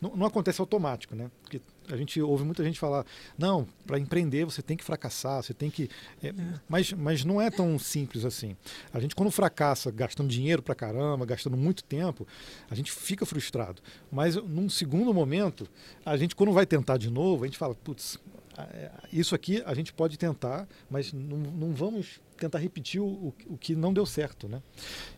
[0.00, 1.30] Não, não acontece automático, né?
[1.42, 1.60] Porque
[1.90, 3.04] a gente ouve muita gente falar,
[3.36, 5.90] não, para empreender você tem que fracassar, você tem que.
[6.22, 6.32] é,
[6.66, 8.56] mas, mas não é tão simples assim.
[8.90, 12.26] A gente, quando fracassa gastando dinheiro pra caramba, gastando muito tempo,
[12.70, 13.82] a gente fica frustrado.
[14.10, 15.68] Mas num segundo momento,
[16.04, 18.18] a gente, quando vai tentar de novo, a gente fala, putz,
[18.56, 23.58] é, isso aqui a gente pode tentar, mas não, não vamos tentar repetir o, o
[23.58, 24.62] que não deu certo, né?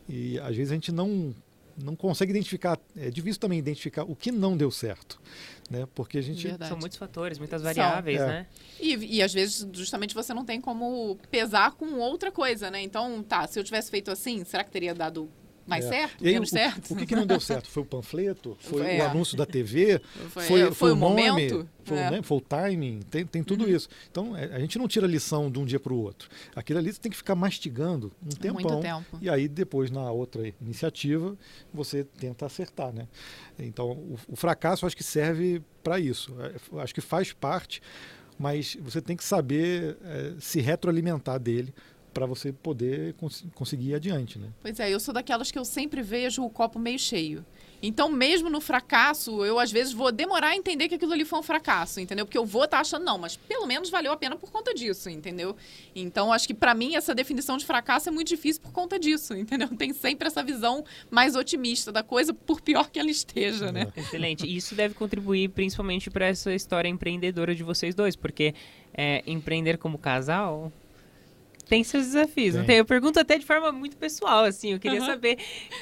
[0.09, 1.33] E às vezes a gente não
[1.77, 5.21] não consegue identificar, é difícil também identificar o que não deu certo,
[5.71, 5.87] né?
[5.95, 6.69] Porque a gente Verdade.
[6.69, 7.73] São muitos fatores, muitas São.
[7.75, 8.27] variáveis, É.
[8.27, 8.47] né?
[8.81, 12.81] E, e às vezes, justamente, você não tem como pesar com outra coisa, né?
[12.83, 15.29] Então, tá, se eu tivesse feito assim, será que teria dado
[15.67, 15.89] mais É.
[15.89, 16.23] certo?
[16.25, 16.91] Menos o, certo?
[16.93, 17.69] O que, que não deu certo?
[17.69, 18.57] Foi o panfleto?
[18.61, 19.01] Foi É.
[19.03, 20.01] o anúncio da TV?
[20.31, 21.29] Foi, Foi, foi o nome?
[21.29, 21.69] momento?
[21.85, 22.11] Foi, o É.
[22.11, 22.23] nome?
[22.23, 23.01] Foi o timing?
[23.11, 23.71] Tem, tem tudo Uhum.
[23.71, 23.89] isso.
[24.11, 26.29] Então, é, a gente não tira lição de um dia para o outro.
[26.55, 28.61] Aquilo ali você tem que ficar mastigando um tempão.
[28.63, 29.19] Muito tempo.
[29.21, 31.37] E aí, depois, na outra iniciativa,
[31.73, 33.07] você tenta acertar, né?
[33.59, 36.35] Então, o, o fracasso, acho que serve para isso.
[36.41, 37.81] É, acho que faz parte,
[38.39, 41.75] mas você tem que saber é, se retroalimentar dele
[42.13, 44.49] para você poder cons conseguir ir adiante, né?
[44.61, 47.45] Pois é, eu sou daquelas que eu sempre vejo o copo meio cheio.
[47.83, 51.41] Então, mesmo no fracasso, eu às vezes vou demorar a entender que aquilo ali foi
[51.41, 52.25] um fracasso, entendeu?
[52.25, 55.11] Porque eu vou estar achando, não, mas pelo menos valeu a pena por conta disso,
[55.11, 55.57] entendeu?
[55.93, 59.35] Então, acho que pra mim essa definição de fracasso é muito difícil por conta disso,
[59.37, 59.67] entendeu?
[59.77, 63.93] Tem sempre essa visão mais otimista da coisa, por pior que ela esteja, né?
[63.97, 64.47] Excelente.
[64.47, 68.55] E isso deve contribuir principalmente para essa história empreendedora de vocês dois, porque
[68.95, 70.73] é, empreender como casal
[71.73, 72.55] tem seus desafios.
[72.55, 72.67] Não Tem.
[72.67, 72.77] tem?
[72.77, 74.75] Eu pergunto até de forma muito pessoal, assim.
[74.75, 75.07] Eu queria Aham.
[75.07, 75.39] saber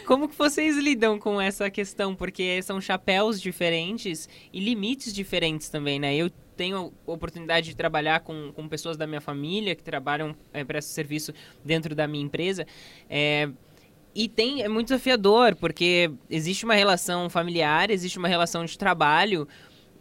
[0.06, 5.98] como que vocês lidam com essa questão, porque são chapéus diferentes e limites diferentes também,
[5.98, 6.14] né?
[6.14, 10.62] Eu tenho a oportunidade de trabalhar com, com pessoas da minha família que trabalham é,
[10.62, 11.32] para esse serviço
[11.64, 12.64] dentro da minha empresa.
[13.08, 13.48] É,
[14.14, 19.48] e tem, é muito desafiador, porque existe uma relação familiar, existe uma relação de trabalho,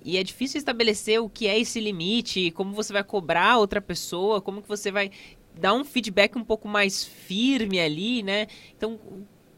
[0.04, 4.40] e é difícil estabelecer o que é esse limite, como você vai cobrar outra pessoa,
[4.40, 5.12] como que você vai
[5.60, 8.48] dar um feedback um pouco mais firme ali, né?
[8.76, 9.00] Então,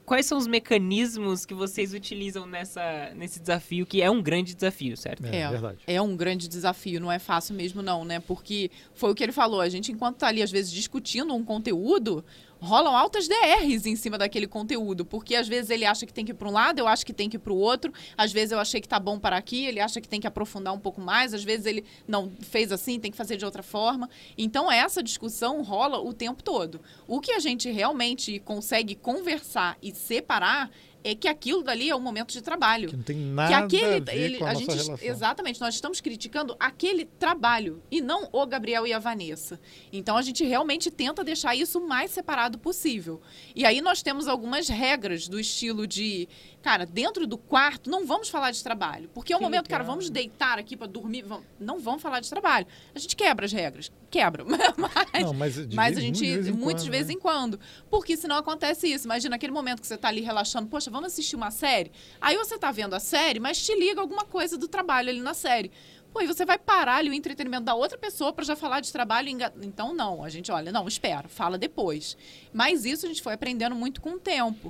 [0.06, 4.98] quais são os mecanismos que vocês utilizam nessa, nesse desafio, que é um grande desafio,
[4.98, 5.26] certo?
[5.26, 5.80] É, É, verdade.
[5.88, 8.20] É um grande desafio, não é fácil mesmo não, né?
[8.20, 11.46] Porque foi o que ele falou, a gente enquanto tá ali às vezes discutindo um
[11.46, 12.26] conteúdo,
[12.62, 16.32] rolam altas DRs em cima daquele conteúdo, porque às vezes ele acha que tem que
[16.32, 18.52] ir para um lado, eu acho que tem que ir para o outro, às vezes
[18.52, 21.02] eu achei que tá bom para aqui, ele acha que tem que aprofundar um pouco
[21.02, 24.10] mais, às vezes ele não fez assim, tem que fazer de outra forma.
[24.38, 26.80] Então essa discussão rola o tempo todo.
[27.08, 30.70] O que a gente realmente consegue conversar e separar
[31.04, 32.90] é que aquilo dali é um momento de trabalho.
[32.90, 34.98] Que não tem que nada aquele a ver ele- com a, a gente relação.
[35.02, 39.60] exatamente nós estamos criticando aquele trabalho e não o Gabriel e a Vanessa.
[39.92, 43.22] Então a gente realmente tenta deixar isso o mais separado possível.
[43.56, 46.28] E aí nós temos algumas regras do estilo de
[46.62, 49.84] cara dentro do quarto não vamos falar de trabalho porque é o Que momento cara
[49.84, 49.96] legal.
[49.96, 53.52] vamos deitar aqui para dormir vamos- não vamos falar de trabalho a gente quebra as
[53.52, 54.44] regras quebra
[54.78, 57.14] mas Não, mas, mas a gente, muito de vez em muito de quando, vez né?
[57.14, 57.60] em quando.
[57.90, 59.06] Porque senão acontece isso.
[59.06, 61.92] Imagina aquele momento que você tá ali relaxando, poxa, vamos assistir uma série.
[62.20, 65.34] Aí você tá vendo a série, mas te liga alguma coisa do trabalho ali na
[65.34, 65.72] série.
[66.12, 68.92] Pô, e você vai parar ali o entretenimento da outra pessoa para já falar de
[68.92, 69.30] trabalho.
[69.30, 70.24] e enga- Então, não.
[70.26, 72.18] A gente olha, não, espera, fala depois.
[72.52, 74.70] Mas isso a gente foi aprendendo muito com o tempo.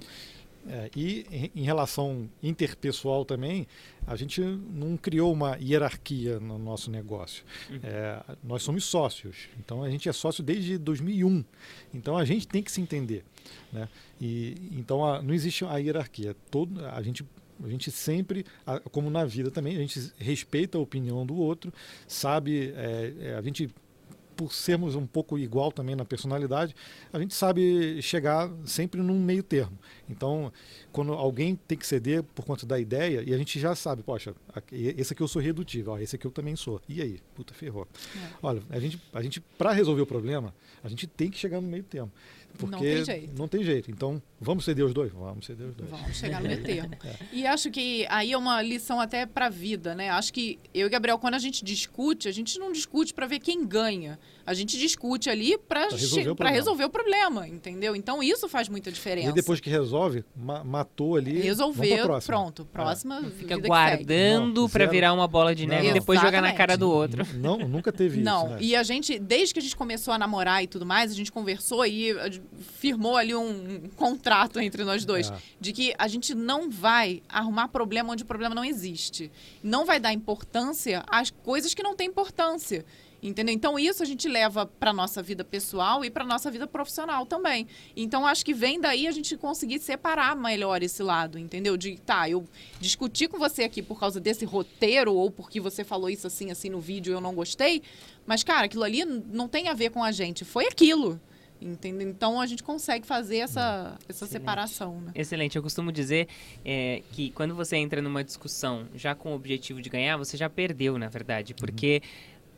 [0.67, 3.65] É, e em- relação interpessoal também,
[4.05, 7.43] a gente não criou uma hierarquia no nosso negócio.
[7.83, 11.43] É, nós somos sócios, então a gente é sócio desde 2001.
[11.93, 13.23] Então a gente tem que se entender.
[13.73, 13.89] Né?
[14.19, 16.35] E, então a- não existe a hierarquia.
[16.49, 17.25] Todo, a gente
[17.63, 18.43] a gente sempre,
[18.91, 21.71] como na vida também, a gente respeita a opinião do outro,
[22.07, 23.69] sabe, é, é, a gente
[24.41, 26.76] por sermos um pouco igual também na personalidade,
[27.13, 29.77] a gente sabe chegar sempre num meio termo.
[30.09, 30.51] Então,
[30.91, 34.34] quando alguém tem que ceder por conta da ideia, e a gente já sabe, poxa,
[34.72, 36.81] esse aqui eu sou redutível, ó, esse aqui eu também sou.
[36.89, 37.19] E aí?
[37.35, 37.88] Puta, ferrou.
[38.15, 38.30] É.
[38.41, 41.68] Olha, a gente, a gente para resolver o problema, a gente tem que chegar no
[41.68, 42.11] meio termo.
[42.57, 43.38] Porque Não tem jeito.
[43.38, 43.91] não tem jeito.
[43.91, 45.11] Então, vamos ceder os dois?
[45.13, 45.89] Vamos ceder os dois.
[45.89, 46.91] Vamos chegar no meio termo.
[47.31, 50.09] E acho que aí é uma lição até para a vida, né?
[50.09, 53.39] Acho que eu e Gabriel, quando a gente discute, a gente não discute para ver
[53.39, 54.19] quem ganha.
[54.45, 56.55] A gente discute ali para Pra resolver o para problema.
[56.55, 57.95] resolver o problema, entendeu?
[57.95, 59.27] Então isso faz muita E diferença.
[59.27, 61.39] aí, depois que resolve, ma- matou ali.
[61.39, 62.35] resolver, próxima.
[62.38, 65.89] pronto, próxima Fica vida que guardando Não, para virar uma bola de Não, neve e
[65.89, 65.93] não.
[65.99, 66.80] depois jogar na cara Exatamente.
[66.80, 67.27] do outro.
[67.38, 68.19] Não, nunca teve.
[68.22, 68.53] Não, isso.
[68.55, 68.57] Né?
[68.61, 71.31] e a gente, desde que a gente começou a namorar e tudo mais, a gente
[71.31, 72.41] conversou e gente
[72.80, 74.30] firmou ali um contrato
[74.61, 75.29] entre nós dois.
[75.29, 75.37] É.
[75.59, 79.31] de que a gente não vai arrumar problema onde o problema não existe.
[79.63, 82.85] Não vai dar importância às coisas que não têm importância.
[83.23, 83.53] Entendeu?
[83.53, 87.67] Então, isso a gente leva para nossa vida pessoal e para nossa vida profissional também.
[87.95, 91.77] Então, acho que vem daí a gente conseguir separar melhor esse lado, entendeu?
[91.77, 92.43] De, tá, eu
[92.79, 96.69] discuti com você aqui por causa desse roteiro ou porque você falou isso assim, assim
[96.69, 97.83] no vídeo eu não gostei,
[98.25, 100.43] mas, cara, aquilo ali não tem a ver com a gente.
[100.43, 101.21] Foi aquilo.
[101.61, 102.09] Entendeu?
[102.09, 104.31] Então, a gente consegue fazer essa, essa Excelente.
[104.31, 105.11] separação, né?
[105.13, 105.55] Excelente.
[105.55, 106.27] Eu costumo dizer
[106.65, 110.49] é, que quando você entra numa discussão já com o objetivo de ganhar, você já
[110.49, 111.53] perdeu, na verdade.
[111.53, 112.01] Porque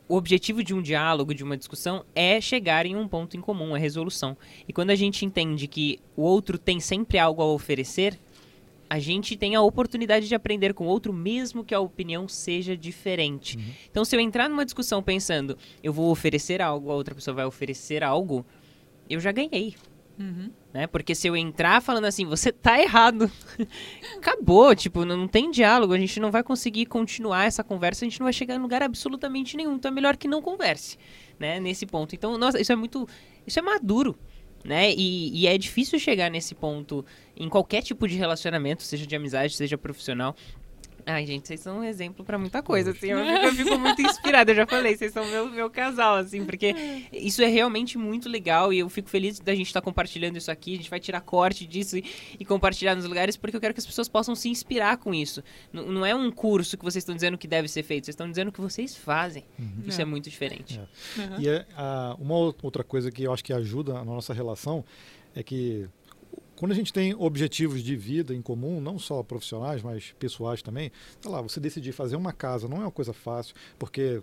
[0.08, 3.74] o objetivo de um diálogo, de uma discussão, é chegar em um ponto em comum,
[3.74, 4.36] a resolução.
[4.66, 8.18] E quando a gente entende que o outro tem sempre algo a oferecer,
[8.88, 12.76] a gente tem a oportunidade de aprender com o outro, mesmo que a opinião seja
[12.76, 13.58] diferente.
[13.90, 17.44] Então, se eu entrar numa discussão pensando, eu vou oferecer algo, a outra pessoa vai
[17.44, 18.44] oferecer algo,
[19.08, 19.74] eu já ganhei
[20.18, 20.50] Uhum.
[20.72, 20.86] né?
[20.86, 23.30] Porque se eu entrar falando assim, você tá errado,
[24.16, 28.08] acabou, tipo, não, não tem diálogo, a gente não vai conseguir continuar essa conversa, a
[28.08, 30.98] gente não vai chegar em lugar absolutamente nenhum, então é melhor que não converse,
[31.38, 31.58] né?
[31.58, 32.14] Nesse ponto.
[32.14, 33.08] Então, nossa, isso é muito,
[33.46, 34.16] isso é maduro,
[34.64, 34.92] né?
[34.92, 37.04] E, e é difícil chegar nesse ponto
[37.36, 40.36] em qualquer tipo de relacionamento, seja de amizade, seja profissional.
[41.06, 44.00] Ai, gente, vocês são um exemplo pra muita coisa, assim, eu fico, eu fico muito
[44.02, 46.74] inspirada, eu já falei, vocês são meu, meu casal, assim, porque
[47.12, 50.72] isso é realmente muito legal e eu fico feliz da gente estar compartilhando isso aqui,
[50.74, 52.04] a gente vai tirar corte disso e,
[52.40, 55.42] e compartilhar nos lugares, porque eu quero que as pessoas possam se inspirar com isso.
[55.72, 58.28] N- não é um curso que vocês estão dizendo que deve ser feito, vocês estão
[58.30, 59.44] dizendo que vocês fazem.
[59.86, 60.06] Isso é, É.
[60.06, 60.80] muito diferente.
[61.18, 61.40] Uhum.
[61.40, 64.82] E é, a- uma ou- outra coisa que eu acho que ajuda na nossa relação
[65.36, 65.86] é que
[66.56, 70.90] quando a gente tem objetivos de vida em comum, não só profissionais, mas pessoais também,
[71.20, 74.22] sei lá, você decidir fazer uma casa não é uma coisa fácil, porque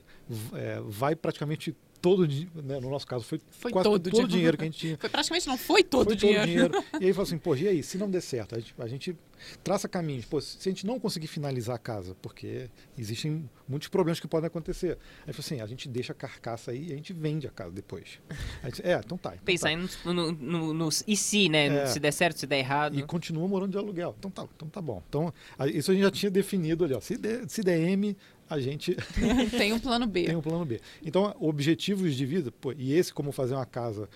[0.54, 4.28] é, vai praticamente todo, né, no nosso caso, foi, Foi quase todo todo, o dinheiro.
[4.28, 4.98] dinheiro que a gente tinha.
[4.98, 6.72] Foi praticamente não foi todo foi o dinheiro.
[7.00, 9.18] E aí fala assim, pô, e aí, se não der certo, a gente, a gente
[9.64, 10.26] traça caminhos.
[10.26, 14.48] Pô, se a gente não conseguir finalizar a casa, porque existem muitos problemas que podem
[14.48, 14.98] acontecer.
[15.26, 17.72] Aí fala assim, a gente deixa a carcaça aí e a gente vende a casa
[17.72, 18.20] depois.
[18.64, 19.32] A gente, é, então tá.
[19.34, 19.70] Então Pensar
[20.04, 20.14] tá.
[20.14, 21.68] no, no- nos e se, né?
[21.68, 21.86] É.
[21.88, 22.98] Se der certo, se der errado.
[23.00, 24.16] E continua morando de aluguel.
[24.20, 25.02] Então tá, então tá bom.
[25.08, 25.34] Então,
[25.74, 26.94] isso a gente já tinha definido ali.
[26.94, 27.00] Ó.
[27.00, 28.16] Se, der, se der M,
[28.52, 28.96] a gente
[29.58, 30.26] Tem um plano B.
[30.26, 30.80] tem um plano B.
[31.04, 34.10] Então, objetivos de vida, pô, e esse como fazer uma casa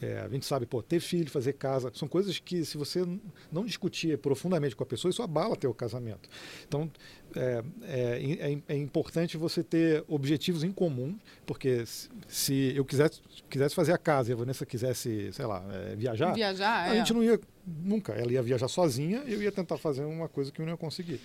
[0.00, 3.06] É, a gente sabe, pô, ter filho, fazer casa, são coisas que se você
[3.52, 6.28] não discutir profundamente com a pessoa, isso abala teu casamento.
[6.66, 6.90] Então,
[7.36, 11.16] é, é, é, é importante você ter objetivos em comum,
[11.46, 15.64] porque se, se eu quisesse, quisesse fazer a casa e a Vanessa quisesse, sei lá,
[15.70, 16.98] é, viajar, Viajar, a é.
[16.98, 18.12] gente não ia nunca.
[18.12, 21.20] Ela ia viajar sozinha eu ia tentar fazer uma coisa que eu não ia conseguir.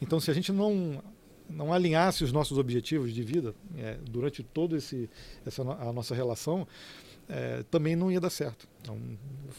[0.00, 1.02] Então, se a gente não
[1.48, 5.08] não alinhasse os nossos objetivos de vida é, durante todo esse
[5.44, 6.66] essa a nossa relação
[7.28, 8.68] é, também não ia dar certo.
[8.82, 8.98] Então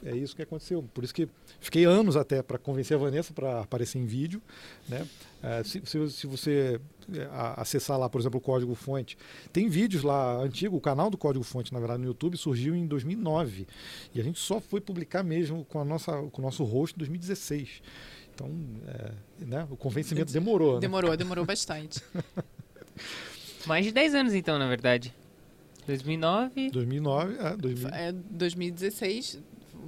[0.04, 0.84] é isso que aconteceu.
[0.94, 1.28] Por isso que
[1.60, 4.42] fiquei anos até para convencer a Vanessa para aparecer em vídeo
[4.88, 5.08] né?
[5.42, 6.80] É, se, se, se você
[7.14, 7.28] é,
[7.58, 9.18] acessar lá por exemplo o código fonte.
[9.52, 12.86] Tem vídeos lá antigo o canal do código fonte na verdade no YouTube surgiu em
[12.86, 13.68] 2009
[14.14, 17.00] e a gente só foi publicar mesmo com a nossa com o nosso rosto em
[17.00, 17.82] 2016
[18.34, 18.50] então
[18.88, 20.82] é, né, o convencimento demorou né?
[20.82, 22.02] Demorou, demorou bastante.
[23.66, 25.14] Mais de 10 anos, então, na verdade.
[25.88, 26.70] 2009.
[26.72, 29.40] 2009, é, 2000, É, 2016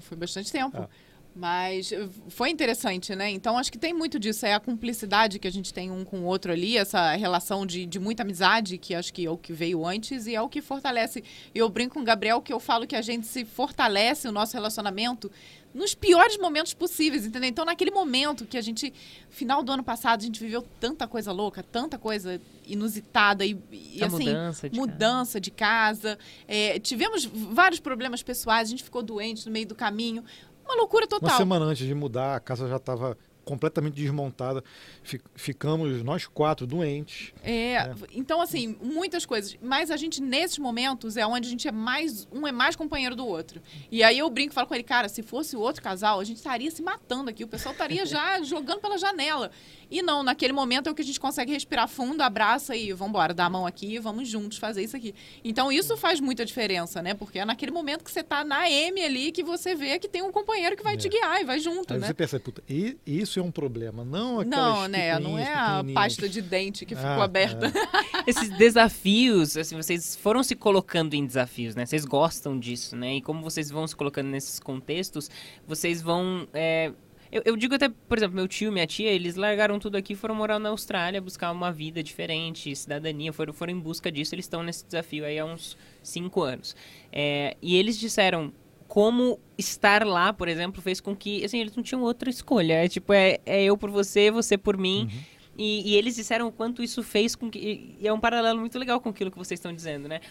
[0.01, 0.77] foi bastante tempo.
[0.77, 0.89] Ah.
[1.35, 3.30] Mas eh, foi interessante, né?
[3.30, 4.45] Então acho que tem muito disso.
[4.45, 7.85] É a cumplicidade que a gente tem um com o outro ali, essa relação de,
[7.85, 10.61] de muita amizade, que acho que é o que veio antes e é o que
[10.61, 11.22] fortalece.
[11.53, 14.53] Eu brinco com o Gabriel que eu falo que a gente se fortalece o nosso
[14.53, 15.30] relacionamento
[15.76, 17.49] nos piores momentos possíveis, entendeu?
[17.49, 18.93] Então, naquele momento que a gente,
[19.30, 24.02] final do ano passado, a gente viveu tanta coisa louca, tanta coisa inusitada e, e
[24.02, 26.18] assim, mudança de mudança de casa.
[26.47, 30.23] É, tivemos vários problemas pessoais, a gente ficou doente no meio do caminho.
[30.64, 31.38] Uma loucura uma total.
[31.38, 34.63] semana antes de mudar, a casa já estava completamente desmontada.
[35.03, 37.31] Fi- Ficamos nós quatro doentes.
[37.43, 39.55] É, então assim, muitas coisas.
[39.61, 42.27] Mas a gente, nesses momentos, é onde a gente é mais.
[42.31, 43.61] Um é mais companheiro do outro.
[43.91, 46.23] E aí eu brinco e falo com ele, cara, se fosse o outro casal, a
[46.23, 47.43] gente estaria se matando aqui.
[47.43, 49.51] O pessoal estaria já jogando pela janela.
[49.89, 53.34] E não, naquele momento é o que a gente consegue respirar fundo, abraça e vambora,
[53.35, 55.13] dá a mão aqui, vamos juntos fazer isso aqui.
[55.43, 57.13] Então isso faz muita diferença, né?
[57.13, 60.23] Porque é naquele momento que você tá na M ali que você vê que tem
[60.23, 61.09] um companheiro que vai te É.
[61.11, 62.07] guiar e vai junto, Aí né?
[62.07, 65.20] você pensa, puta, e, isso é um problema, não aquelas Não, né?
[65.20, 67.72] Não é a pasta de dente que ficou Ah, aberta.
[68.28, 71.86] Esses desafios, assim, vocês foram se colocando em desafios, né?
[71.86, 73.16] Vocês gostam disso, né?
[73.16, 75.30] E como vocês vão se colocando nesses contextos,
[75.68, 76.48] vocês vão.
[76.53, 76.91] é,
[77.32, 80.16] Eu, eu digo até, por exemplo, meu tio, minha tia, eles largaram tudo aqui e
[80.16, 84.45] foram morar na Austrália, buscar uma vida diferente, cidadania, foram, foram em busca disso, eles
[84.45, 86.76] estão nesse desafio aí há uns cinco anos.
[87.12, 88.53] É, e eles disseram
[88.95, 92.76] como estar lá, por exemplo, fez com que, assim, eles não tinham outra escolha.
[92.76, 95.11] É tipo, é, é eu por você, você por mim.
[95.57, 97.59] E, e eles disseram o quanto isso fez com que.
[97.59, 100.22] E, e é um paralelo muito legal com aquilo que vocês estão dizendo, né?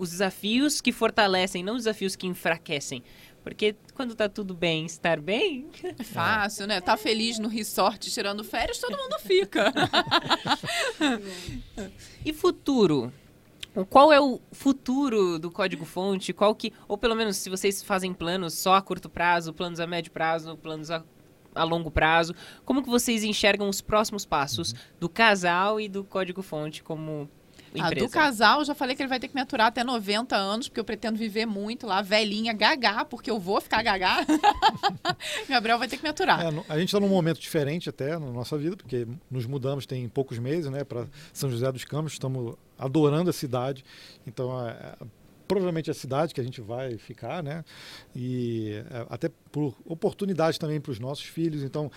[0.00, 3.04] Os desafios que fortalecem, não os desafios que enfraquecem.
[3.44, 5.68] Porque quando tá tudo bem, estar bem.
[5.84, 6.80] É fácil, né?
[6.80, 9.72] Tá feliz no resort tirando férias, todo mundo fica.
[12.26, 13.12] E futuro?
[13.84, 16.32] Qual é o futuro do código fonte?
[16.32, 16.72] Qual que.
[16.86, 20.56] Ou pelo menos se vocês fazem planos só a curto prazo, planos a médio prazo,
[20.56, 21.02] planos a,
[21.54, 22.34] a longo prazo,
[22.64, 26.82] como que vocês enxergam os próximos passos do casal e do código fonte
[27.70, 28.06] como Ah, empresa?
[28.06, 30.68] do casal, eu já falei que ele vai ter que me aturar até 90 anos,
[30.68, 34.24] porque eu pretendo viver muito lá, velhinha, gagá, porque eu vou ficar gagá.
[35.48, 36.40] Gabriel vai ter que me aturar.
[36.40, 40.08] É, a gente está num momento diferente até na nossa vida, porque nos mudamos tem
[40.08, 43.84] poucos meses, né, para São José dos Campos, estamos adorando a cidade,
[44.26, 44.96] então é, é,
[45.48, 47.64] provavelmente é a cidade que a gente vai ficar, né,
[48.14, 51.90] e é, até por oportunidade também para os nossos filhos, então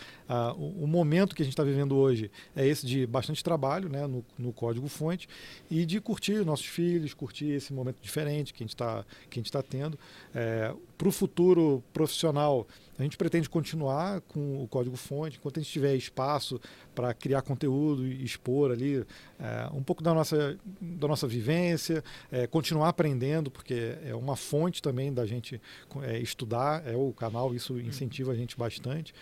[0.58, 4.08] o, o momento que a gente está vivendo hoje é esse de bastante trabalho, né,
[4.08, 5.28] no, no código fonte.
[5.70, 9.42] E de curtir nossos filhos, curtir esse momento diferente que a gente está que a
[9.42, 10.00] gente está tendo.
[10.98, 12.68] para o futuro profissional,
[13.02, 16.62] a gente pretende continuar com o código fonte, enquanto a gente tiver espaço
[16.94, 19.04] para criar conteúdo e expor ali
[19.40, 24.82] é, um pouco da nossa, da nossa vivência, é, continuar aprendendo, porque é uma fonte
[24.82, 25.60] também da gente
[26.04, 29.14] é, estudar, é o canal, isso incentiva a gente bastante.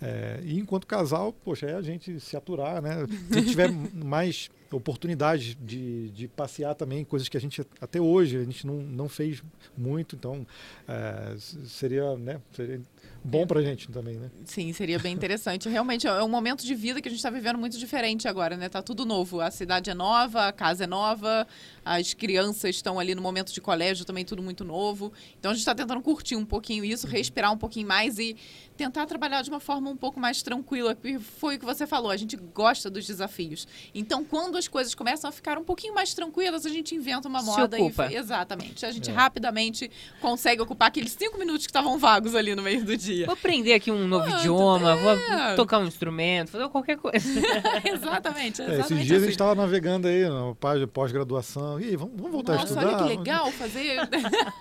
[0.00, 3.06] É, e enquanto casal, poxa, é a gente se aturar, né?
[3.32, 8.44] Se tiver mais oportunidade de, de passear também, coisas que a gente até hoje a
[8.44, 9.42] gente não, não fez
[9.76, 10.46] muito, então
[10.88, 12.80] é, seria, né, seria
[13.24, 14.30] bom pra gente também, né?
[14.44, 15.68] Sim, seria bem interessante.
[15.68, 18.68] Realmente é um momento de vida que a gente está vivendo muito diferente agora, né?
[18.68, 19.40] Tá tudo novo.
[19.40, 21.46] A cidade é nova, a casa é nova,
[21.82, 25.12] as crianças estão ali no momento de colégio também tudo muito novo.
[25.40, 28.36] Então a gente está tentando curtir um pouquinho isso, respirar um pouquinho mais e
[28.76, 30.94] tentar trabalhar de uma forma um pouco mais tranquila.
[30.94, 33.66] que Foi o que você falou, a gente gosta dos desafios.
[33.94, 37.40] Então quando as coisas começam a ficar um pouquinho mais tranquilas, a gente inventa uma
[37.40, 38.06] Se moda ocupa.
[38.12, 38.84] e exatamente.
[38.86, 39.12] A gente É.
[39.12, 39.90] rapidamente
[40.20, 43.26] consegue ocupar aqueles cinco minutos que estavam vagos ali no meio do dia.
[43.26, 44.96] Vou aprender aqui um novo Ah, idioma, é.
[44.96, 47.18] vou tocar um instrumento, fazer qualquer coisa.
[47.84, 48.80] exatamente, É, exatamente.
[48.80, 49.24] esses dias a assim.
[49.24, 51.80] gente estava navegando aí na página pós-graduação.
[51.80, 52.86] Ih, vamos, vamos voltar a Nossa, estudar?
[52.86, 53.96] olha que legal fazer.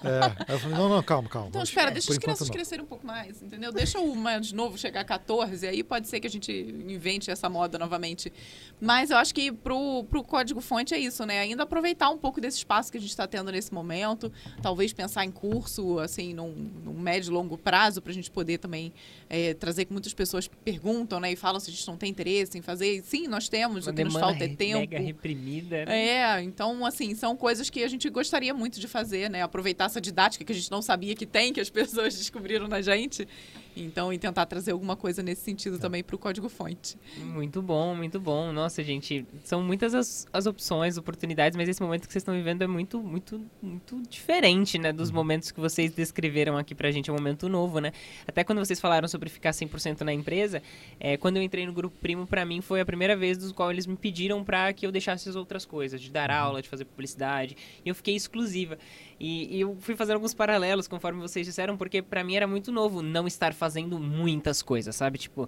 [0.04, 0.44] É.
[0.48, 1.48] Aí eu falei, não, não, calma, calma.
[1.50, 2.54] Então, espera, deixa por as crianças não.
[2.54, 3.72] crescerem um pouco mais, entendeu?
[3.72, 7.50] Deixa o mais novo chegar a 14, aí pode ser que a gente invente essa
[7.50, 8.32] moda novamente.
[8.80, 11.40] Mas eu acho que pro, pro código-fonte é isso, né?
[11.40, 14.32] Ainda aproveitar um pouco desse espaço que a gente está tendo nesse momento,
[14.62, 16.52] talvez pensar em curso, assim, num,
[16.84, 18.94] num médio e longo prazo, para a gente poder também
[19.30, 21.32] é, trazer que muitas pessoas perguntam, né?
[21.32, 23.02] E falam se a gente não tem interesse em fazer.
[23.04, 24.80] Sim, nós temos, Uma o que nos falta é tempo.
[24.80, 25.86] mega reprimida.
[25.86, 26.08] né?
[26.08, 29.42] É, então, assim, são coisas que a gente gostaria muito de fazer, né?
[29.42, 32.82] Aproveitar essa didática que a gente não sabia que tem, que as pessoas descobriram na
[32.82, 33.28] gente.
[33.76, 36.98] Então, e tentar trazer alguma coisa nesse sentido também para o código-fonte.
[37.18, 38.52] Muito bom, muito bom.
[38.52, 42.62] Nossa, gente, são muitas as, as opções, oportunidades, mas esse momento que vocês estão vivendo
[42.62, 44.94] é muito, muito, muito diferente, né?
[44.94, 47.10] Dos momentos que vocês descreveram aqui pra gente.
[47.10, 47.92] É um momento novo, né?
[48.28, 50.62] Até quando vocês falaram sobre ficar 100% na empresa,
[51.00, 53.72] é, quando eu entrei no Grupo Primo, pra mim foi a primeira vez dos qual
[53.72, 56.86] eles me pediram pra que eu deixasse as outras coisas, de dar aula, de fazer
[56.86, 57.58] publicidade.
[57.84, 58.78] E eu fiquei exclusiva.
[59.24, 62.74] E, e eu fui fazendo alguns paralelos, conforme vocês disseram, porque pra mim era muito
[62.74, 65.18] novo não estar fazendo muitas coisas, sabe?
[65.18, 65.48] Tipo,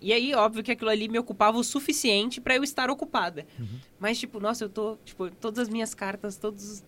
[0.00, 3.44] e aí, óbvio que aquilo ali me ocupava o suficiente pra eu estar ocupada.
[3.98, 6.84] Mas, tipo, nossa, eu tô, tipo, todas as minhas cartas, todos,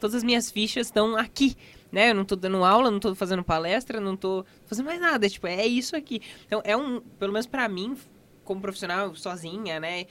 [0.00, 1.54] todas as minhas fichas estão aqui,
[1.92, 2.08] né?
[2.08, 5.46] Eu não tô dando aula, não tô fazendo palestra, não tô fazendo mais nada, tipo,
[5.46, 6.22] é isso aqui.
[6.46, 7.98] Então, é um, pelo menos pra mim,
[8.44, 10.06] como profissional, sozinha, né?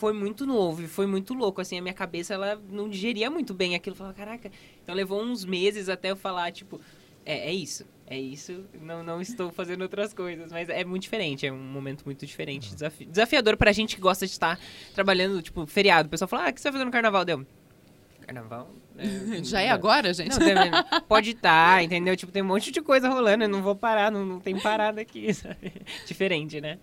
[0.00, 3.52] Foi muito novo e foi muito louco, assim, a minha cabeça, ela não digeria muito
[3.52, 3.92] bem aquilo.
[3.92, 4.50] Eu falava, caraca,
[4.82, 6.80] então levou uns meses até eu falar, tipo,
[7.22, 11.46] é, é isso, é isso, não, não estou fazendo outras coisas, mas é muito diferente,
[11.46, 14.58] é um momento muito diferente, desafi desafiador pra gente que gosta de estar
[14.94, 16.06] trabalhando, tipo, feriado.
[16.06, 17.22] O pessoal fala, ah, o que você vai fazer no carnaval?
[17.22, 17.46] Deu,
[18.22, 18.70] carnaval?
[19.00, 20.30] É, Já é agora, gente?
[20.30, 20.70] Não, deve-
[21.08, 22.16] pode estar, entendeu?
[22.16, 25.00] Tipo, tem um monte de coisa rolando, eu não vou parar, não, não tem parada
[25.00, 25.72] aqui, sabe?
[26.06, 26.78] Diferente, né?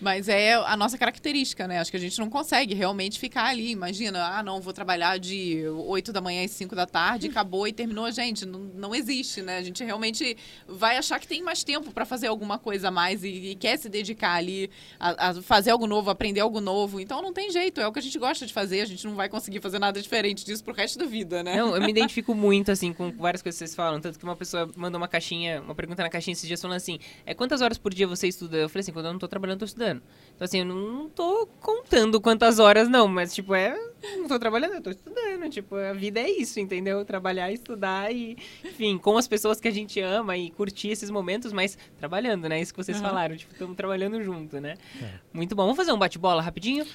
[0.00, 1.80] Mas é a nossa característica, né?
[1.80, 3.70] Acho que a gente não consegue realmente ficar ali.
[3.72, 7.72] Imagina, ah, não, vou trabalhar de 8 da manhã às 5 da tarde, acabou e
[7.72, 8.46] terminou a gente.
[8.46, 9.58] Não, não existe, né?
[9.58, 10.36] A gente realmente
[10.68, 13.76] vai achar que tem mais tempo para fazer alguma coisa a mais e, e quer
[13.76, 14.70] se dedicar ali
[15.00, 17.00] a, a fazer algo novo, aprender algo novo.
[17.00, 18.82] Então não tem jeito, é o que a gente gosta de fazer.
[18.82, 21.56] A gente não vai conseguir fazer nada diferente disso pro resto da vida, né?
[21.58, 24.00] Não, eu me identifico muito, assim, com várias coisas que vocês falam.
[24.00, 27.00] Tanto que uma pessoa mandou uma caixinha, uma pergunta na caixinha esses dias falando assim:
[27.26, 28.56] é, quantas horas por dia você estuda?
[28.56, 30.00] Eu falei assim: quando eu não tô trabalhando, eu tô estudando.
[30.36, 33.76] Então, assim, eu não tô contando quantas horas, não, mas, tipo, é.
[34.16, 35.50] Não tô trabalhando, eu tô estudando.
[35.50, 37.04] Tipo, a vida é isso, entendeu?
[37.04, 41.52] Trabalhar, estudar e, enfim, com as pessoas que a gente ama e curtir esses momentos,
[41.52, 42.60] mas trabalhando, né?
[42.60, 43.08] Isso que vocês Aham.
[43.08, 44.76] falaram, tipo, estamos trabalhando junto, né?
[45.02, 45.14] É.
[45.32, 45.62] Muito bom.
[45.62, 46.86] Vamos fazer um bate-bola rapidinho?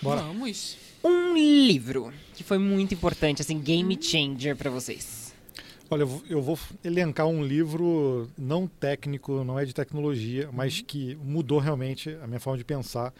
[0.00, 0.20] Bora.
[0.20, 0.91] Vamos.
[1.04, 5.32] Um livro que foi muito importante, assim, game changer pra vocês.
[5.90, 11.58] Olha, eu vou- elencar um livro não técnico, não é de tecnologia, mas que mudou
[11.58, 13.12] realmente a minha forma de pensar.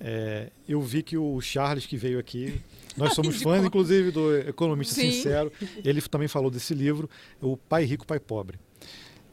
[0.00, 2.60] É, eu vi que o Charles, que veio aqui,
[2.96, 5.10] nós somos fãs, inclusive, do Economista Sim.
[5.10, 5.52] Sincero.
[5.84, 7.08] Ele também falou desse livro,
[7.40, 8.58] O Pai Rico, Pai Pobre.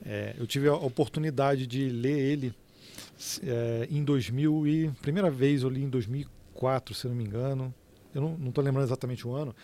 [0.03, 2.53] É, eu tive a oportunidade de ler ele
[3.43, 7.71] é, em 2000 e primeira vez eu li em 2004, se não me engano.
[8.13, 9.55] Eu não estou lembrando exatamente o ano,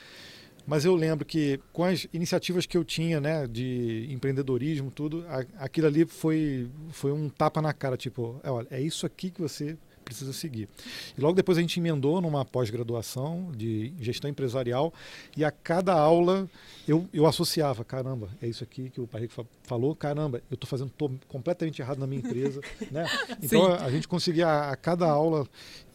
[0.66, 5.46] mas eu lembro que com as iniciativas que eu tinha, né, de empreendedorismo, tudo, a-
[5.64, 9.42] aquilo ali foi, foi um tapa na cara, tipo, é, olha, é isso aqui que
[9.42, 10.70] você precisa seguir.
[11.18, 14.94] E logo depois a gente emendou numa pós-graduação de gestão empresarial
[15.36, 16.50] e a cada aula
[16.88, 20.56] eu, eu associava, caramba, é isso aqui que o Pai Rico fa- falou, caramba, eu
[20.56, 23.06] estou fazendo tô completamente errado na minha empresa, né?
[23.44, 25.46] Então a, a gente conseguia a, a cada aula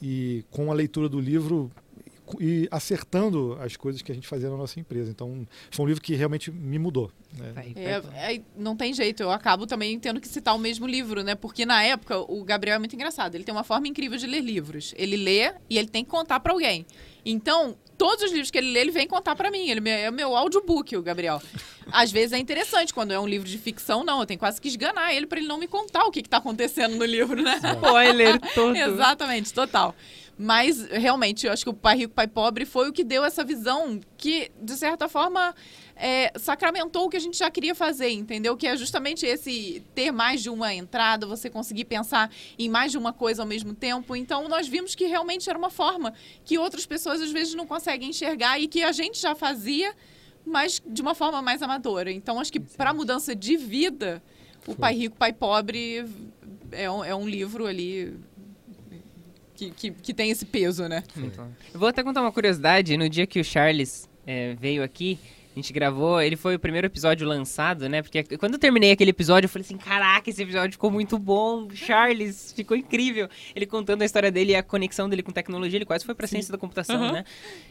[0.00, 1.70] e com a leitura do livro
[2.40, 5.10] e acertando as coisas que a gente fazia na nossa empresa.
[5.10, 7.10] Então, foi um livro que realmente me mudou.
[7.38, 7.72] né?
[7.76, 11.34] É, é, não tem jeito, eu acabo também tendo que citar o mesmo livro, né?
[11.34, 13.34] Porque na época o Gabriel é muito engraçado.
[13.34, 14.94] Ele tem uma forma incrível de ler livros.
[14.96, 16.86] Ele lê e ele tem que contar pra alguém.
[17.24, 19.68] Então, todos os livros que ele lê, ele vem contar pra mim.
[19.68, 21.40] Ele me- é o meu audiobook, o Gabriel.
[21.90, 24.20] Às vezes é interessante, quando é um livro de ficção, não.
[24.20, 26.38] Eu tenho quase que esganar ele pra ele não me contar o que, que tá
[26.38, 27.60] acontecendo no livro, né?
[27.76, 28.76] Spoiler todo.
[28.76, 29.94] Exatamente, total.
[30.38, 33.44] Mas, realmente, eu acho que o Pai Rico, Pai Pobre foi o que deu essa
[33.44, 35.54] visão que, de certa forma,
[36.02, 38.56] é, sacramentou o que a gente já queria fazer, entendeu?
[38.56, 42.98] Que é justamente esse ter mais de uma entrada, você conseguir pensar em mais de
[42.98, 44.16] uma coisa ao mesmo tempo.
[44.16, 46.12] Então, nós vimos que realmente era uma forma
[46.44, 49.94] que outras pessoas, às vezes, não conseguem enxergar e que a gente já fazia,
[50.44, 52.10] mas de uma forma mais amadora.
[52.10, 54.20] Então, acho que para mudança de vida,
[54.66, 54.74] o.
[54.74, 56.04] Pai Rico, Pai Pobre
[56.72, 58.12] é um, é um livro ali
[59.54, 61.04] que, que, que tem esse peso, né?
[61.72, 62.96] Eu vou até contar uma curiosidade.
[62.96, 65.16] No dia que o Charles é, veio aqui,
[65.54, 68.00] A gente gravou, ele foi o primeiro episódio lançado, né?
[68.00, 71.68] Porque quando eu terminei aquele episódio, eu falei assim: caraca, esse episódio ficou muito bom.
[71.74, 73.28] Charles, ficou incrível.
[73.54, 76.26] Ele contando a história dele e a conexão dele com tecnologia, ele quase foi pra
[76.26, 77.12] ciência da computação, Uhum.
[77.12, 77.24] né?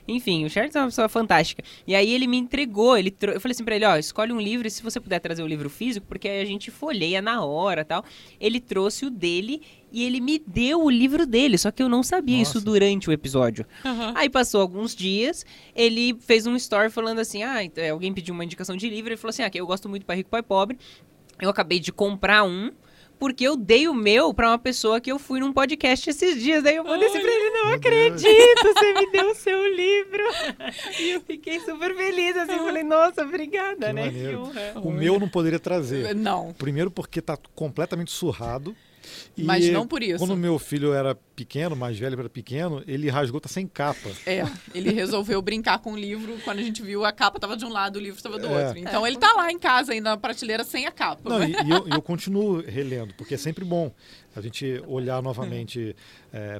[0.08, 1.64] Enfim, o Charles é uma pessoa fantástica.
[1.88, 4.40] E aí ele me entregou, ele tro- eu falei assim pra ele: ó, escolhe um
[4.40, 7.44] livro e se você puder trazer o livro físico, porque aí a gente folheia na
[7.44, 8.06] hora tal.
[8.40, 9.60] Ele trouxe o dele
[9.92, 12.58] e ele me deu o livro dele, só que eu não sabia Nossa.
[12.58, 13.66] isso durante o episódio.
[13.86, 14.14] Aham.
[14.16, 15.46] Aí passou alguns dias,
[15.76, 19.18] ele fez um story falando assim: ah, então, alguém pediu uma indicação de livro, ele
[19.18, 20.78] falou assim: ah, que eu gosto muito Pai Rico, Pai Pobre.
[21.42, 22.72] Eu acabei de comprar um.
[23.20, 26.64] Porque eu dei o meu pra uma pessoa que eu fui num podcast esses dias.
[26.64, 30.24] Daí eu mandei assim pra ele, não acredito, você me deu o seu livro.
[31.00, 34.06] E eu fiquei super feliz, assim, falei, nossa, obrigada, Que né?
[34.06, 34.42] maneiro.
[34.42, 34.74] honra.
[34.84, 36.16] O meu não poderia trazer.
[36.16, 38.76] Não, Primeiro porque tá completamente surrado.
[39.38, 40.20] E mas não por isso.
[40.20, 44.10] Quando meu filho era pequeno, mais velho era pequeno, ele rasgou, tá sem capa.
[44.28, 44.44] É,
[44.76, 46.38] ele resolveu brincar com o livro.
[46.44, 48.66] Quando a gente viu, a capa tava de um lado, o livro estava do É.
[48.68, 48.78] outro.
[48.80, 51.28] Então ele tá lá em casa, ainda na prateleira, sem a capa.
[51.28, 53.92] Não, e, e eu, eu continuo relendo, porque é sempre bom
[54.36, 55.96] a gente olhar novamente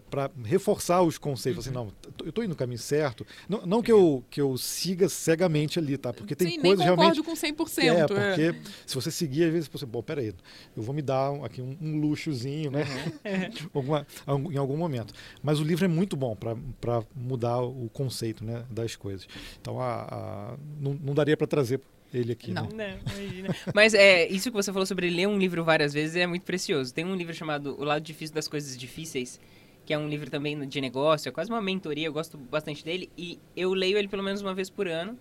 [0.10, 1.66] para reforçar os conceitos.
[1.66, 1.92] Assim, não,
[2.26, 3.26] eu tô indo no caminho certo.
[3.48, 6.12] Não, não que, eu, que eu siga cegamente ali, tá?
[6.12, 7.22] Porque tem Sim, coisas realmente.
[7.22, 7.80] concordo com 100%.
[7.82, 8.08] É, é.
[8.08, 10.34] porque se você seguir, às vezes você, bom, peraí,
[10.76, 12.84] eu vou me dar aqui um, um luxozinho, né?
[13.74, 14.06] Alguma-
[14.52, 15.14] em algum momento.
[15.44, 19.28] Mas o livro é muito bom para mudar o conceito né, das coisas.
[19.62, 21.80] Então, a, a- não, não daria para trazer
[22.14, 22.52] ele aqui.
[22.52, 22.68] Não.
[22.70, 23.00] Né?
[23.06, 23.56] Não, imagina.
[23.74, 26.94] Mas é, isso que você falou sobre ler um livro várias vezes é muito precioso.
[26.94, 29.40] Tem um livro chamado O Lado Difícil das Coisas Difíceis,
[29.86, 33.10] que é um livro também de negócio, é quase uma mentoria, eu gosto bastante dele,
[33.18, 35.18] e eu leio ele pelo menos uma vez por ano.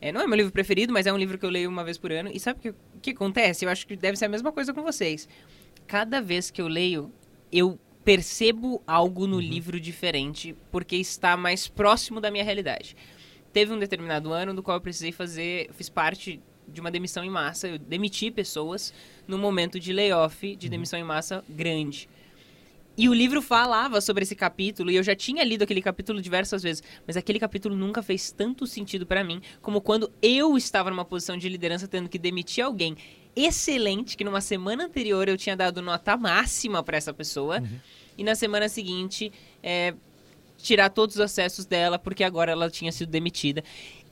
[0.00, 1.98] É, não é meu livro preferido, mas é um livro que eu leio uma vez
[1.98, 2.30] por ano.
[2.32, 3.66] E sabe o que, o que acontece?
[3.66, 5.28] Eu acho que deve ser a mesma coisa com vocês.
[5.86, 7.12] Cada vez que eu leio,
[7.52, 12.96] eu percebo algo no livro diferente, porque está mais próximo da minha realidade.
[13.52, 17.30] Teve um determinado ano no qual eu precisei fazer, fiz parte de uma demissão em
[17.30, 18.94] massa, eu demiti pessoas
[19.26, 22.08] no momento de layoff, de demissão em massa grande.
[23.00, 26.62] E o livro falava sobre esse capítulo, e eu já tinha lido aquele capítulo diversas
[26.62, 31.02] vezes, mas aquele capítulo nunca fez tanto sentido pra mim como quando eu estava numa
[31.02, 32.94] posição de liderança tendo que demitir alguém
[33.34, 37.62] excelente, que numa semana anterior eu tinha dado nota máxima pra essa pessoa,
[38.18, 39.32] e na semana seguinte
[39.62, 39.94] é,
[40.58, 43.64] tirar todos os acessos dela porque agora ela tinha sido demitida.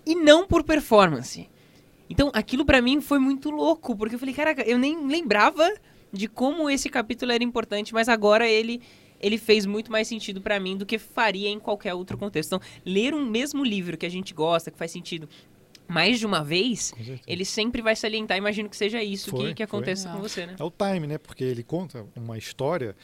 [0.06, 1.46] E não por performance.
[2.08, 5.70] Então, aquilo pra mim foi muito louco, porque eu falei, caraca, eu nem lembrava
[6.12, 8.80] de como esse capítulo era importante, mas agora ele
[9.20, 12.54] ele fez muito mais sentido pra mim do que faria em qualquer outro contexto.
[12.54, 15.28] Então, ler um mesmo livro que a gente gosta, que faz sentido
[15.88, 16.94] mais de uma vez,
[17.26, 18.36] ele sempre vai salientar.
[18.38, 20.54] Imagino que seja isso Foi, que, que acontece com você, né?
[20.56, 21.18] É o time, né?
[21.18, 22.94] Porque ele conta uma história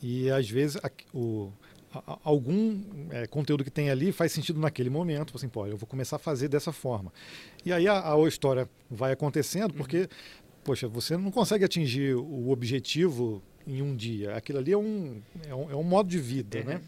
[0.00, 1.50] e às vezes a- o,
[1.92, 2.80] a- algum
[3.10, 5.32] é, conteúdo que tem ali faz sentido naquele momento.
[5.36, 7.12] Assim, pô, eu vou começar a fazer dessa forma.
[7.64, 10.08] E aí a, a história vai acontecendo porque,
[10.64, 14.34] poxa, você não consegue atingir o objetivo em um dia.
[14.36, 16.80] Aquilo ali é um, é um, é um modo de vida, né?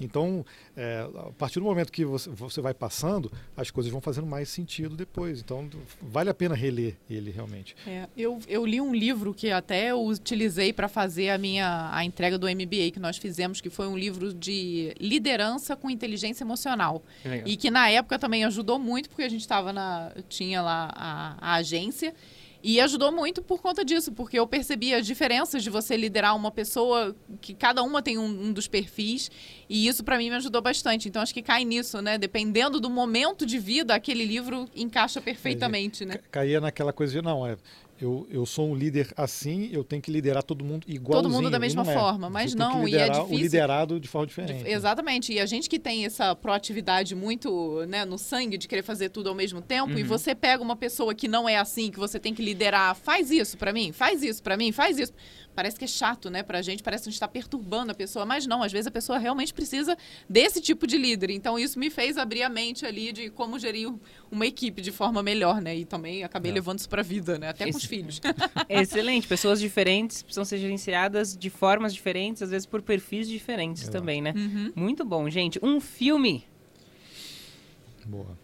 [0.00, 0.44] Então,
[0.76, 4.48] é, a partir do momento que você, você vai passando, as coisas vão fazendo mais
[4.48, 5.40] sentido depois.
[5.40, 5.68] Então,
[6.00, 7.76] vale a pena reler ele realmente.
[7.86, 12.04] É, eu, eu li um livro que até eu utilizei para fazer a minha a
[12.04, 17.02] entrega do MBA que nós fizemos, que foi um livro de liderança com inteligência emocional.
[17.24, 17.46] Legal.
[17.46, 20.12] E que na época também ajudou muito, porque a gente estava na.
[20.28, 22.14] tinha lá a, a agência.
[22.62, 26.50] E ajudou muito por conta disso, porque eu percebi as diferenças de você liderar uma
[26.50, 29.30] pessoa, que cada uma tem um, um dos perfis,
[29.68, 31.08] e isso para mim me ajudou bastante.
[31.08, 32.16] Então acho que cai nisso, né?
[32.18, 36.18] Dependendo do momento de vida, aquele livro encaixa perfeitamente, né?
[36.18, 37.56] Ca- Caía naquela coisa de, não, é,
[38.02, 41.22] eu, eu sou um líder assim, eu tenho que liderar todo mundo igualzinho.
[41.30, 41.94] Todo mundo da E mesma não é.
[41.94, 43.42] forma, mas tem que não, e é liderar O difícil.
[43.42, 44.58] liderado de forma diferente.
[44.64, 45.32] Dif- Exatamente.
[45.32, 49.28] E a gente que tem essa proatividade muito né, no sangue de querer fazer tudo
[49.28, 50.08] ao mesmo tempo, e Uhum.
[50.08, 53.56] você pega uma pessoa que não é assim, que você tem que liderar, faz isso
[53.56, 55.12] pra mim, faz isso pra mim, faz isso.
[55.54, 58.24] Parece que é chato, né, pra gente, parece que a gente tá perturbando a pessoa,
[58.24, 59.96] mas não, às vezes a pessoa realmente precisa
[60.28, 61.30] desse tipo de líder.
[61.30, 63.98] Então isso me fez abrir a mente ali de como gerir um-
[64.30, 65.76] uma equipe de forma melhor, né?
[65.76, 66.54] E também acabei É.
[66.54, 67.48] levando isso pra vida, né?
[67.50, 68.20] Até com os filhos.
[68.68, 69.28] Excelente.
[69.28, 73.98] Pessoas diferentes precisam ser gerenciadas de formas diferentes, às vezes por perfis diferentes Exato.
[73.98, 74.32] também, né?
[74.34, 74.72] Uhum.
[74.74, 75.58] Muito bom, gente.
[75.62, 76.46] Um filme.
[78.06, 78.38] Boa.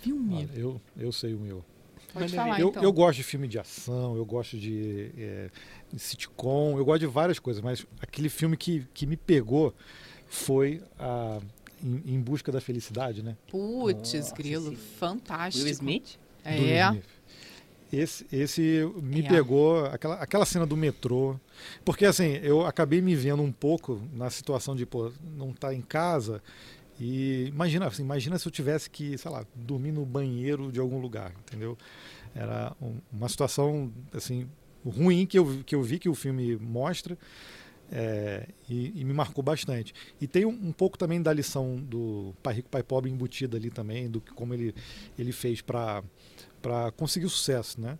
[0.00, 0.34] Filme.
[0.36, 1.64] Olha, eu, eu sei o meu.
[2.12, 2.82] Pode falar, eu, então.
[2.82, 5.50] eu gosto de filme de ação, eu gosto de, é,
[5.92, 9.74] de sitcom, eu gosto de várias coisas, mas aquele filme que, que me pegou
[10.28, 11.40] foi a,
[11.82, 13.36] em, Em Busca da Felicidade, né?
[13.50, 15.64] Putz, grilo, fantástico.
[15.64, 16.18] Will Smith.
[16.44, 16.58] É.
[16.58, 17.04] Will Smith.
[17.92, 19.28] Esse, esse me É.
[19.28, 21.38] pegou, aquela, aquela cena do metrô.
[21.84, 25.82] Porque assim, eu acabei me vendo um pouco na situação de, pô, não tá em
[25.82, 26.42] casa
[27.04, 31.00] E imagina, assim, imagina se eu tivesse que, sei lá, dormir no banheiro de algum
[31.00, 31.76] lugar, entendeu?
[32.32, 34.48] Era um, uma situação assim
[34.86, 37.18] ruim que eu, que eu vi que o filme mostra
[37.90, 39.92] é, e, e, me marcou bastante.
[40.20, 43.68] E tem um, um, pouco também da lição do Pai Rico, Pai Pobre embutida ali
[43.68, 44.72] também, do que como ele,
[45.18, 46.04] ele fez para
[46.96, 47.98] conseguir o sucesso, né?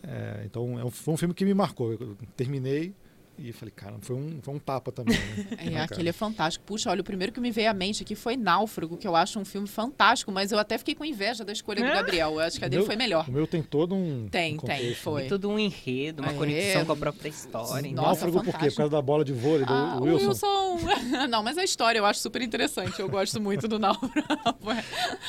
[0.00, 1.92] É, então é um, foi um filme que me marcou.
[1.92, 2.94] Eu terminei
[3.38, 5.16] e falei, cara, foi um, foi um tapa também.
[5.16, 5.74] Né?
[5.74, 6.64] é, aquele é fantástico.
[6.64, 9.38] Puxa, olha, o primeiro que me veio à mente aqui foi Náufrago, que eu acho
[9.38, 11.88] um filme fantástico, mas eu até fiquei com inveja da escolha é?
[11.88, 12.32] do Gabriel.
[12.32, 13.28] Eu acho que a dele meu, foi melhor.
[13.28, 14.28] O meu tem todo um.
[14.28, 14.94] Tem, um tem, né?
[14.94, 15.22] foi.
[15.22, 16.34] Tem todo um enredo, uma é.
[16.34, 17.90] conexão com a própria história.
[17.92, 18.70] Nossa, Náufrago por quê?
[18.70, 20.28] Por causa da bola de vôlei do ah, Wilson?
[20.28, 20.78] Wilson.
[21.28, 23.00] Não, mas a história eu acho super interessante.
[23.00, 24.12] Eu gosto muito do Náufrago.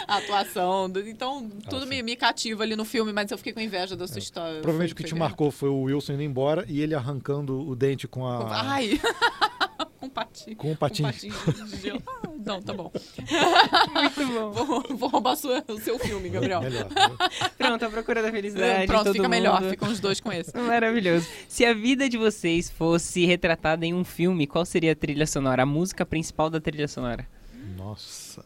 [0.07, 0.89] a atuação.
[0.89, 0.99] Do...
[1.07, 4.07] Então, tudo ah, me, me, cativa ali no filme, mas eu fiquei com inveja da
[4.07, 4.19] sua é.
[4.19, 4.61] história.
[4.61, 7.94] Provavelmente o que te marcou foi o Wilson indo embora e ele arrancando o dente
[8.07, 8.73] com a.
[8.73, 8.99] Ai!
[9.99, 10.55] com patinho.
[10.57, 11.07] Com um patinho.
[11.07, 12.03] Um patinho de gelo.
[12.45, 12.91] Ah, não, tá bom.
[12.91, 14.51] Muito bom.
[14.53, 16.61] Vou, vou roubar sua, o seu filme, Gabriel.
[16.61, 16.87] Melhor.
[17.57, 18.85] Pronto, a procura da felicidade.
[18.85, 19.31] Pronto, fica mundo.
[19.31, 19.63] melhor.
[19.63, 20.55] Ficam os dois com esse.
[20.55, 21.27] Maravilhoso.
[21.47, 25.63] Se a vida de vocês fosse retratada em um filme, qual seria a trilha sonora?
[25.63, 27.27] A música principal da trilha sonora?
[27.75, 28.45] Nossa.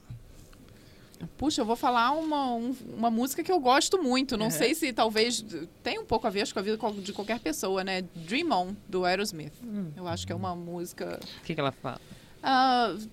[1.37, 4.37] Puxa, eu vou falar uma, um, uma música que eu gosto muito.
[4.37, 4.51] Não uhum.
[4.51, 5.43] sei se talvez
[5.83, 8.03] tem um pouco a ver com a vida de qualquer pessoa, né?
[8.15, 9.53] Dream On, do Aerosmith.
[9.63, 9.91] Uhum.
[9.95, 11.19] Eu acho que é uma música.
[11.41, 11.99] O que, que ela fala?
[12.39, 13.09] Uh,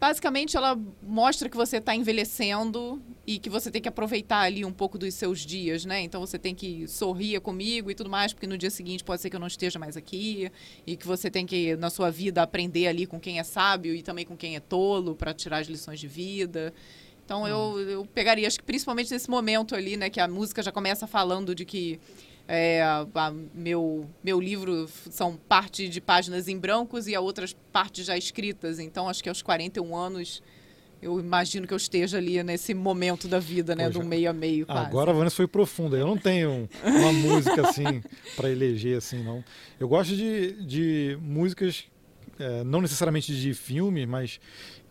[0.00, 4.72] basicamente, ela mostra que você está envelhecendo e que você tem que aproveitar ali um
[4.72, 6.00] pouco dos seus dias, né?
[6.00, 9.28] Então você tem que sorrir comigo e tudo mais, porque no dia seguinte pode ser
[9.28, 10.50] que eu não esteja mais aqui
[10.86, 14.02] e que você tem que na sua vida aprender ali com quem é sábio e
[14.02, 16.72] também com quem é tolo para tirar as lições de vida.
[17.28, 17.80] Então eu, hum.
[17.80, 21.54] eu pegaria, acho que principalmente nesse momento ali, né, que a música já começa falando
[21.54, 22.00] de que
[22.48, 27.54] é, a, a, meu, meu livro são parte de páginas em brancos e a outras
[27.70, 28.78] partes já escritas.
[28.78, 30.42] Então acho que aos 41 anos
[31.02, 34.32] eu imagino que eu esteja ali nesse momento da vida, né, Poxa, do meio a
[34.32, 34.64] meio.
[34.64, 34.86] Quase.
[34.86, 35.98] Agora a Vanessa foi profunda.
[35.98, 38.02] Eu não tenho uma música assim
[38.36, 39.44] para eleger assim, não.
[39.78, 41.84] Eu gosto de, de músicas
[42.38, 44.40] é, não necessariamente de filme, mas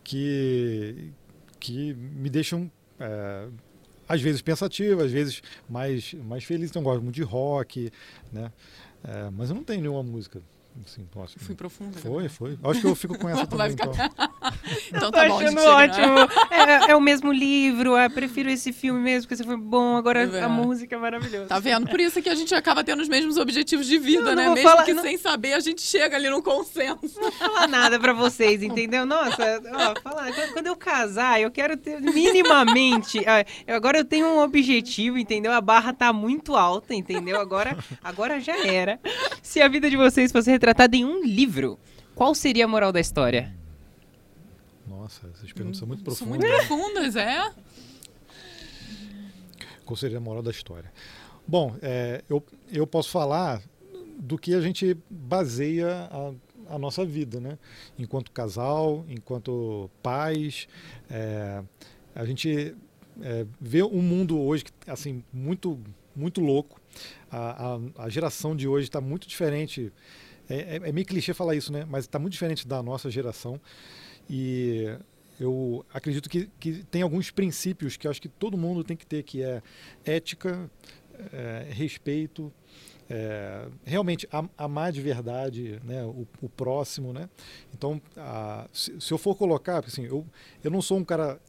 [0.04, 1.12] que
[1.58, 3.48] que me deixam é,
[4.08, 6.70] às vezes pensativo, às vezes mais, mais feliz.
[6.70, 7.90] Então, gosto muito de rock,
[8.32, 8.50] né?
[9.04, 10.40] É, mas eu não tenho nenhuma música
[10.86, 11.38] Sim, posso.
[11.38, 11.98] Fui profunda.
[11.98, 12.28] Foi, né?
[12.28, 12.58] foi.
[12.62, 13.72] Acho que eu fico com essa também.
[13.72, 13.92] Então,
[14.92, 16.18] então tá bom, achando ótimo.
[16.50, 20.24] É, é, o mesmo livro, é, prefiro esse filme mesmo, porque esse foi bom, agora
[20.24, 21.46] é a música é maravilhosa.
[21.46, 21.88] Tá vendo?
[21.88, 24.48] Por isso que a gente acaba tendo os mesmos objetivos de vida, né?
[24.50, 25.02] Mesmo falar, que não...
[25.02, 26.98] sem saber, a gente chega ali no consenso.
[27.16, 29.04] Não vou falar nada pra vocês, entendeu?
[29.04, 33.20] Nossa, ó, falar, quando eu casar, eu quero ter minimamente.
[33.66, 35.52] agora eu tenho um objetivo, entendeu?
[35.52, 37.40] A barra tá muito alta, entendeu?
[37.40, 39.00] Agora, agora já era.
[39.42, 41.78] Se a vida de vocês fosse retratada retratada em um livro,
[42.14, 43.54] qual seria a moral da história?
[44.86, 46.44] Nossa, essas perguntas são muito profundas.
[46.44, 47.54] São muito profundas, é?
[49.84, 50.92] Qual seria a moral da história?
[51.46, 53.62] Bom, é, eu, eu posso falar
[54.18, 57.58] do que a gente baseia a, a nossa vida, né?
[57.98, 60.68] Enquanto casal, enquanto pais,
[61.08, 61.62] é,
[62.14, 62.76] a gente
[63.22, 65.80] é, vê um mundo hoje assim muito
[66.14, 66.80] muito louco.
[67.30, 69.92] A, a, a geração de hoje está muito diferente
[70.48, 71.84] é, é, é meio clichê falar isso, né?
[71.88, 73.60] Mas está muito diferente da nossa geração.
[74.28, 74.96] E
[75.40, 79.22] eu acredito que, que tem alguns princípios que acho que todo mundo tem que ter,
[79.22, 79.62] que é
[80.04, 80.70] ética,
[81.32, 82.52] é, respeito,
[83.08, 87.12] é, realmente amar de verdade né, o, o próximo.
[87.12, 87.28] Né?
[87.72, 90.26] Então, a, se, se, eu for colocar, assim, eu,
[90.62, 91.40] eu não sou um cara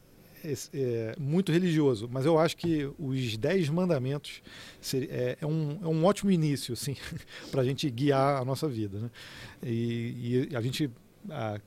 [0.72, 4.42] é, muito religioso, mas eu acho que os Dez Mandamentos
[4.94, 6.96] é, é, um, é um ótimo início assim,
[7.50, 8.98] para a gente guiar a nossa vida.
[8.98, 9.10] Né?
[9.62, 10.90] E, e a gente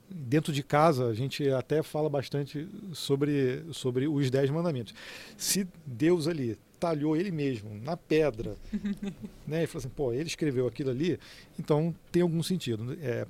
[0.10, 4.94] dentro de casa a gente até fala bastante sobre, sobre os dez mandamentos.
[5.38, 8.58] Se Deus ali talhou ele mesmo na pedra,
[9.48, 11.18] né, e falou assim, pô, ele escreveu aquilo ali,
[11.58, 12.98] então tem algum sentido.
[13.02, 13.26] É,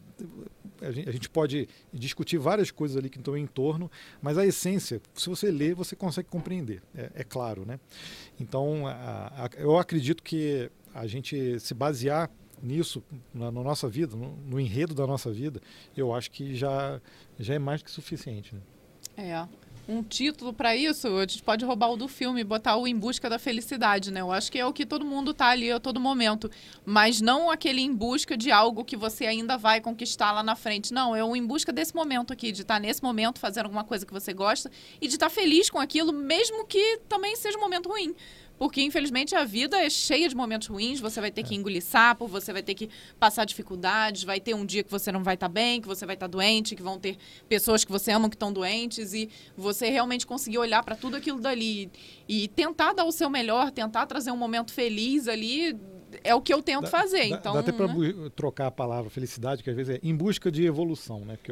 [0.88, 3.89] a gente, pode discutir várias coisas ali que estão em torno,
[4.22, 7.80] mas a essência, se você lê, você consegue compreender, é, é claro, né?
[8.39, 12.30] Então, a, a, eu acredito que a gente se basear
[12.61, 13.03] nisso
[13.34, 15.61] na, na nossa vida, no, no, enredo da nossa vida,
[15.97, 17.01] eu acho que já,
[17.39, 18.55] já é mais que suficiente.
[18.55, 18.61] Né?
[19.18, 22.88] É um título para isso, a gente pode roubar o do filme e botar o
[22.88, 24.22] Em Busca da Felicidade, né?
[24.22, 26.49] Eu acho que é o que todo mundo tá ali a todo momento.
[26.85, 30.93] Mas não aquele em busca de algo que você ainda vai conquistar lá na frente.
[30.93, 33.84] Não, é o em busca desse momento aqui, de estar tá nesse momento fazendo alguma
[33.84, 37.57] coisa que você gosta e de estar tá feliz com aquilo, mesmo que também seja
[37.57, 38.15] um momento ruim.
[38.64, 42.26] Porque infelizmente a vida é cheia de momentos ruins, você vai ter que engolir sapo,
[42.30, 45.49] você vai ter que passar dificuldades, vai ter um dia que você não vai estar
[45.49, 47.18] bem, que você vai estar doente, que vão ter
[47.49, 51.41] pessoas que você ama que estão doentes e você realmente conseguir olhar para tudo aquilo
[51.41, 51.91] dali
[52.26, 55.77] e tentar dar o seu melhor, tentar trazer um momento feliz ali
[56.23, 57.30] é o que eu tento Dá- fazer.
[57.30, 58.14] dá, então, dá até para né?
[58.35, 61.38] trocar a palavra felicidade, que às vezes é em busca de evolução, né?
[61.38, 61.52] Porque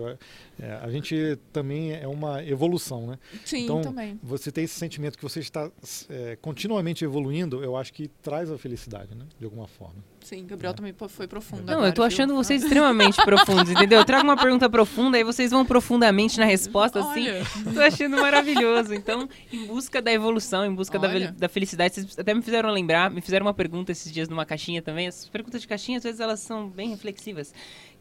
[0.59, 3.19] é, a gente também é uma evolução, né?
[3.45, 4.19] Sim, então, também.
[4.23, 5.71] Você tem esse sentimento que você está
[6.09, 9.25] é, continuamente evoluindo, eu acho que traz a felicidade, né?
[9.39, 10.03] De alguma forma.
[10.23, 11.63] Sim, Gabriel também pô- foi profundo.
[11.63, 12.07] Não, agora, eu tô viu?
[12.07, 13.99] achando vocês extremamente profundos, entendeu?
[13.99, 17.27] Eu trago uma pergunta profunda e vocês vão profundamente na resposta, assim.
[17.27, 17.43] Olha,
[17.73, 18.93] Tô achando maravilhoso.
[18.93, 23.09] Então, em busca da evolução, em busca da, da felicidade, vocês até me fizeram lembrar,
[23.09, 25.07] me fizeram uma pergunta esses dias numa caixinha também.
[25.07, 27.53] As perguntas de caixinha, às vezes, elas são bem reflexivas.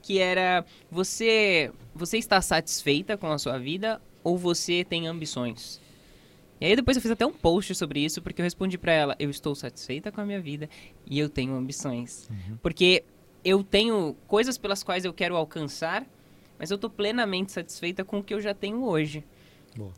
[0.03, 5.81] Que era, você, você está satisfeita com a sua vida ou você tem ambições?
[6.61, 9.17] E aí depois eu fiz até um post sobre isso, porque eu respondi pra ela,
[9.19, 10.69] eu estou satisfeita com a minha vida
[11.07, 12.29] e eu tenho ambições.
[12.63, 13.05] Porque
[13.45, 16.07] eu tenho coisas pelas quais eu quero alcançar,
[16.59, 19.25] mas eu tô plenamente satisfeita com o que eu já tenho hoje.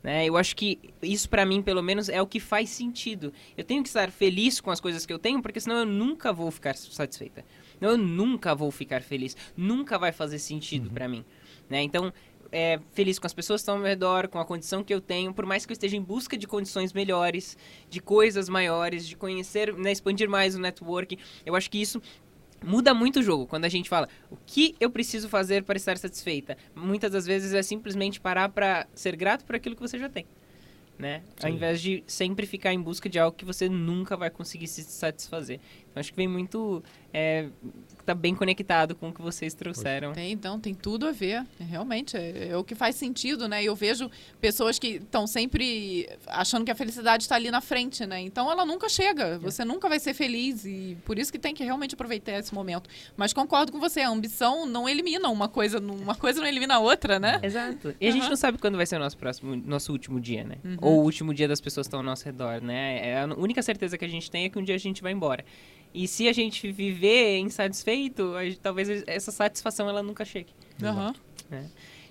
[0.03, 0.27] Né?
[0.27, 3.33] Eu acho que isso pra mim, pelo menos, é o que faz sentido.
[3.57, 6.33] Eu tenho que estar feliz com as coisas que eu tenho, porque senão eu nunca
[6.33, 7.45] vou ficar satisfeita.
[7.81, 9.37] Eu nunca vou ficar feliz.
[9.57, 11.25] Nunca vai fazer sentido pra mim.
[11.69, 11.83] Né?
[11.83, 12.13] Então,
[12.53, 15.01] é, feliz com as pessoas que estão ao meu redor, com a condição que eu
[15.01, 17.57] tenho, por mais que eu esteja em busca de condições melhores,
[17.89, 21.19] de coisas maiores, de conhecer, né, expandir mais o network.
[21.47, 22.01] Eu acho que isso
[22.63, 25.97] muda muito o jogo quando a gente fala o que eu preciso fazer para estar
[25.97, 26.57] satisfeita.
[26.75, 30.27] Muitas das vezes é simplesmente parar para ser grato por aquilo que você já tem.
[30.99, 31.23] Né?
[31.43, 34.85] Ao invés de sempre ficar em busca de algo que você nunca vai conseguir se
[34.85, 35.59] satisfazer.
[35.95, 36.83] Acho que vem muito.
[37.13, 37.49] É,
[38.07, 40.13] tá bem conectado com o que vocês trouxeram.
[40.13, 41.45] Tem, então, tem tudo a ver.
[41.61, 43.63] Realmente, é, é o que faz sentido, né?
[43.63, 44.11] Eu vejo
[44.41, 48.21] pessoas que estão sempre achando que a felicidade está ali na frente, né?
[48.21, 49.39] Então ela nunca chega.
[49.39, 50.65] Você nunca vai ser feliz.
[50.65, 52.89] E por isso que tem que realmente aproveitar esse momento.
[53.17, 56.79] Mas concordo com você, a ambição não elimina uma coisa, uma coisa não elimina a
[56.79, 57.41] outra, né?
[57.43, 57.95] Exato.
[58.01, 60.57] E a gente não sabe quando vai ser o nosso próximo, nosso último dia, né?
[60.65, 60.77] Uhum.
[60.81, 63.07] Ou o último dia das pessoas que estão ao nosso redor, né?
[63.07, 65.13] É a única certeza que a gente tem é que um dia a gente vai
[65.13, 65.45] embora.
[65.95, 70.49] E se a gente viver insatisfeito, a gente- talvez essa satisfação ela nunca chegue.
[70.83, 71.15] Aham.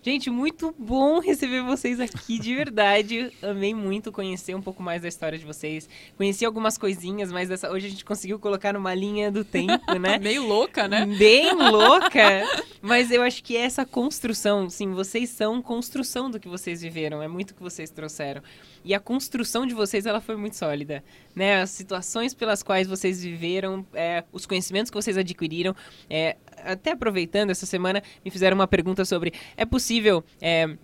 [0.03, 3.31] Gente, muito bom receber vocês aqui, de verdade.
[3.39, 5.87] Amei muito conhecer um pouco mais da história de vocês.
[6.17, 10.17] Conheci algumas coisinhas, mas dessa, hoje a gente conseguiu colocar numa linha do tempo, né?
[10.17, 11.05] Meio louca, né?
[11.05, 12.41] Bem louca.
[12.81, 17.21] Mas eu acho que essa construção, sim, vocês são construção do que vocês viveram.
[17.21, 18.41] É muito o que vocês trouxeram.
[18.83, 21.03] E a construção de vocês, ela foi muito sólida.
[21.35, 21.61] Né?
[21.61, 25.75] As situações pelas quais vocês viveram, é, os conhecimentos que vocês adquiriram.
[26.09, 30.23] é, até aproveitando, essa semana me fizeram uma pergunta sobre: é possível.
[30.41, 30.75] é,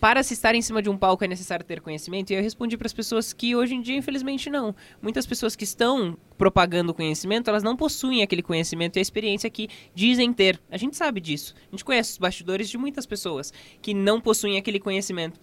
[0.00, 2.30] para se estar em cima de um palco é necessário ter conhecimento?
[2.30, 4.74] E eu respondi para as pessoas que hoje em dia, infelizmente, não.
[5.02, 9.68] Muitas pessoas que estão propagando conhecimento, elas não possuem aquele conhecimento e a experiência que
[9.94, 10.60] dizem ter.
[10.70, 11.52] A gente sabe disso.
[11.66, 13.52] A gente conhece os bastidores de muitas pessoas
[13.82, 15.40] que não possuem aquele conhecimento.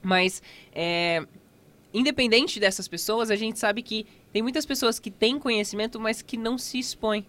[0.00, 0.40] Mas,
[0.72, 1.26] é,
[1.92, 6.36] independente dessas pessoas, a gente sabe que tem muitas pessoas que têm conhecimento, mas que
[6.36, 7.26] não se expõem.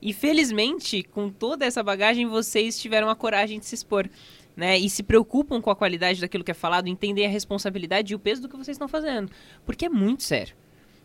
[0.00, 4.08] E felizmente, com toda essa bagagem, vocês tiveram a coragem de se expor.
[4.54, 8.14] Né, e se preocupam com a qualidade daquilo que é falado, entendem a responsabilidade e
[8.14, 9.32] o peso do que vocês estão fazendo.
[9.64, 10.54] Porque é muito sério.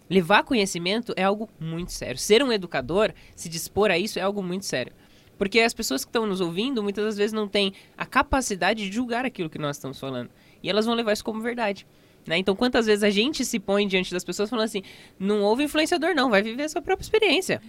[0.09, 2.17] Levar conhecimento é algo muito sério.
[2.17, 4.91] Ser um educador, se dispor a isso, é algo muito sério.
[5.37, 8.93] Porque as pessoas que estão nos ouvindo, muitas das vezes não têm a capacidade de
[8.93, 10.29] julgar aquilo que nós estamos falando.
[10.61, 11.85] E elas vão levar isso como verdade.
[12.25, 12.37] Né?
[12.37, 14.83] Então, quantas vezes a gente se põe diante das pessoas falando assim:
[15.19, 17.61] não houve influenciador, não, vai viver a sua própria experiência.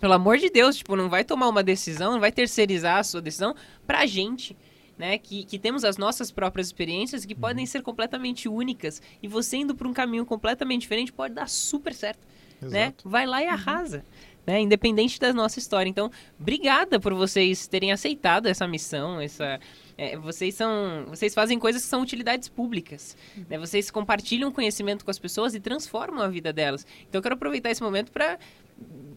[0.00, 3.22] Pelo amor de Deus, tipo, não vai tomar uma decisão, não vai terceirizar a sua
[3.22, 3.54] decisão
[3.86, 4.56] pra gente.
[4.96, 9.56] Né, que, que temos as nossas próprias experiências que podem ser completamente únicas e você
[9.56, 12.24] indo por um caminho completamente diferente pode dar super certo
[12.60, 12.86] né?
[12.86, 13.08] Exato.
[13.08, 14.04] Vai lá e arrasa.
[14.46, 14.60] Né?
[14.60, 15.88] Independente da nossa história.
[15.88, 19.20] Então, obrigada por vocês terem aceitado essa missão.
[19.20, 19.58] Essa,
[19.96, 21.06] é, vocês são.
[21.08, 23.16] Vocês fazem coisas que são utilidades públicas.
[23.48, 23.58] Né?
[23.58, 26.86] Vocês compartilham conhecimento com as pessoas e transformam a vida delas.
[27.08, 28.38] Então eu quero aproveitar esse momento para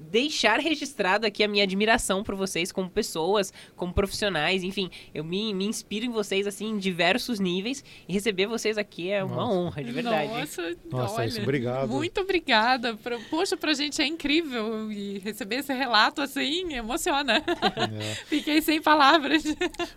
[0.09, 5.53] deixar registrado aqui a minha admiração por vocês como pessoas, como profissionais, enfim, eu me,
[5.53, 9.53] me inspiro em vocês assim em diversos níveis e receber vocês aqui é uma Nossa.
[9.53, 10.31] honra, de verdade.
[10.31, 11.89] Nossa, Nossa, olha, isso, obrigado.
[11.89, 12.95] Muito obrigada.
[12.95, 14.91] Pra, poxa, pra gente é incrível.
[14.91, 17.37] E receber esse relato assim emociona.
[17.37, 18.15] É.
[18.25, 19.43] Fiquei sem palavras.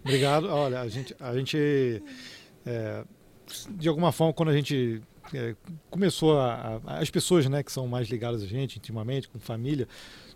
[0.01, 0.49] Obrigado.
[0.49, 2.03] Olha, a gente, a gente
[2.67, 3.05] é,
[3.71, 5.03] de alguma forma, quando a gente
[5.35, 5.55] é,
[5.91, 9.87] começou a, a, as pessoas né, que são mais ligadas a gente intimamente, com família,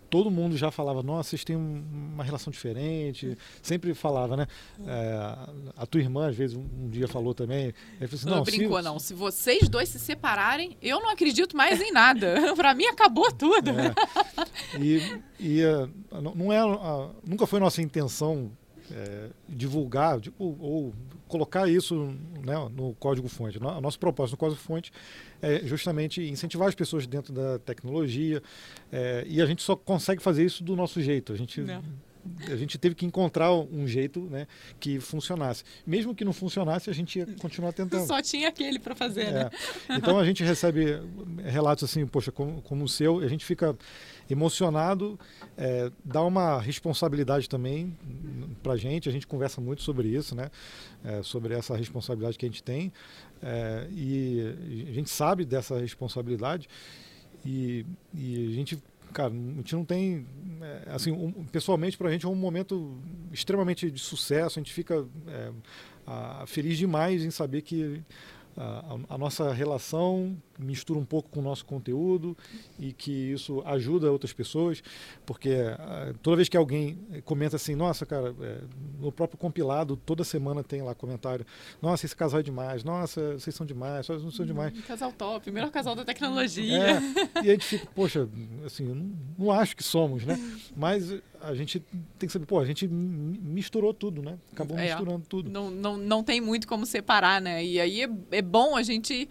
[0.09, 3.37] todo mundo já falava, nossa, vocês têm uma relação diferente.
[3.61, 4.47] Sempre falava, né?
[4.85, 7.73] É, a tua irmã, às vezes, um, um dia falou também.
[8.01, 8.83] Assim, não, não brincou, se...
[8.83, 8.99] não.
[8.99, 12.35] Se vocês dois se separarem, eu não acredito mais em nada.
[12.55, 13.71] Para mim, acabou tudo.
[13.71, 13.93] É.
[14.79, 15.91] E, e uh,
[16.33, 18.51] não é, uh, nunca foi nossa intenção
[18.91, 20.93] é, divulgar tipo, ou
[21.27, 23.57] colocar isso né, no código-fonte.
[23.57, 24.91] O nosso propósito no código-fonte
[25.41, 28.41] é justamente incentivar as pessoas dentro da tecnologia
[28.91, 31.33] é, e a gente só consegue fazer isso do nosso jeito.
[31.33, 31.81] A gente Não
[32.51, 34.47] a gente teve que encontrar um jeito né,
[34.79, 35.63] que funcionasse.
[35.85, 38.05] Mesmo que não funcionasse, a gente ia continuar tentando.
[38.05, 39.49] Só tinha aquele para fazer, né?
[39.89, 39.95] é.
[39.95, 40.99] Então a gente recebe
[41.43, 43.75] relatos assim, poxa, como, como o seu, a gente fica
[44.29, 45.19] emocionado,
[45.57, 47.97] é, dá uma responsabilidade também
[48.63, 49.07] para a gente.
[49.07, 50.49] A gente conversa muito sobre isso, né?
[51.03, 52.91] É, sobre essa responsabilidade que a gente tem.
[53.41, 56.67] É, e a gente sabe dessa responsabilidade
[57.45, 58.81] e, e a gente
[59.15, 60.27] cara, a gente não tem.
[60.61, 62.97] É, assim, um, pessoalmente, para a gente é um momento
[63.31, 64.59] extremamente de sucesso.
[64.59, 65.51] A gente fica é,
[66.05, 68.01] a, feliz demais em saber que
[68.57, 72.37] a, a, nossa relação mistura um pouco com o nosso conteúdo
[72.79, 74.81] e que isso ajuda outras pessoas,
[75.25, 78.61] porque uh, toda vez que alguém comenta assim, nossa, cara, é,
[78.99, 81.45] no próprio compilado, toda semana tem lá comentário,
[81.81, 84.77] nossa, esse casal é demais, nossa, vocês são demais, vocês não são demais.
[84.77, 86.75] Um casal top, melhor casal da tecnologia.
[86.75, 88.27] É, e a gente fica, poxa,
[88.65, 90.39] assim, não, não acho que somos, né?
[90.75, 91.79] Mas a gente
[92.17, 94.37] tem que saber, pô, a gente misturou tudo, né?
[94.51, 95.49] Acabou é, misturando tudo.
[95.49, 97.63] Não, não, não tem muito como separar, né?
[97.63, 99.29] E aí é, é bom a gente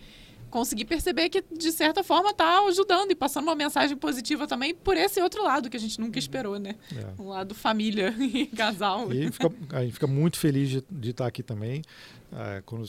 [0.55, 4.97] conseguir perceber que, de certa forma, está ajudando e passando uma mensagem positiva também por
[4.97, 6.77] esse outro lado que a gente nunca esperou, né?
[6.97, 7.21] É.
[7.21, 9.13] Um lado família e casal.
[9.13, 11.83] E fica, a gente fica muito feliz de, de estar aqui também.
[12.33, 12.89] É, quando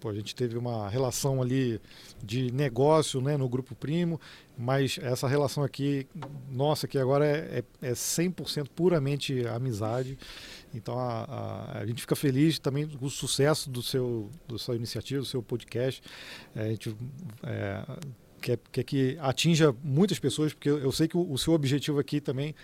[0.00, 1.80] pô, a gente teve uma relação ali
[2.20, 4.20] de negócio né, no Grupo Primo,
[4.58, 6.08] mas essa relação aqui,
[6.50, 10.18] nossa, que agora é, é, é 100% puramente amizade.
[10.74, 14.74] Então a, a, a, gente fica feliz também com o sucesso do seu, do sua
[14.74, 16.02] iniciativa, do seu podcast.
[16.54, 16.96] É, a gente
[17.44, 17.84] é,
[18.44, 21.98] quer, quer que atinja muitas pessoas, porque eu, eu sei que o, o, seu objetivo
[21.98, 22.54] aqui também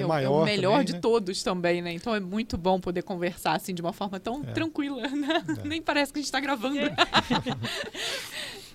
[0.00, 0.40] é, é maior.
[0.40, 1.00] É o melhor também, de né?
[1.00, 1.92] todos também, né?
[1.92, 4.52] Então é muito bom poder conversar assim de uma forma tão é.
[4.52, 5.06] tranquila.
[5.16, 5.42] Né?
[5.64, 5.68] É.
[5.68, 6.76] Nem parece que a gente está gravando.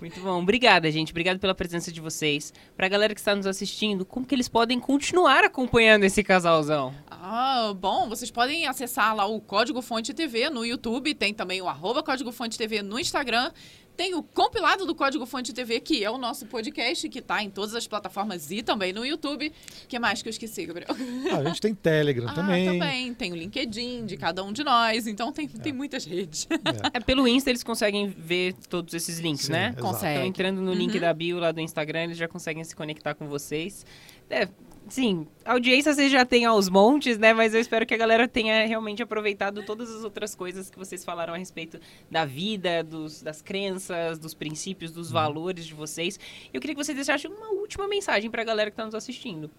[0.02, 0.42] Muito bom.
[0.42, 1.12] Obrigada, gente.
[1.12, 2.52] Obrigado pela presença de vocês.
[2.76, 6.92] Pra galera que está nos assistindo, como que eles podem continuar acompanhando esse casalzão?
[7.08, 11.68] Ah, bom, vocês podem acessar lá o Código Fonte TV no YouTube, tem também o
[11.68, 13.52] arroba Código Fonte TV no Instagram.
[13.96, 17.50] Tem o compilado do Código Fonte TV, que é o nosso podcast, que está em
[17.50, 19.52] todas as plataformas e também no YouTube.
[19.84, 20.96] O que mais que eu esqueci, Gabriel?
[21.30, 22.66] Ah, a gente tem Telegram ah, também.
[22.66, 23.14] também.
[23.14, 25.06] Tem o LinkedIn de cada um de nós.
[25.06, 25.58] Então tem, é.
[25.58, 26.46] tem muitas redes.
[26.50, 26.98] É.
[26.98, 27.00] é.
[27.00, 29.74] pelo Insta eles conseguem ver todos esses links, Sim, né?
[29.78, 30.14] Conseguem.
[30.14, 30.76] Então entrando no uhum.
[30.76, 33.84] link da bio lá do Instagram, eles já conseguem se conectar com vocês.
[34.30, 34.48] É,
[34.88, 37.34] sim, audiência vocês já têm aos montes, né?
[37.34, 41.04] Mas eu espero que a galera tenha realmente aproveitado todas as outras coisas que vocês
[41.04, 41.78] falaram a respeito
[42.10, 45.14] da vida, dos, das crenças, dos princípios, dos uhum.
[45.14, 46.18] valores de vocês.
[46.52, 49.50] Eu queria que vocês deixassem uma última mensagem para a galera que está nos assistindo.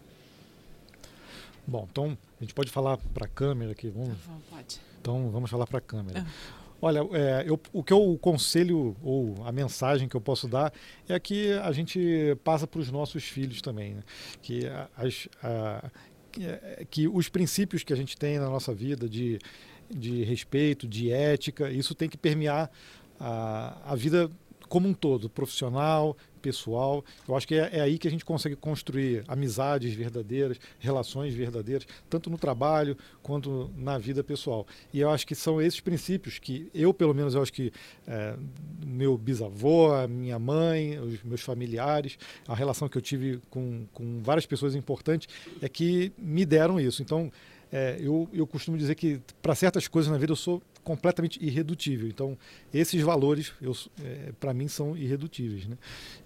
[1.66, 4.18] Bom, então a gente pode falar para a câmera aqui, vamos.
[4.50, 4.80] Pode.
[5.02, 6.20] Então vamos falar para a câmera.
[6.20, 6.26] Uhum.
[6.82, 10.74] Olha, é, eu, o que eu conselho, ou a mensagem que eu posso dar,
[11.08, 13.94] é que a gente passa para os nossos filhos também.
[13.94, 14.04] Né?
[14.42, 14.64] Que,
[14.98, 15.90] as, a,
[16.42, 19.40] é, que os princípios que a gente tem na nossa vida de,
[19.90, 22.70] de respeito, de ética, isso tem que permear
[23.18, 24.30] a, a vida
[24.68, 27.04] como um todo, profissional, pessoal.
[27.28, 31.88] Eu acho que é, é, aí que a gente consegue construir amizades verdadeiras, relações verdadeiras,
[32.10, 34.68] tanto no trabalho quanto na vida pessoal.
[34.94, 37.72] E eu acho que são esses princípios que eu, pelo menos, eu acho que
[38.06, 38.36] é,
[38.86, 44.46] meu bisavô, minha mãe, os meus familiares, a relação que eu tive com, com várias
[44.46, 45.30] pessoas importantes
[45.62, 47.02] é que me deram isso.
[47.02, 47.32] Então,
[47.72, 52.08] é, eu, eu costumo dizer que para certas coisas na vida eu sou completamente irredutível.
[52.08, 52.38] Então,
[52.74, 53.54] esses valores,
[54.04, 55.66] é, para mim, são irredutíveis.
[55.66, 55.78] Né?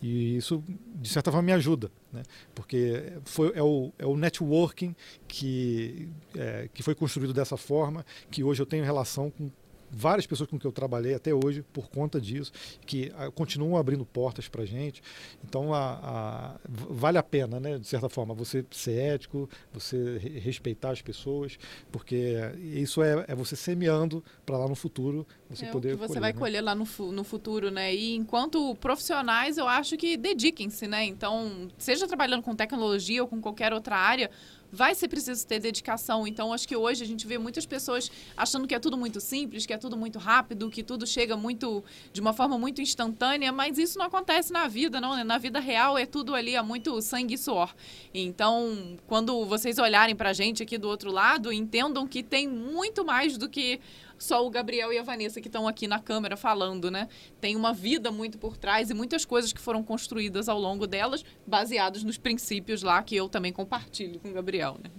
[0.02, 0.64] E isso,
[0.96, 2.24] de certa forma, me ajuda, né?
[2.56, 4.96] porque foi, é, o, é o networking
[5.28, 9.50] que, é, que foi construído dessa forma, que hoje eu tenho relação com
[9.90, 12.52] várias pessoas com que eu trabalhei até hoje por conta disso,
[12.86, 15.02] que a, ah, continuam abrindo portas para a gente.
[15.44, 20.38] Então, a, a, vale a pena, né, de certa forma, você ser ético, você re
[20.40, 21.58] respeitar as pessoas,
[21.92, 25.98] porque isso é, é você semeando para lá no futuro Você é poder o que
[25.98, 26.40] você colher, vai né?
[26.40, 27.94] colher lá no, no futuro, né?
[27.94, 31.04] E enquanto profissionais, eu acho que dediquem-se, né?
[31.06, 34.30] Então, seja trabalhando com tecnologia ou com qualquer outra área,
[34.72, 36.28] vai ser preciso ter dedicação.
[36.28, 39.66] Então, acho que hoje a gente vê muitas pessoas achando que é tudo muito simples,
[39.66, 43.78] que é tudo muito rápido, que tudo chega muito de uma forma muito instantânea, mas
[43.78, 45.16] isso não acontece na vida, não.
[45.16, 45.24] né?
[45.24, 47.74] Na vida real é tudo ali, é muito sangue e suor.
[48.14, 53.38] Então, quando vocês olharem pra gente aqui do outro lado, entendam que tem muito mais
[53.38, 53.80] do que
[54.18, 57.08] só o Gabriel e a Vanessa que estão aqui na câmera falando, né?
[57.40, 61.24] Tem uma vida muito por trás e muitas coisas que foram construídas ao longo delas,
[61.46, 64.90] baseados nos princípios lá que eu também compartilho com o Gabriel, né?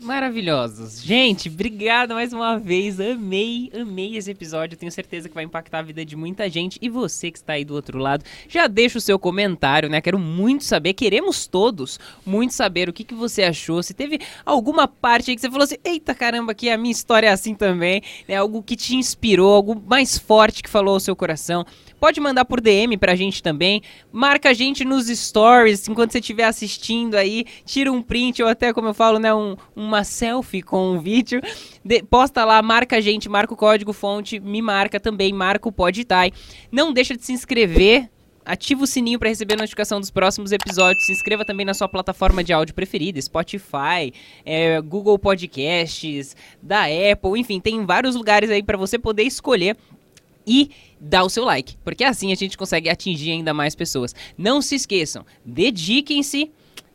[0.00, 1.02] Maravilhosos.
[1.02, 3.00] Gente, obrigado mais uma vez.
[3.00, 4.76] Amei, amei esse episódio.
[4.76, 6.78] Tenho certeza que vai impactar a vida de muita gente.
[6.82, 10.00] E você que está aí do outro lado, já deixa o seu comentário, né?
[10.00, 13.82] Quero muito saber, queremos todos muito saber o que, que você achou.
[13.82, 17.28] Se teve alguma parte aí que você falou assim: eita caramba, que a minha história
[17.28, 18.02] é assim também.
[18.28, 18.36] Né?
[18.36, 21.64] Algo que te inspirou, algo mais forte que falou ao seu coração.
[21.98, 23.80] Pode mandar por DM pra gente também.
[24.12, 27.44] Marca a gente nos stories enquanto você estiver assistindo aí.
[27.64, 31.40] Tira um print ou até, como eu falo, né, um, uma selfie com o vídeo.
[31.84, 35.72] De- posta lá, marca a gente, marca o código fonte, me marca também, marca o
[35.72, 36.32] Podtai.
[36.70, 38.10] Não deixa de se inscrever.
[38.44, 41.04] Ativa o sininho para receber a notificação dos próximos episódios.
[41.04, 44.12] Se inscreva também na sua plataforma de áudio preferida, Spotify,
[44.44, 49.76] é, Google Podcasts, da Apple, enfim, tem vários lugares aí para você poder escolher
[50.46, 50.70] e
[51.00, 54.14] dar o seu like, porque assim a gente consegue atingir ainda mais pessoas.
[54.36, 56.50] Não se esqueçam, dediquem-se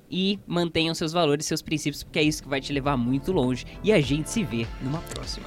[0.10, 3.66] e mantenham seus valores, seus princípios, porque é isso que vai te levar muito longe.
[3.84, 5.46] E a gente se vê numa próxima.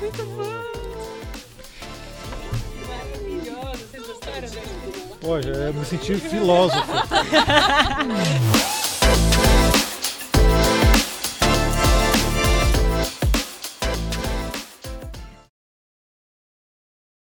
[0.00, 0.62] Muito bom!
[2.88, 4.62] Maravilhoso, vocês gostaram, né?
[5.20, 6.92] Poxa, eu me senti filósofo.